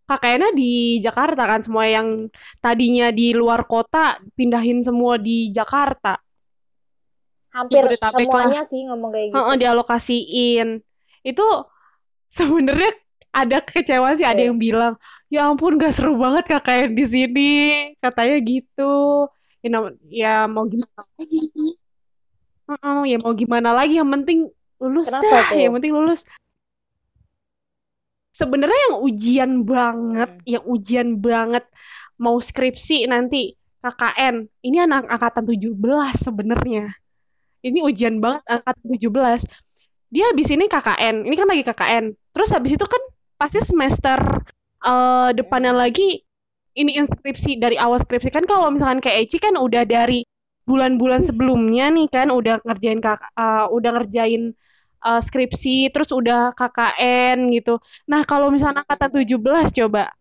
KKN-nya 0.09 0.51
di 0.57 0.99
Jakarta 0.99 1.47
kan? 1.47 1.63
Semua 1.63 1.87
yang 1.87 2.27
tadinya 2.59 3.13
di 3.13 3.31
luar 3.31 3.63
kota 3.69 4.19
pindahin 4.35 4.83
semua 4.83 5.15
di 5.15 5.51
Jakarta. 5.55 6.19
Hampir 7.59 7.83
semuanya 7.99 8.61
sih 8.63 8.87
ngomong 8.87 9.09
kayak 9.11 9.25
gitu 9.29 9.37
Heeh, 9.37 9.55
dialokasiin. 9.57 10.67
Itu 11.21 11.47
sebenarnya 12.27 12.91
ada 13.29 13.57
kekecewaan 13.59 14.15
sih, 14.15 14.25
ada 14.25 14.39
Iya. 14.39 14.47
yang 14.49 14.57
bilang, 14.57 14.93
"Ya 15.27 15.45
ampun, 15.45 15.75
gak 15.75 15.93
seru 15.93 16.15
banget 16.15 16.47
KKN 16.47 16.95
di 16.95 17.05
sini." 17.05 17.51
Katanya 17.99 18.37
gitu. 18.41 19.27
Ya, 19.59 19.77
ya 20.07 20.33
mau 20.47 20.63
gimana 20.65 21.03
lagi? 21.19 21.39
Heeh, 22.69 22.99
ya 23.05 23.17
mau 23.19 23.33
gimana 23.33 23.69
lagi? 23.75 23.99
Yang 23.99 24.09
penting 24.15 24.39
lulus 24.79 25.11
Kenapa 25.11 25.27
dah, 25.27 25.43
tuh? 25.51 25.59
yang 25.59 25.73
penting 25.75 25.91
lulus. 25.91 26.21
Sebenarnya 28.31 28.79
yang 28.89 28.97
ujian 29.03 29.51
banget, 29.67 30.29
Hmm. 30.31 30.45
yang 30.47 30.63
ujian 30.63 31.09
banget 31.19 31.65
mau 32.15 32.39
skripsi 32.39 33.03
nanti 33.05 33.59
KKN. 33.83 34.47
Ini 34.63 34.87
anak 34.87 35.11
angkatan 35.11 35.43
17 35.43 36.15
sebenarnya. 36.23 36.87
Ini 37.59 37.79
ujian 37.83 38.23
banget 38.23 38.43
angkatan 38.47 38.85
17. 38.87 39.43
Dia 40.09 40.25
habis 40.31 40.47
ini 40.49 40.65
KKN. 40.65 41.15
Ini 41.27 41.35
kan 41.37 41.47
lagi 41.47 41.63
KKN. 41.67 42.05
Terus 42.33 42.49
habis 42.55 42.71
itu 42.73 42.85
kan 42.85 43.01
pasti 43.39 43.59
semester 43.71 44.19
eh, 44.83 45.29
depannya 45.35 45.71
lagi 45.75 46.23
ini 46.79 46.95
inskripsi 46.95 47.59
dari 47.59 47.75
awal 47.75 47.99
skripsi 47.99 48.31
kan 48.31 48.47
kalau 48.47 48.71
misalkan 48.71 49.03
kayak 49.03 49.27
Eci 49.27 49.37
kan 49.41 49.59
udah 49.59 49.83
dari 49.83 50.23
bulan-bulan 50.63 51.25
sebelumnya 51.25 51.89
nih 51.89 52.07
kan 52.13 52.29
udah 52.29 52.61
ngerjain 52.61 53.01
kak 53.01 53.17
uh, 53.33 53.65
udah 53.73 53.99
ngerjain 53.99 54.53
uh, 55.01 55.17
skripsi 55.17 55.89
terus 55.89 56.13
udah 56.13 56.53
KKN 56.53 57.49
gitu. 57.57 57.81
Nah, 58.05 58.21
kalau 58.27 58.53
misalnya 58.53 58.85
kata 58.85 59.09
17 59.09 59.41
coba 59.83 60.13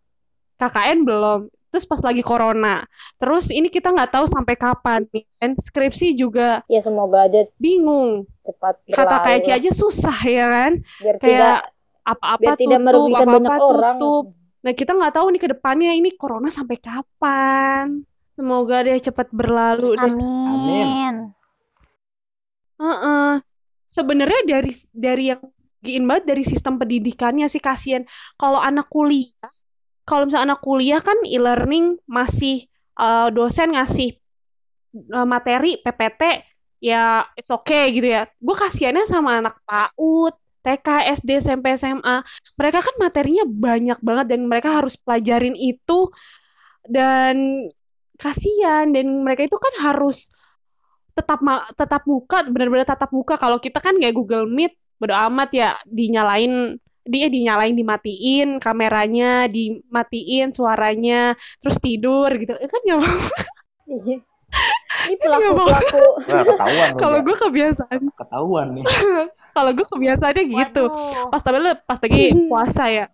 KKN 0.57 1.05
belum. 1.05 1.39
Terus 1.69 1.85
pas 1.85 2.01
lagi 2.01 2.25
corona. 2.25 2.81
Terus 3.21 3.53
ini 3.53 3.69
kita 3.69 3.93
nggak 3.93 4.09
tahu 4.09 4.25
sampai 4.33 4.55
kapan 4.57 5.05
nih. 5.13 5.25
Dan 5.37 5.53
skripsi 5.53 6.17
juga 6.17 6.65
Ya 6.65 6.81
semoga 6.81 7.29
aja 7.29 7.45
bingung. 7.61 8.25
cepat 8.41 8.81
berlalu. 8.85 8.97
Kata 8.97 9.15
lah. 9.21 9.57
aja 9.61 9.69
susah 9.69 10.17
ya 10.25 10.45
kan. 10.49 10.71
biar 11.01 11.15
Kayak 11.21 11.59
apa-apa 12.01 12.57
tutup, 12.57 12.81
merugikan 12.81 13.27
apa-apa 13.29 13.35
banyak 13.37 13.61
orang. 13.61 13.97
tutup. 14.01 14.25
Nah, 14.59 14.73
kita 14.75 14.91
nggak 14.91 15.13
tahu 15.15 15.25
nih 15.31 15.41
ke 15.45 15.49
depannya 15.55 15.91
ini 15.93 16.09
corona 16.17 16.49
sampai 16.51 16.77
kapan. 16.81 18.01
Semoga 18.33 18.81
deh 18.83 18.97
cepat 18.97 19.29
berlalu 19.29 19.93
deh. 19.99 20.09
Amin. 20.09 21.15
Heeh. 22.79 23.31
Sebenarnya 23.85 24.41
dari 24.47 24.71
dari 24.95 25.23
yang 25.35 25.41
giin 25.79 26.03
banget 26.07 26.23
dari 26.27 26.43
sistem 26.43 26.75
pendidikannya 26.79 27.47
sih 27.47 27.61
kasihan. 27.61 28.03
Kalau 28.35 28.59
anak 28.59 28.87
kuliah, 28.91 29.35
kalau 30.09 30.25
misalnya 30.25 30.57
anak 30.57 30.61
kuliah 30.65 31.01
kan 31.05 31.21
e-learning 31.21 32.01
masih 32.09 32.65
eh, 32.97 33.27
dosen 33.29 33.77
ngasih 33.77 34.17
eh, 34.97 35.27
materi 35.29 35.77
PPT 35.85 36.21
ya 36.81 37.27
it's 37.37 37.53
okay 37.53 37.93
gitu 37.93 38.09
ya. 38.09 38.25
Gue 38.41 38.55
kasihannya 38.57 39.05
sama 39.05 39.43
anak 39.43 39.61
PAUD, 39.67 40.33
TK, 40.65 40.87
SD, 41.21 41.29
SMP, 41.43 41.75
SMA. 41.75 42.23
Mereka 42.57 42.79
kan 42.81 42.95
materinya 42.97 43.43
banyak 43.45 43.99
banget 44.01 44.25
dan 44.31 44.41
mereka 44.47 44.79
harus 44.79 44.95
pelajarin 44.97 45.53
itu 45.55 46.09
dan 46.87 47.67
kasihan 48.19 48.91
dan 48.91 49.23
mereka 49.23 49.47
itu 49.47 49.55
kan 49.55 49.73
harus 49.79 50.31
tetap 51.15 51.39
tetap 51.75 52.03
muka 52.07 52.47
benar-benar 52.47 52.87
tatap 52.87 53.11
muka 53.11 53.35
kalau 53.35 53.59
kita 53.59 53.83
kan 53.83 53.95
kayak 53.99 54.15
Google 54.15 54.47
Meet 54.47 54.75
bodo 54.99 55.15
amat 55.15 55.49
ya 55.55 55.69
dinyalain 55.87 56.79
dia 57.07 57.27
dinyalain 57.31 57.75
dimatiin 57.75 58.59
kameranya 58.59 59.47
dimatiin 59.47 60.51
suaranya 60.51 61.33
terus 61.63 61.77
tidur 61.79 62.29
gitu. 62.35 62.53
Eh, 62.57 62.69
kan 62.69 62.81
nggak 62.83 62.99
mau. 62.99 63.17
Iya. 63.89 64.17
Ini 65.09 65.25
Wah, 65.29 65.37
ketahuan 65.37 65.83
tuh, 65.85 66.97
kalau 66.97 67.17
gue 67.21 67.35
kebiasaan. 67.37 68.01
Ketahuan 68.17 68.67
nih. 68.77 68.85
kalau 69.55 69.71
gue 69.73 69.85
kebiasaannya 69.85 70.43
gitu. 70.49 70.83
Waduh. 70.89 71.29
pas 71.29 71.41
tapi 71.41 71.57
pas 71.85 71.99
lagi 72.01 72.23
puasa 72.49 72.83
ya. 72.89 73.05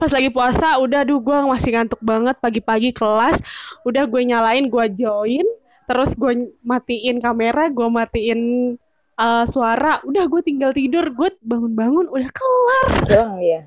Pas 0.00 0.10
lagi 0.10 0.30
puasa 0.32 0.68
udah 0.80 1.06
aduh 1.06 1.22
gue 1.22 1.36
masih 1.46 1.70
ngantuk 1.78 2.00
banget. 2.02 2.36
Pagi-pagi 2.42 2.90
kelas 2.90 3.38
udah 3.86 4.04
gue 4.06 4.22
nyalain 4.26 4.66
gue 4.66 4.86
join. 4.98 5.46
Terus 5.86 6.14
gue 6.14 6.54
matiin 6.62 7.18
kamera 7.18 7.70
gue 7.70 7.88
matiin 7.90 8.40
eh, 9.20 9.44
suara 9.44 10.00
udah 10.08 10.24
gue 10.26 10.40
tinggal 10.40 10.72
tidur 10.72 11.12
gue 11.12 11.28
bangun-bangun 11.44 12.08
udah 12.08 12.30
kelar 12.32 12.88
doang 13.04 13.36
ya. 13.44 13.60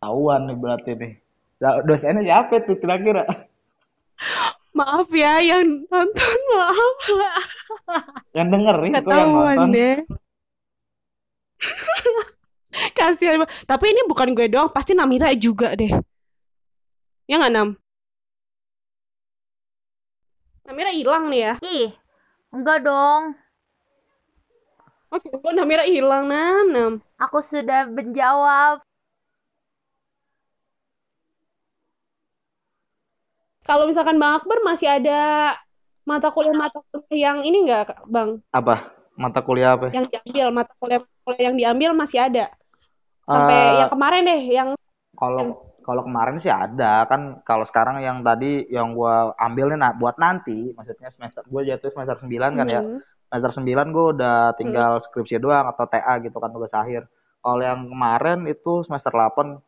Ketahuan 0.00 0.40
nih 0.48 0.56
berarti 0.56 0.90
nih. 0.96 1.12
Dosennya 1.60 2.24
siapa 2.24 2.64
tuh 2.64 2.80
kira-kira? 2.80 3.28
maaf 4.70 5.10
ya 5.10 5.42
yang 5.42 5.84
nonton 5.90 6.36
maaf 6.56 7.00
Yang 8.32 8.46
dengerin 8.54 8.90
nggak 8.94 9.04
tuh 9.04 9.10
yang 9.10 9.30
tahuan 9.34 9.56
nonton. 9.58 9.74
deh 9.74 9.96
kasihan 12.96 13.44
tapi 13.66 13.84
ini 13.92 14.06
bukan 14.06 14.32
gue 14.32 14.46
doang 14.48 14.70
pasti 14.70 14.94
Namira 14.94 15.34
juga 15.34 15.74
deh 15.74 15.90
ya 17.26 17.34
nggak 17.36 17.52
Nam 17.52 17.68
Namira 20.64 20.94
hilang 20.94 21.26
nih 21.28 21.40
ya 21.50 21.52
Ih, 21.66 21.90
enggak 22.54 22.86
dong. 22.86 23.34
Oke, 25.14 25.26
kok 25.26 25.50
Namira 25.50 25.82
hilang, 25.82 26.30
Nam? 26.30 26.66
Nam. 26.70 26.92
Aku 27.18 27.42
sudah 27.42 27.90
menjawab. 27.90 28.78
Kalau 33.66 33.90
misalkan 33.90 34.22
Bang 34.22 34.38
Akbar 34.38 34.62
masih 34.62 34.86
ada 34.86 35.54
mata 36.06 36.30
kuliah-mata 36.30 36.80
kuliah 36.90 37.34
yang 37.34 37.38
ini 37.42 37.66
nggak, 37.66 38.06
Bang? 38.06 38.38
Apa? 38.54 38.94
Mata 39.18 39.42
kuliah 39.42 39.74
apa? 39.74 39.90
Yang 39.90 40.14
diambil, 40.14 40.46
mata 40.54 40.72
kuliah, 40.78 41.02
kuliah 41.26 41.44
yang 41.50 41.56
diambil 41.58 41.90
masih 41.92 42.18
ada. 42.22 42.54
Sampai 43.26 43.54
Eh, 43.54 43.72
yang 43.84 43.90
kemarin 43.90 44.22
deh, 44.26 44.42
yang 44.46 44.68
Kalau 45.18 45.70
kalau 45.84 46.06
kemarin 46.06 46.38
sih 46.38 46.48
ada 46.48 47.04
kan 47.10 47.42
kalau 47.42 47.66
sekarang 47.66 48.00
yang 48.00 48.22
tadi 48.22 48.64
yang 48.70 48.94
gua 48.94 49.34
ambil 49.36 49.74
nih 49.74 49.78
nah, 49.80 49.92
buat 49.92 50.16
nanti 50.16 50.70
maksudnya 50.72 51.10
semester 51.10 51.42
gua 51.50 51.66
jatuh 51.66 51.90
semester 51.92 52.16
9 52.24 52.56
kan 52.56 52.66
ya. 52.70 52.80
Hmm. 52.80 53.00
Semester 53.30 53.62
9 53.62 53.94
gua 53.94 54.04
udah 54.10 54.38
tinggal 54.58 54.98
skripsi 54.98 55.38
doang 55.38 55.70
atau 55.70 55.86
TA 55.86 56.18
gitu 56.18 56.36
kan 56.42 56.50
tugas 56.50 56.74
akhir. 56.74 57.06
Kalau 57.40 57.62
yang 57.62 57.86
kemarin 57.86 58.44
itu 58.50 58.82
semester 58.82 59.14
8 59.14 59.62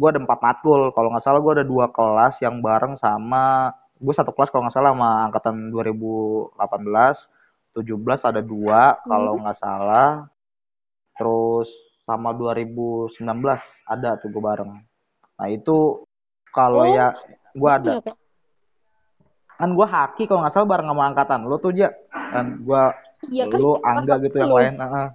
gua 0.00 0.08
ada 0.10 0.20
empat 0.24 0.40
matkul. 0.40 0.88
Kalau 0.96 1.08
nggak 1.12 1.22
salah 1.22 1.40
gua 1.44 1.52
ada 1.60 1.66
dua 1.68 1.92
kelas 1.92 2.40
yang 2.40 2.64
bareng 2.64 2.96
sama 2.96 3.76
gue 3.94 4.14
satu 4.14 4.34
kelas 4.34 4.50
kalau 4.50 4.66
nggak 4.66 4.74
salah 4.74 4.90
sama 4.92 5.10
angkatan 5.30 5.70
2018 5.70 6.58
17 7.78 8.30
ada 8.30 8.42
dua 8.42 8.98
kalau 9.06 9.38
nggak 9.40 9.58
salah 9.58 10.26
terus 11.14 11.70
sama 12.04 12.34
2019 12.36 13.16
ada 13.86 14.10
tuh 14.20 14.28
gue 14.28 14.42
bareng 14.42 14.72
nah 15.38 15.48
itu 15.48 16.04
kalau 16.52 16.84
Oh. 16.84 16.90
ya 16.90 17.14
gue 17.54 17.70
ada 17.70 17.92
Kenapa? 18.02 18.12
Kan 19.64 19.72
gue 19.72 19.86
haki 19.86 20.22
kalau 20.24 20.44
nggak 20.44 20.52
salah 20.52 20.68
bareng 20.68 20.86
sama 20.86 21.04
angkatan 21.06 21.40
lo 21.42 21.56
tuh 21.56 21.72
aja 21.72 21.88
kan 22.12 22.60
gue 22.60 22.82
Iya 23.24 23.48
kan? 23.48 23.56
lu 23.56 23.72
angga 23.80 24.20
gitu 24.20 24.36
yang 24.36 24.52
lain 24.52 24.76
Lupa. 24.76 25.08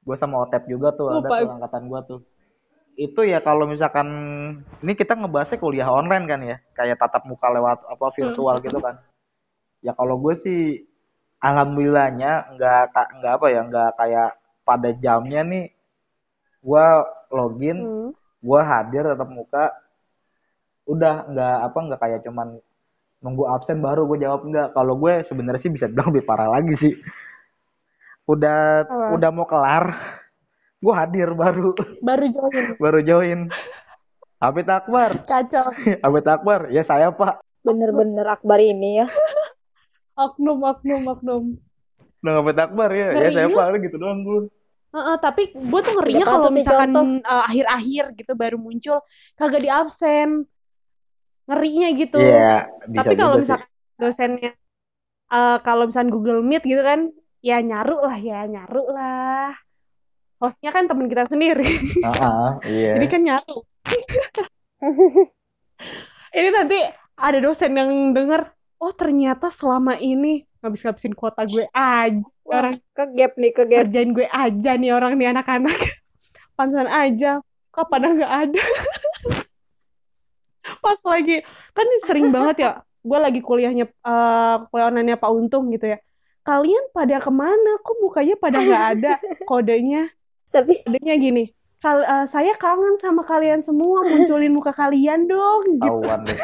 gue 0.00 0.16
sama 0.16 0.36
otep 0.42 0.64
juga 0.64 0.88
tuh 0.90 1.08
ada 1.10 1.20
Lupa. 1.22 1.36
tuh 1.38 1.48
angkatan 1.50 1.82
gue 1.84 2.00
tuh 2.06 2.20
itu 2.94 3.20
ya 3.22 3.38
kalau 3.38 3.66
misalkan 3.66 4.08
ini 4.78 4.92
kita 4.94 5.12
ngebahasnya 5.12 5.58
kuliah 5.58 5.90
online 5.90 6.24
kan 6.24 6.40
ya 6.40 6.56
kayak 6.72 6.96
tatap 6.96 7.24
muka 7.24 7.50
lewat 7.50 7.84
apa 7.84 8.06
virtual 8.12 8.56
gitu 8.60 8.78
kan 8.78 8.96
ya 9.80 9.92
kalau 9.92 10.16
gue 10.16 10.34
sih 10.38 10.60
alhamdulillahnya 11.38 12.54
nggak 12.54 12.82
nggak 13.18 13.32
apa 13.34 13.46
ya 13.50 13.60
nggak 13.62 13.90
kayak 13.94 14.28
pada 14.62 14.88
jamnya 14.94 15.42
nih 15.42 15.64
gue 16.60 16.86
login 17.28 17.78
Hmm. 17.78 18.10
gue 18.40 18.60
hadir 18.62 19.04
tatap 19.06 19.28
muka 19.28 19.64
udah 20.84 21.14
nggak 21.26 21.56
apa 21.62 21.78
nggak 21.80 22.00
kayak 22.00 22.20
cuman 22.22 22.60
nunggu 23.18 23.48
absen 23.48 23.80
baru 23.80 24.04
gue 24.04 24.20
jawab 24.20 24.44
nggak 24.44 24.68
kalau 24.72 24.94
gue 24.94 25.24
sebenarnya 25.24 25.56
sih 25.58 25.72
bisa 25.72 25.88
bilang 25.88 26.12
lebih 26.12 26.24
parah 26.24 26.48
lagi 26.50 26.74
sih 26.74 26.92
udah 28.24 28.84
Apa? 28.84 29.06
udah 29.12 29.28
mau 29.30 29.44
kelar 29.44 29.84
gue 30.78 30.92
hadir 30.92 31.32
baru 31.32 31.72
Baru 32.00 32.26
join. 32.26 32.64
baru 32.82 33.00
join 33.00 33.40
Habib 34.36 34.68
Akbar 34.68 35.24
Kacau. 35.24 35.72
Habib 36.04 36.26
Akbar 36.26 36.68
ya 36.68 36.84
saya 36.84 37.08
pak 37.08 37.40
Bener-bener 37.64 38.28
Akbar 38.28 38.60
ini 38.60 39.00
ya. 39.00 39.08
Oknum, 40.14 40.60
oknum, 40.60 41.00
oknum. 41.08 41.44
Udah 42.20 42.32
Habib 42.38 42.58
Akbar 42.60 42.92
ya 42.92 43.16
ya 43.16 43.32
saya 43.32 43.48
Ngerinya- 43.48 43.56
pak 43.72 43.82
gitu 43.82 43.96
doang 43.96 44.20
gue 44.20 44.40
Heeh, 44.94 45.16
tapi 45.18 45.42
gue 45.50 45.80
tuh 45.80 45.92
ngerinya 45.96 46.22
kalau 46.28 46.50
misalkan 46.52 46.92
eh, 47.18 47.42
akhir-akhir 47.48 48.04
gitu 48.14 48.32
baru 48.36 48.54
muncul 48.54 49.00
kagak 49.34 49.58
di 49.58 49.70
absen. 49.72 50.44
Ngerinya 51.44 51.88
gitu. 51.98 52.18
iya 52.20 52.68
bisa 52.88 52.98
Tapi 53.04 53.12
kalau 53.16 53.36
juga 53.36 53.44
sih 53.44 53.60
misalkan 53.60 53.70
dosennya 54.00 54.50
eh, 55.32 55.58
kalau 55.64 55.82
misalkan 55.88 56.10
Google 56.12 56.40
Meet 56.40 56.64
gitu 56.64 56.82
kan, 56.82 57.00
ya 57.44 57.60
nyaru 57.60 57.96
lah 58.04 58.18
ya, 58.18 58.48
nyaru 58.48 58.84
lah. 58.92 59.52
Hostnya 60.40 60.70
kan 60.74 60.84
temen 60.90 61.08
kita 61.08 61.24
sendiri. 61.30 61.64
Heeh, 62.04 62.46
iya 62.68 62.90
Jadi 62.98 63.06
kan 63.08 63.20
nyaru. 63.22 63.56
Ini 66.34 66.48
nanti 66.50 66.78
ada 67.14 67.38
dosen 67.38 67.78
yang 67.78 68.10
denger, 68.10 68.50
oh 68.82 68.90
ternyata 68.90 69.46
selama 69.54 69.94
ini 69.94 70.42
ngabis-ngabisin 70.60 71.14
kuota 71.14 71.46
gue 71.46 71.70
aja. 71.70 72.18
Wah, 72.44 72.58
Orang 72.60 72.82
ke 72.92 73.04
gap 73.14 73.32
nih, 73.38 73.50
ke 73.54 73.62
gap. 73.70 73.78
kerjain 73.86 74.10
gue 74.12 74.26
aja 74.28 74.70
nih 74.76 74.90
orang 74.92 75.14
nih 75.16 75.30
anak-anak. 75.30 75.78
Pantesan 76.58 76.90
aja. 76.90 77.38
Kok 77.70 77.86
pada 77.88 78.10
nggak 78.12 78.32
ada. 78.50 78.62
Pas 80.84 81.00
lagi, 81.08 81.40
kan 81.72 81.86
sering 82.04 82.28
banget 82.28 82.56
ya. 82.60 82.70
Gue 83.00 83.18
lagi 83.20 83.40
kuliahnya, 83.40 83.88
eh, 83.88 84.56
kuliah 84.68 84.86
online-nya 84.92 85.16
Pak 85.16 85.30
Untung 85.32 85.72
gitu 85.72 85.96
ya. 85.96 85.98
Kalian 86.44 86.92
pada 86.92 87.16
ke 87.16 87.32
mana? 87.32 87.80
Kok 87.80 87.96
mukanya 88.04 88.36
pada 88.36 88.60
nggak 88.60 88.84
ada? 89.00 89.12
Kodenya, 89.48 90.12
Tapi 90.52 90.84
kodenya 90.84 91.14
gini. 91.16 91.44
Kal 91.80 92.04
eh, 92.04 92.26
saya 92.28 92.52
kangen 92.60 93.00
sama 93.00 93.24
kalian 93.24 93.64
semua, 93.64 94.04
munculin 94.04 94.52
muka 94.52 94.76
kalian 94.76 95.24
dong. 95.24 95.80
Gitu. 95.80 95.88
ketahuan 95.88 96.20
deh 96.28 96.38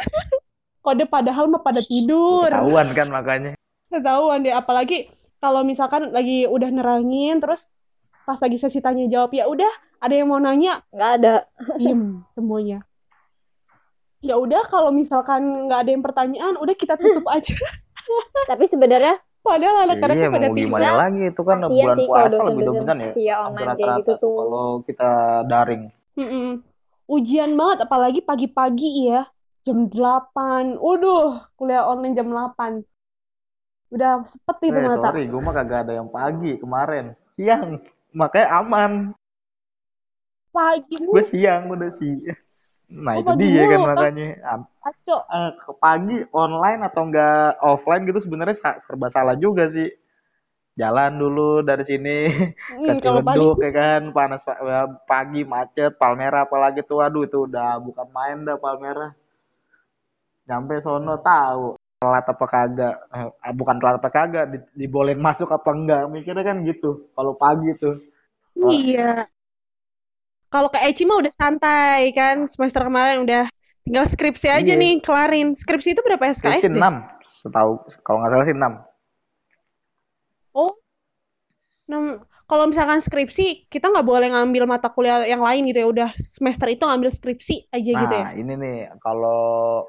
Kode 0.80 1.04
padahal 1.04 1.52
mah 1.52 1.60
pada 1.60 1.84
tidur. 1.84 2.48
ketahuan 2.48 2.88
kan 2.96 3.08
makanya 3.12 3.52
Ketahuan 3.92 4.40
deh, 4.46 4.54
apalagi 4.54 5.12
kalau 5.40 5.64
misalkan 5.66 6.12
lagi 6.14 6.48
udah 6.48 6.70
nerangin, 6.72 7.40
terus 7.42 7.68
pas 8.24 8.38
lagi 8.38 8.56
sesi 8.56 8.78
tanya 8.80 9.04
jawab, 9.10 9.34
ya 9.34 9.48
udah 9.50 9.72
ada 10.00 10.14
yang 10.14 10.28
mau 10.32 10.40
nanya, 10.40 10.80
nggak 10.94 11.10
ada. 11.20 11.34
diem 11.76 12.24
semuanya. 12.32 12.86
Ya 14.20 14.36
udah 14.36 14.62
kalau 14.68 14.92
misalkan 14.92 15.68
nggak 15.68 15.80
ada 15.84 15.90
yang 15.90 16.04
pertanyaan, 16.04 16.54
udah 16.60 16.74
kita 16.76 16.94
tutup 16.96 17.24
aja. 17.28 17.56
Tapi 18.50 18.64
sebenarnya 18.68 19.16
Padahal 19.40 19.88
anak-anaknya 19.88 20.28
Iya, 20.28 20.28
pada 20.28 20.48
gimana 20.52 20.84
tinggal. 20.84 20.96
lagi 21.00 21.22
itu 21.32 21.42
kan 21.48 21.56
bulan 21.64 21.96
sih 21.96 22.06
kalau 22.06 22.28
puasa 22.28 22.42
lebih 22.52 22.64
dominan 22.68 22.96
ya. 23.00 23.10
Hampir 23.16 23.32
online 23.40 23.68
kayak 23.72 23.92
gitu 24.04 24.12
tuh 24.20 24.32
kalau 24.36 24.66
kita 24.84 25.10
daring. 25.48 25.82
Mm-mm. 26.20 26.48
Ujian 27.08 27.50
banget, 27.56 27.78
apalagi 27.88 28.20
pagi-pagi 28.20 28.90
ya. 29.08 29.24
Jam 29.64 29.88
8. 29.88 30.76
Waduh, 30.76 31.40
kuliah 31.56 31.88
online 31.88 32.12
jam 32.12 32.28
8. 32.28 32.84
Udah 33.90 34.22
sepet 34.28 34.56
itu 34.70 34.76
Eh, 34.76 34.84
mata. 34.86 35.08
sorry, 35.08 35.24
gue 35.24 35.40
mah 35.40 35.54
kagak 35.56 35.88
ada 35.88 35.92
yang 35.96 36.08
pagi 36.12 36.52
kemarin. 36.60 37.16
Siang. 37.40 37.80
Makanya 38.12 38.60
aman. 38.60 38.92
Pagi 40.52 41.00
Gue 41.00 41.24
siang 41.24 41.70
udah 41.70 41.90
Oh, 42.90 43.02
Nah, 43.06 43.14
itu 43.20 43.32
dia 43.40 43.62
kan 43.70 43.80
makanya. 43.88 44.26
Aco. 44.88 45.16
eh, 45.38 45.50
ke 45.62 45.72
pagi 45.84 46.16
online 46.44 46.80
atau 46.88 47.02
enggak 47.08 47.58
offline 47.62 48.02
gitu 48.08 48.20
sebenarnya 48.24 48.56
serba 48.86 49.08
salah 49.14 49.36
juga 49.44 49.64
sih. 49.70 49.88
Jalan 50.80 51.12
dulu 51.22 51.62
dari 51.68 51.84
sini 51.90 52.16
ke 52.86 52.92
Hmm, 52.94 53.22
pagi 53.24 53.46
Ciledug 53.46 53.56
ya 53.66 53.70
kan, 53.80 54.02
panas 54.16 54.40
pa- 54.46 54.60
ya, 54.70 54.80
pagi 55.10 55.42
macet, 55.54 55.92
Palmera 56.00 56.38
apalagi 56.48 56.80
tuh, 56.90 57.00
aduh 57.06 57.22
itu 57.28 57.38
udah 57.48 57.68
bukan 57.86 58.08
main 58.16 58.38
dah 58.48 58.56
Palmera. 58.64 59.08
Nyampe 60.48 60.74
sono 60.84 61.14
tahu 61.30 61.64
telat 62.00 62.24
apa 62.32 62.46
kagak, 62.54 62.94
eh, 63.16 63.52
bukan 63.60 63.76
telat 63.80 63.96
apa 64.00 64.08
kagak, 64.16 64.44
di, 64.52 64.58
dibolehin 64.80 65.20
masuk 65.26 65.48
apa 65.56 65.70
enggak, 65.78 66.02
mikirnya 66.14 66.44
kan 66.48 66.56
gitu. 66.70 66.90
Kalau 67.16 67.32
pagi 67.42 67.70
tuh. 67.82 67.94
Iya. 68.54 69.30
Kalau 70.50 70.68
ke 70.74 70.78
Eci 70.82 71.02
mah 71.08 71.18
udah 71.22 71.32
santai 71.32 72.10
kan. 72.18 72.36
Semester 72.50 72.82
kemarin 72.88 73.22
udah 73.26 73.46
tinggal 73.86 74.04
skripsi 74.10 74.46
aja 74.50 74.72
Iya. 74.74 74.80
nih, 74.82 74.92
kelarin. 75.06 75.54
Skripsi 75.54 75.94
itu 75.94 76.02
berapa 76.02 76.24
SKS 76.26 76.38
skripsi 76.42 76.68
deh? 76.74 76.82
6, 76.82 76.94
setahu, 77.42 77.72
kalau 78.04 78.18
nggak 78.20 78.32
salah 78.34 78.46
sih 78.48 78.56
6. 78.58 78.72
Oh, 80.54 80.74
Nah, 81.90 82.22
kalau 82.46 82.70
misalkan 82.70 83.02
skripsi, 83.02 83.66
kita 83.66 83.90
nggak 83.90 84.06
boleh 84.06 84.30
ngambil 84.30 84.62
mata 84.70 84.86
kuliah 84.94 85.26
yang 85.26 85.42
lain 85.42 85.66
gitu 85.70 85.78
ya. 85.82 85.86
Udah 85.90 86.08
semester 86.14 86.70
itu 86.70 86.86
ngambil 86.86 87.10
skripsi 87.10 87.66
aja 87.74 87.90
gitu 87.90 88.14
ya. 88.14 88.26
Nah, 88.26 88.38
ini 88.38 88.52
nih 88.54 88.78
kalau 89.02 89.82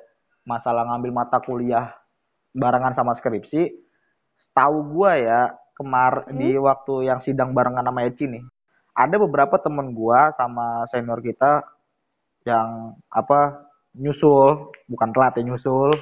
masalah 0.45 0.89
ngambil 0.89 1.11
mata 1.13 1.37
kuliah 1.37 1.93
barengan 2.57 2.97
sama 2.97 3.13
skripsi, 3.13 3.69
setahu 4.41 4.77
gua 4.97 5.13
ya 5.17 5.41
kemar 5.77 6.25
Hmm? 6.25 6.37
di 6.41 6.57
waktu 6.57 6.93
yang 7.05 7.21
sidang 7.21 7.53
barengan 7.53 7.85
sama 7.85 8.01
Eci 8.09 8.25
nih, 8.25 8.41
ada 9.07 9.15
beberapa 9.17 9.55
temen 9.57 9.93
gua 9.97 10.29
sama 10.37 10.85
senior 10.89 11.19
kita 11.21 11.65
yang 12.45 12.97
apa 13.11 13.69
nyusul, 13.97 14.71
bukan 14.87 15.09
telat 15.13 15.35
ya 15.37 15.43
nyusul, 15.45 15.93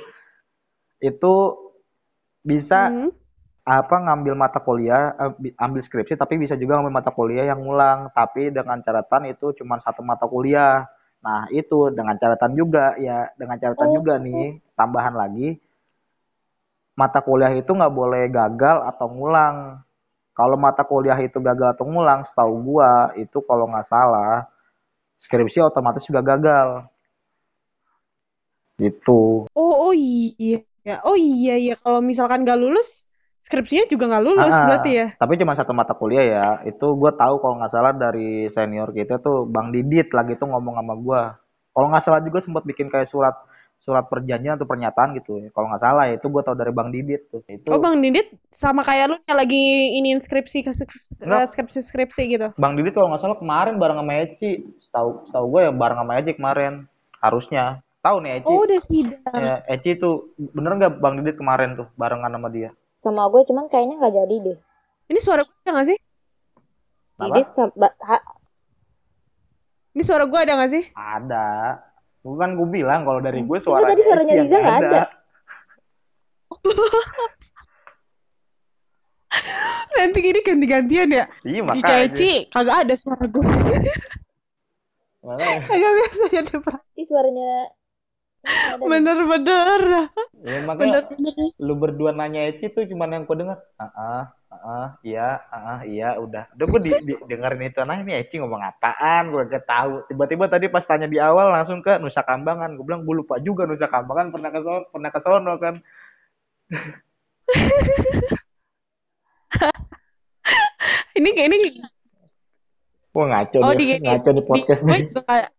itu 1.02 1.36
bisa 2.46 2.92
Hmm. 2.92 3.12
apa 3.70 3.96
ngambil 4.02 4.34
mata 4.34 4.58
kuliah, 4.64 5.14
eh, 5.14 5.32
bi- 5.38 5.56
ambil 5.60 5.82
skripsi 5.84 6.18
tapi 6.18 6.42
bisa 6.42 6.58
juga 6.58 6.80
ngambil 6.80 6.96
mata 6.96 7.12
kuliah 7.14 7.46
yang 7.54 7.62
ngulang, 7.62 8.10
tapi 8.18 8.50
dengan 8.50 8.82
catatan 8.82 9.30
itu 9.30 9.54
cuma 9.62 9.78
satu 9.78 10.02
mata 10.02 10.26
kuliah. 10.26 10.90
Nah, 11.20 11.46
itu 11.52 11.92
dengan 11.92 12.16
catatan 12.16 12.56
juga 12.56 12.96
ya, 12.98 13.30
dengan 13.36 13.60
catatan 13.60 13.90
Oh. 13.92 13.96
juga 14.00 14.16
nih, 14.18 14.58
tambahan 14.74 15.14
lagi, 15.14 15.60
mata 16.96 17.20
kuliah 17.22 17.52
itu 17.54 17.70
nggak 17.70 17.94
boleh 17.94 18.24
gagal 18.32 18.78
atau 18.90 19.08
ngulang. 19.12 19.84
Kalau 20.40 20.56
mata 20.56 20.88
kuliah 20.88 21.20
itu 21.20 21.36
gagal 21.44 21.76
atau 21.76 21.84
ngulang, 21.84 22.24
setahu 22.24 22.64
gua 22.64 23.12
itu 23.20 23.44
kalau 23.44 23.68
nggak 23.68 23.92
salah, 23.92 24.48
skripsi 25.20 25.60
otomatis 25.60 26.08
juga 26.08 26.24
gagal. 26.24 26.88
Gitu. 28.80 29.52
Oh, 29.52 29.92
oh 29.92 29.92
iya. 29.92 30.64
Oh 31.04 31.20
iya 31.20 31.60
ya. 31.60 31.76
Kalau 31.84 32.00
misalkan 32.00 32.48
nggak 32.48 32.56
lulus, 32.56 33.12
skripsinya 33.44 33.92
juga 33.92 34.16
nggak 34.16 34.24
lulus 34.24 34.56
Ah, 34.56 34.64
berarti 34.64 34.92
ya. 34.96 35.06
Tapi 35.20 35.36
cuma 35.44 35.60
satu 35.60 35.76
mata 35.76 35.92
kuliah 35.92 36.24
ya. 36.24 36.48
Itu 36.64 36.96
gue 36.96 37.12
tahu 37.12 37.44
kalau 37.44 37.60
nggak 37.60 37.74
salah 37.76 37.92
dari 37.92 38.48
senior 38.48 38.96
kita 38.96 39.20
tuh 39.20 39.44
Bang 39.44 39.76
Didit 39.76 40.16
lagi 40.16 40.40
tuh 40.40 40.48
ngomong 40.48 40.80
sama 40.80 40.96
gue. 40.96 41.22
Kalau 41.76 41.88
nggak 41.92 42.04
salah 42.08 42.24
juga 42.24 42.40
sempat 42.40 42.64
bikin 42.64 42.88
kayak 42.88 43.12
surat 43.12 43.36
surat 43.90 44.06
perjanjian 44.06 44.54
atau 44.54 44.70
pernyataan 44.70 45.18
gitu. 45.18 45.42
ya. 45.42 45.50
Kalau 45.50 45.66
nggak 45.66 45.82
salah 45.82 46.06
ya 46.06 46.22
itu 46.22 46.30
gue 46.30 46.42
tahu 46.46 46.54
dari 46.54 46.70
Bang 46.70 46.94
Didit 46.94 47.26
tuh. 47.34 47.42
Itu 47.50 47.74
Oh, 47.74 47.82
Bang 47.82 47.98
Didit 47.98 48.30
sama 48.54 48.86
kayak 48.86 49.10
lu 49.10 49.16
yang 49.26 49.34
lagi 49.34 49.64
iniin 49.98 50.22
skripsi 50.22 50.62
ke 50.62 50.70
Enggak. 51.20 51.50
skripsi-skripsi 51.50 52.22
gitu. 52.30 52.48
Bang 52.56 52.78
Didit 52.78 52.94
kalau 52.94 53.10
nggak 53.10 53.26
salah 53.26 53.42
kemarin 53.42 53.82
bareng 53.82 53.98
sama 53.98 54.14
Eci. 54.22 54.62
Setahu 54.86 55.26
setahu 55.26 55.46
gue 55.50 55.62
ya 55.66 55.72
bareng 55.74 55.98
sama 55.98 56.12
Eci 56.22 56.32
kemarin. 56.38 56.86
Harusnya. 57.18 57.82
Tahu 58.00 58.16
nih 58.22 58.32
Eci. 58.40 58.54
Oh, 58.54 58.62
udah 58.62 58.80
sidang. 58.86 59.34
Ya, 59.34 59.56
Eci 59.66 59.98
tuh 59.98 60.30
bener 60.54 60.78
nggak 60.78 60.94
Bang 61.02 61.18
Didit 61.18 61.36
kemarin 61.36 61.74
tuh 61.74 61.90
barengan 61.98 62.30
sama 62.30 62.54
dia? 62.54 62.70
Sama 63.02 63.26
gue 63.28 63.42
cuman 63.44 63.66
kayaknya 63.68 63.98
nggak 63.98 64.14
jadi 64.14 64.36
deh. 64.46 64.58
Ini 65.10 65.20
suara 65.20 65.42
gue 65.42 65.56
ada 65.66 65.72
nggak 65.74 65.88
sih? 65.90 65.98
Didit 67.20 67.48
sama 67.52 67.90
ha- 68.06 68.28
Ini 69.90 70.04
suara 70.06 70.30
gue 70.30 70.40
ada 70.40 70.54
nggak 70.54 70.72
sih? 70.72 70.84
Ada. 70.94 71.50
Bukan 72.20 72.60
gue 72.60 72.68
bilang 72.68 73.08
kalau 73.08 73.24
dari 73.24 73.40
gue 73.40 73.48
Enggak, 73.48 73.64
suara 73.64 73.88
tadi 73.88 74.04
suaranya 74.04 74.34
Liza 74.36 74.58
nggak 74.60 74.80
ada. 74.84 75.02
Nanti 80.00 80.18
gini 80.24 80.40
ganti-gantian 80.42 81.10
ya. 81.12 81.26
Iya 81.44 81.62
Jika 81.64 81.76
makanya. 81.76 82.08
Eci 82.08 82.32
kagak 82.50 82.78
ada 82.88 82.94
suara 82.96 83.26
gue. 83.28 83.44
Makanya. 85.20 85.60
Kagak 85.70 85.92
biasa 85.96 86.24
jadi 86.32 86.54
perang. 86.60 86.84
Ih, 86.96 87.06
suaranya 87.08 87.50
ada. 88.48 88.80
Bener-bener. 88.80 89.82
Ya, 90.40 90.58
makanya 90.64 91.04
Bener-bener. 91.04 91.52
lu 91.60 91.74
berdua 91.76 92.12
nanya 92.16 92.48
Eci 92.48 92.72
tuh 92.72 92.88
cuman 92.88 93.20
yang 93.20 93.24
ku 93.28 93.36
denger 93.36 93.60
ah 93.76 93.92
ah 93.96 94.24
ah 94.50 94.98
iya 95.06 95.46
ah 95.54 95.86
iya 95.86 96.18
udah. 96.18 96.50
Udah 96.58 96.66
gue 96.66 96.80
di, 96.82 96.92
di- 97.06 97.22
dengerin 97.30 97.70
itu 97.70 97.80
nah 97.86 98.02
ini 98.02 98.18
Eci 98.18 98.42
ngomong 98.42 98.66
apaan? 98.66 99.30
Gue 99.30 99.46
gak 99.46 99.70
tahu. 99.70 100.02
Tiba-tiba 100.10 100.50
tadi 100.50 100.66
pas 100.68 100.82
tanya 100.84 101.06
di 101.06 101.22
awal 101.22 101.54
langsung 101.54 101.86
ke 101.86 102.02
Nusa 102.02 102.26
Kambangan. 102.26 102.74
Gue 102.74 102.86
bilang 102.86 103.06
gue 103.06 103.16
lupa 103.22 103.38
juga 103.38 103.70
Nusa 103.70 103.86
Kambangan 103.86 104.34
pernah 104.34 104.50
ke 104.50 104.60
sono, 104.66 104.90
pernah 104.90 105.10
ke 105.14 105.20
sono 105.22 105.54
kan. 105.62 105.76
Ini 111.20 111.30
kayak 111.36 111.50
ini 111.52 111.58
wah 113.12 113.26
ngaco 113.28 113.58
Oh, 113.60 113.74
nih 113.76 113.98
di- 114.00 114.06
ngaco 114.06 114.30
di 114.32 114.44
podcast 114.46 114.82
di 114.86 114.88
nih 114.88 115.10
kayak 115.20 115.50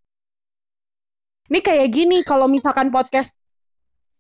ini 1.51 1.59
kayak 1.61 1.89
gini 1.91 2.17
kalau 2.23 2.47
misalkan 2.47 2.89
podcast 2.89 3.29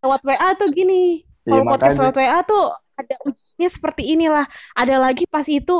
lewat 0.02 0.20
WA 0.26 0.48
tuh 0.58 0.68
gini. 0.74 1.22
Kalau 1.46 1.62
podcast 1.64 1.94
makanya. 1.96 2.02
lewat 2.10 2.16
WA 2.18 2.38
tuh 2.44 2.64
ada 3.00 3.14
ujiannya 3.26 3.68
seperti 3.76 4.02
inilah. 4.14 4.46
Ada 4.76 4.94
lagi 5.04 5.24
pas 5.30 5.46
itu 5.48 5.76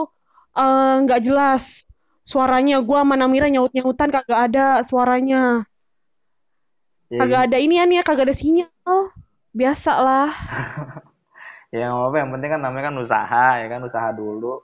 eh, 0.56 0.94
nggak 1.04 1.20
jelas 1.26 1.84
suaranya. 2.30 2.74
Gua 2.86 3.02
sama 3.04 3.14
Namira 3.20 3.46
nyaut-nyautan 3.52 4.08
kagak 4.14 4.40
ada 4.50 4.80
suaranya. 4.88 5.64
ya, 7.10 7.18
Kagak 7.18 7.40
ada 7.50 7.56
ini 7.60 7.74
ya, 7.98 8.02
kagak 8.06 8.26
ada 8.30 8.36
sinyal. 8.36 8.96
Biasa 9.54 9.92
lah. 10.06 10.28
ya 11.74 11.86
nggak 11.86 11.98
apa-apa 12.02 12.16
yang 12.20 12.30
penting 12.34 12.50
kan 12.54 12.60
namanya 12.64 12.84
kan 12.90 12.96
usaha 13.04 13.46
ya 13.62 13.66
kan 13.70 13.80
usaha 13.86 14.08
dulu 14.10 14.58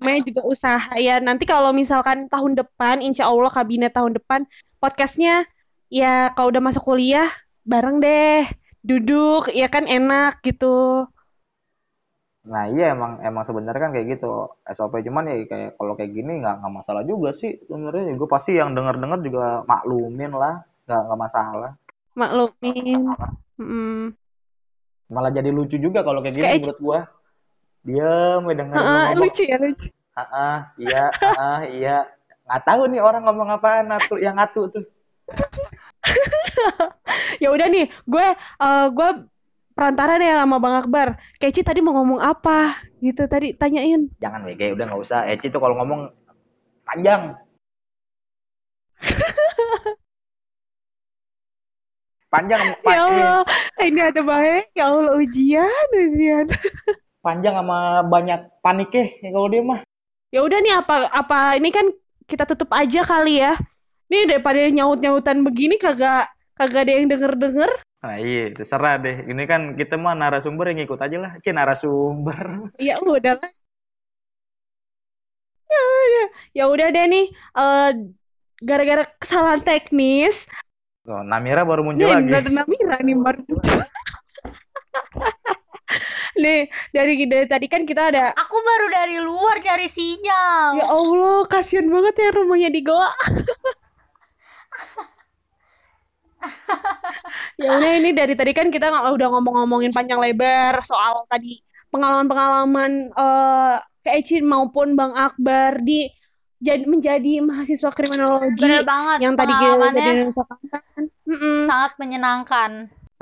Namanya 0.00 0.20
juga 0.28 0.42
usaha 0.50 0.92
ya. 0.98 1.22
Nanti 1.22 1.44
kalau 1.46 1.70
misalkan 1.70 2.26
tahun 2.32 2.52
depan, 2.58 2.96
insya 3.06 3.24
Allah 3.30 3.50
kabinet 3.54 3.92
tahun 3.94 4.12
depan, 4.18 4.40
podcastnya 4.82 5.46
ya 5.92 6.34
kalau 6.34 6.50
udah 6.52 6.62
masuk 6.64 6.82
kuliah, 6.82 7.30
bareng 7.62 8.02
deh. 8.02 8.42
Duduk, 8.82 9.54
ya 9.54 9.70
kan 9.70 9.86
enak 9.86 10.42
gitu. 10.42 11.06
Nah 12.42 12.66
iya 12.66 12.90
emang 12.90 13.22
emang 13.22 13.46
sebenarnya 13.46 13.80
kan 13.80 13.92
kayak 13.94 14.18
gitu. 14.18 14.50
SOP 14.66 14.98
cuman 15.06 15.30
ya 15.30 15.46
kayak 15.46 15.78
kalau 15.78 15.94
kayak 15.94 16.10
gini 16.10 16.42
nggak 16.42 16.58
nggak 16.58 16.74
masalah 16.74 17.02
juga 17.06 17.30
sih 17.32 17.54
sebenarnya. 17.66 18.18
Gue 18.18 18.26
pasti 18.26 18.58
yang 18.58 18.74
denger 18.74 18.98
denger 18.98 19.20
juga 19.22 19.46
maklumin 19.64 20.32
lah. 20.34 20.66
Nggak 20.90 21.00
nggak 21.06 21.20
masalah. 21.20 21.70
Maklumin. 22.12 23.08
Mm. 23.60 24.16
malah 25.12 25.28
jadi 25.28 25.52
lucu 25.52 25.76
juga 25.76 26.00
kalau 26.00 26.24
kayak 26.24 26.34
gini 26.34 26.44
Kayak- 26.48 26.72
menurut 26.80 27.04
diam 27.84 28.40
ya 28.48 28.54
dengerin 28.56 28.72
lu 28.72 28.80
Heeh, 28.80 29.04
ngomong. 29.12 29.20
lucu 29.20 29.42
ya, 29.44 29.56
lucu. 29.60 29.86
ah 30.16 30.22
ah, 30.24 30.56
iya 30.80 31.04
ah 31.36 31.60
iya. 31.68 31.96
Nggak 32.48 32.62
tahu 32.64 32.82
nih 32.88 33.00
orang 33.04 33.22
ngomong 33.28 33.48
apaan 33.52 33.92
ngatu 33.92 34.16
yang 34.16 34.40
ngatu 34.40 34.72
tuh. 34.72 34.84
Ya 37.42 37.48
udah 37.50 37.66
nih, 37.68 37.90
gue 38.06 38.26
eh, 38.38 38.86
gue 38.88 39.08
perantara 39.72 40.16
deh 40.16 40.28
sama 40.28 40.56
Bang 40.56 40.76
Akbar. 40.78 41.08
Keci 41.36 41.64
tadi 41.64 41.80
mau 41.80 41.96
ngomong 41.96 42.20
apa? 42.20 42.76
Gitu 43.00 43.24
tadi 43.26 43.52
tanyain. 43.52 44.06
jangan 44.20 44.44
WG 44.46 44.72
udah 44.76 44.84
nggak 44.86 45.02
usah 45.02 45.26
Eci 45.26 45.50
tuh 45.50 45.58
kalau 45.58 45.74
ngomong 45.80 46.12
panjang 46.84 47.34
panjang 52.32 52.60
Ya 52.62 52.76
pa- 52.80 52.94
eh, 52.94 53.00
Allah, 53.02 53.42
ini 53.82 54.00
ada 54.00 54.22
baik. 54.22 54.64
Ya 54.72 54.84
Allah, 54.88 55.12
ujian, 55.18 55.86
ujian. 55.92 56.46
panjang 57.26 57.54
sama 57.54 58.02
banyak 58.02 58.40
paniknya 58.60 59.04
ya 59.22 59.30
kalau 59.30 59.46
dia 59.46 59.62
mah 59.62 59.80
Ya 60.34 60.40
udah 60.42 60.58
nih 60.58 60.74
apa 60.74 61.06
apa 61.12 61.54
ini 61.54 61.70
kan 61.70 61.86
kita 62.26 62.48
tutup 62.48 62.72
aja 62.72 63.04
kali 63.04 63.44
ya. 63.44 63.52
Nih 64.08 64.24
daripada 64.24 64.58
nyaut-nyautan 64.64 65.44
begini 65.44 65.76
kagak 65.76 66.32
kagak 66.56 66.88
ada 66.88 66.92
yang 66.96 67.06
denger-denger. 67.12 67.70
Nah 68.02 68.18
iya, 68.18 68.50
terserah 68.50 68.98
deh. 68.98 69.16
Ini 69.30 69.42
kan 69.46 69.78
kita 69.78 69.94
mah 69.94 70.18
narasumber 70.18 70.74
yang 70.74 70.82
ikut 70.82 70.98
aja 70.98 71.16
lah. 71.22 71.32
Cie 71.38 71.54
narasumber. 71.54 72.66
Ya 72.82 72.98
udah 72.98 73.38
lah. 73.38 73.50
Ya, 75.70 75.82
ya. 76.10 76.24
Ya 76.52 76.64
udah 76.68 76.90
deh 76.90 77.06
nih. 77.06 77.26
eh, 77.32 77.90
gara-gara 78.60 79.06
kesalahan 79.22 79.62
teknis. 79.62 80.46
Oh, 81.02 81.22
Namira 81.22 81.62
baru 81.66 81.82
muncul 81.82 82.06
Nih, 82.06 82.14
lagi. 82.30 82.50
Namira 82.50 82.96
nih 83.02 83.16
baru 83.18 83.40
muncul. 83.48 83.78
Nih, 86.32 86.64
dari, 86.90 87.28
dari 87.28 87.44
tadi 87.44 87.66
kan 87.68 87.84
kita 87.84 88.08
ada 88.08 88.32
Aku 88.32 88.56
baru 88.56 88.86
dari 88.88 89.16
luar 89.20 89.60
cari 89.60 89.86
sinyal. 89.86 90.80
Ya 90.80 90.86
Allah, 90.88 91.44
kasihan 91.46 91.86
banget 91.86 92.14
ya 92.18 92.28
rumahnya 92.34 92.70
di 92.72 92.82
goa. 92.82 93.10
ya 97.62 97.68
udah 97.78 97.92
ini 98.02 98.10
dari 98.12 98.34
tadi 98.34 98.52
kan 98.52 98.68
kita 98.68 98.90
udah 98.90 99.28
ngomong-ngomongin 99.38 99.94
panjang 99.94 100.18
lebar 100.18 100.82
soal 100.82 101.24
tadi 101.30 101.62
pengalaman-pengalaman 101.92 103.12
eh 103.12 103.76
Kak 104.02 104.14
Eci 104.18 104.42
maupun 104.42 104.98
Bang 104.98 105.14
Akbar 105.14 105.78
di 105.78 106.10
jadi 106.62 106.86
menjadi 106.86 107.42
mahasiswa 107.42 107.90
kriminologi 107.94 108.58
Bener 108.58 108.82
banget 108.86 109.18
yang 109.22 109.34
tadi 109.34 109.52
kita 109.54 109.74
tadi. 109.78 110.10
Mm-mm. 111.22 111.64
sangat 111.66 111.92
menyenangkan. 111.98 112.70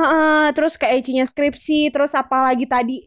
Heeh, 0.00 0.44
terus 0.56 0.80
Kak 0.80 0.88
Eci-nya 0.92 1.28
skripsi, 1.28 1.92
terus 1.92 2.16
apalagi 2.16 2.64
tadi 2.64 3.04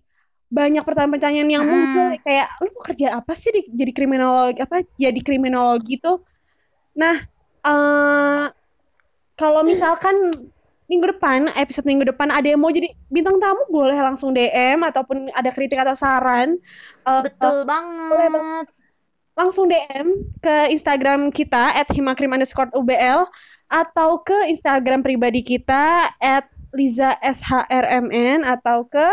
banyak 0.53 0.85
pertanyaan-pertanyaan 0.85 1.49
yang 1.49 1.65
Mm-mm. 1.65 1.81
muncul 1.89 2.07
kayak 2.21 2.47
lu 2.61 2.69
mau 2.77 2.83
kerja 2.85 3.07
apa 3.17 3.33
sih 3.33 3.49
di, 3.49 3.61
jadi 3.73 3.89
kriminologi 3.89 4.61
apa 4.61 4.85
jadi 4.93 5.19
kriminologi 5.25 5.97
tuh 5.97 6.21
nah 6.93 7.25
eh 7.65 8.45
kalau 9.33 9.61
misalkan 9.61 10.15
minggu 10.85 11.09
depan 11.09 11.49
episode 11.53 11.83
minggu 11.83 12.05
depan 12.05 12.27
ada 12.27 12.45
yang 12.45 12.59
mau 12.59 12.69
jadi 12.69 12.91
bintang 13.07 13.39
tamu 13.39 13.63
boleh 13.67 13.95
langsung 13.95 14.31
DM 14.31 14.83
ataupun 14.83 15.31
ada 15.31 15.49
kritik 15.49 15.75
atau 15.75 15.93
saran 15.93 16.59
eh, 17.01 17.21
Betul 17.23 17.63
banget. 17.63 18.67
langsung 19.33 19.65
DM 19.65 20.07
ke 20.37 20.69
Instagram 20.69 21.29
kita 21.29 21.73
@himakrim 21.89 22.29
underscore 22.29 22.69
UBL 22.71 23.25
atau 23.67 24.21
ke 24.21 24.45
Instagram 24.47 25.01
pribadi 25.01 25.41
kita 25.41 26.13
Liza 26.71 27.17
SHRMN 27.17 28.41
atau 28.43 28.83
ke 28.83 29.05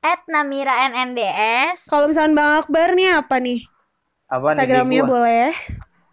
At 0.00 0.20
Namira 0.26 0.74
NNDS. 0.84 1.88
kalau 1.88 2.06
misalnya 2.06 2.34
Bang 2.36 2.52
Akbar 2.60 2.92
nih 2.92 3.08
apa 3.16 3.36
nih 3.38 3.60
Apa 4.26 4.52
Instagramnya 4.52 5.02
boleh 5.02 5.50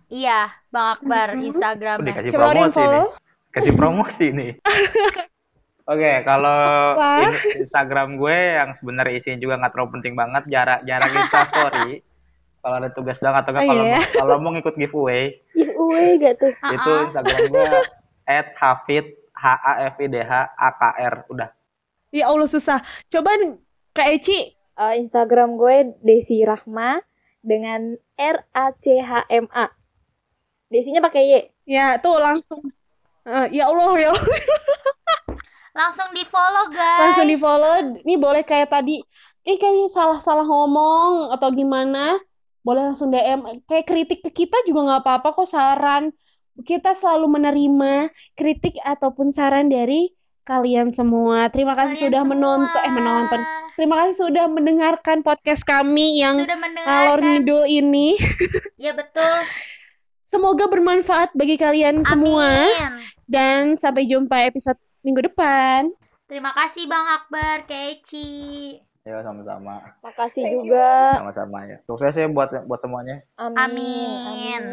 Iya, 0.07 0.51
Bang 0.67 0.95
Akbar 0.95 1.31
Mhm. 1.31 1.35
Udah 1.35 1.47
Instagramnya. 1.47 2.13
coba 2.27 2.45
ada 2.45 2.59
yang 2.59 2.71
follow 2.71 3.05
nih. 3.07 3.19
Kasih 3.51 3.73
promosi 3.73 4.31
nih. 4.31 4.51
Oke, 5.91 6.11
kalau 6.23 6.61
Apa? 6.95 7.27
in- 7.27 7.61
Instagram 7.61 8.15
gue 8.15 8.37
yang 8.55 8.69
sebenarnya 8.79 9.13
isinya 9.17 9.39
juga 9.39 9.53
nggak 9.59 9.71
terlalu 9.73 9.89
penting 9.99 10.13
banget, 10.13 10.43
jarak 10.47 10.79
jarang 10.85 11.11
Insta 11.11 11.41
story. 11.45 11.99
Kalau 12.61 12.75
ada 12.77 12.89
tugas 12.93 13.17
doang 13.17 13.35
atau 13.35 13.51
nggak 13.51 13.63
Oh, 13.65 13.67
kalau 13.67 13.83
iya. 13.83 13.97
mau, 13.97 14.13
kalau 14.13 14.35
mau 14.37 14.51
ngikut 14.53 14.75
giveaway, 14.77 15.23
Giveaway 15.51 16.07
gak 16.15 16.35
tuh? 16.37 16.53
itu. 16.77 16.93
Instagram 17.09 17.39
gue 17.49 17.65
@hafid 18.55 19.05
H 19.33 19.43
A 19.57 19.73
F 19.89 19.95
I 19.97 20.07
D 20.07 20.15
H 20.21 20.31
A 20.53 20.69
K 20.71 20.81
R 21.01 21.15
udah. 21.27 21.49
ya 22.11 22.27
Allah 22.27 22.45
susah 22.45 22.77
coba 23.07 23.33
Kak 23.91 24.07
Eci 24.15 24.53
Eh, 24.71 24.93
Instagram 24.97 25.55
gue 25.55 25.93
Desi 25.99 26.41
Rahma 26.41 27.03
dengan 27.39 27.93
R 28.15 28.37
A 28.49 28.71
C 28.73 28.97
H 28.97 29.27
M 29.27 29.45
A. 29.51 29.67
Desinya 30.67 31.03
pakai 31.03 31.23
Y. 31.27 31.33
ya 31.67 31.99
tuh 31.99 32.15
langsung 32.15 32.71
Eh, 33.23 33.45
ya 33.53 33.67
Allah 33.67 33.91
ya 33.95 34.09
Allah. 34.09 34.27
Langsung 35.73 36.09
di 36.11 36.23
follow 36.23 36.67
guys. 36.69 36.99
langsung 37.01 37.25
di 37.25 37.37
follow 37.37 37.73
ini 37.97 38.15
boleh 38.15 38.41
kayak 38.41 38.67
tadi 38.69 38.99
eh 39.41 39.55
kayaknya 39.55 39.87
salah-salah 39.87 40.43
ngomong 40.43 41.31
atau 41.31 41.47
gimana 41.49 42.19
boleh 42.61 42.85
langsung 42.85 43.07
DM 43.07 43.39
kayak 43.65 43.85
kritik 43.85 44.19
ke 44.19 44.29
kita 44.35 44.59
juga 44.63 44.85
nggak 44.85 45.01
apa-apa 45.01 45.33
kok 45.33 45.47
saran 45.47 46.11
kita 46.59 46.91
selalu 46.91 47.39
menerima 47.39 47.93
kritik 48.33 48.77
ataupun 48.79 49.31
saran 49.31 49.65
dari 49.65 50.11
kalian 50.43 50.91
semua 50.91 51.47
terima 51.47 51.73
kasih 51.73 51.95
Kalian 51.95 52.03
sudah 52.03 52.21
semua. 52.21 52.31
menonton 52.35 52.81
eh 52.81 52.91
menonton 52.91 53.39
terima 53.73 53.95
kasih 53.95 54.15
sudah 54.19 54.45
mendengarkan 54.45 55.17
podcast 55.21 55.63
kami 55.63 56.19
yang 56.19 56.35
Sudah 56.35 56.53
ngalor 56.53 56.67
mendengarkan. 57.15 57.23
ngidul 57.39 57.63
ini 57.63 58.19
Ya 58.75 58.91
betul. 58.91 59.23
semoga 60.31 60.71
bermanfaat 60.71 61.35
bagi 61.35 61.59
kalian 61.59 62.07
semua 62.07 62.47
Amin. 62.47 63.03
dan 63.27 63.75
sampai 63.75 64.07
jumpa 64.07 64.47
episode 64.47 64.79
minggu 65.03 65.27
depan 65.27 65.91
Terima 66.31 66.55
kasih 66.55 66.87
Bang 66.87 67.03
Akbar, 67.11 67.67
Keci. 67.67 68.79
Ya 69.03 69.19
sama-sama. 69.19 69.99
Makasih 69.99 70.47
juga. 70.47 71.19
Sama-sama 71.19 71.67
ya. 71.67 71.77
Sukses 71.83 72.15
ya 72.15 72.31
buat 72.31 72.47
buat 72.71 72.79
semuanya. 72.79 73.19
Amin. 73.35 73.59
Amin. 73.59 74.63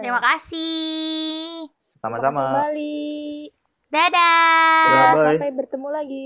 Terima 0.00 0.24
kasih. 0.24 1.68
Sama-sama. 2.00 2.64
Kembali. 2.64 3.52
Dadah. 3.92 4.88
Ya, 4.88 5.04
bye. 5.12 5.36
Sampai 5.36 5.52
bertemu 5.52 5.88
lagi. 5.92 6.24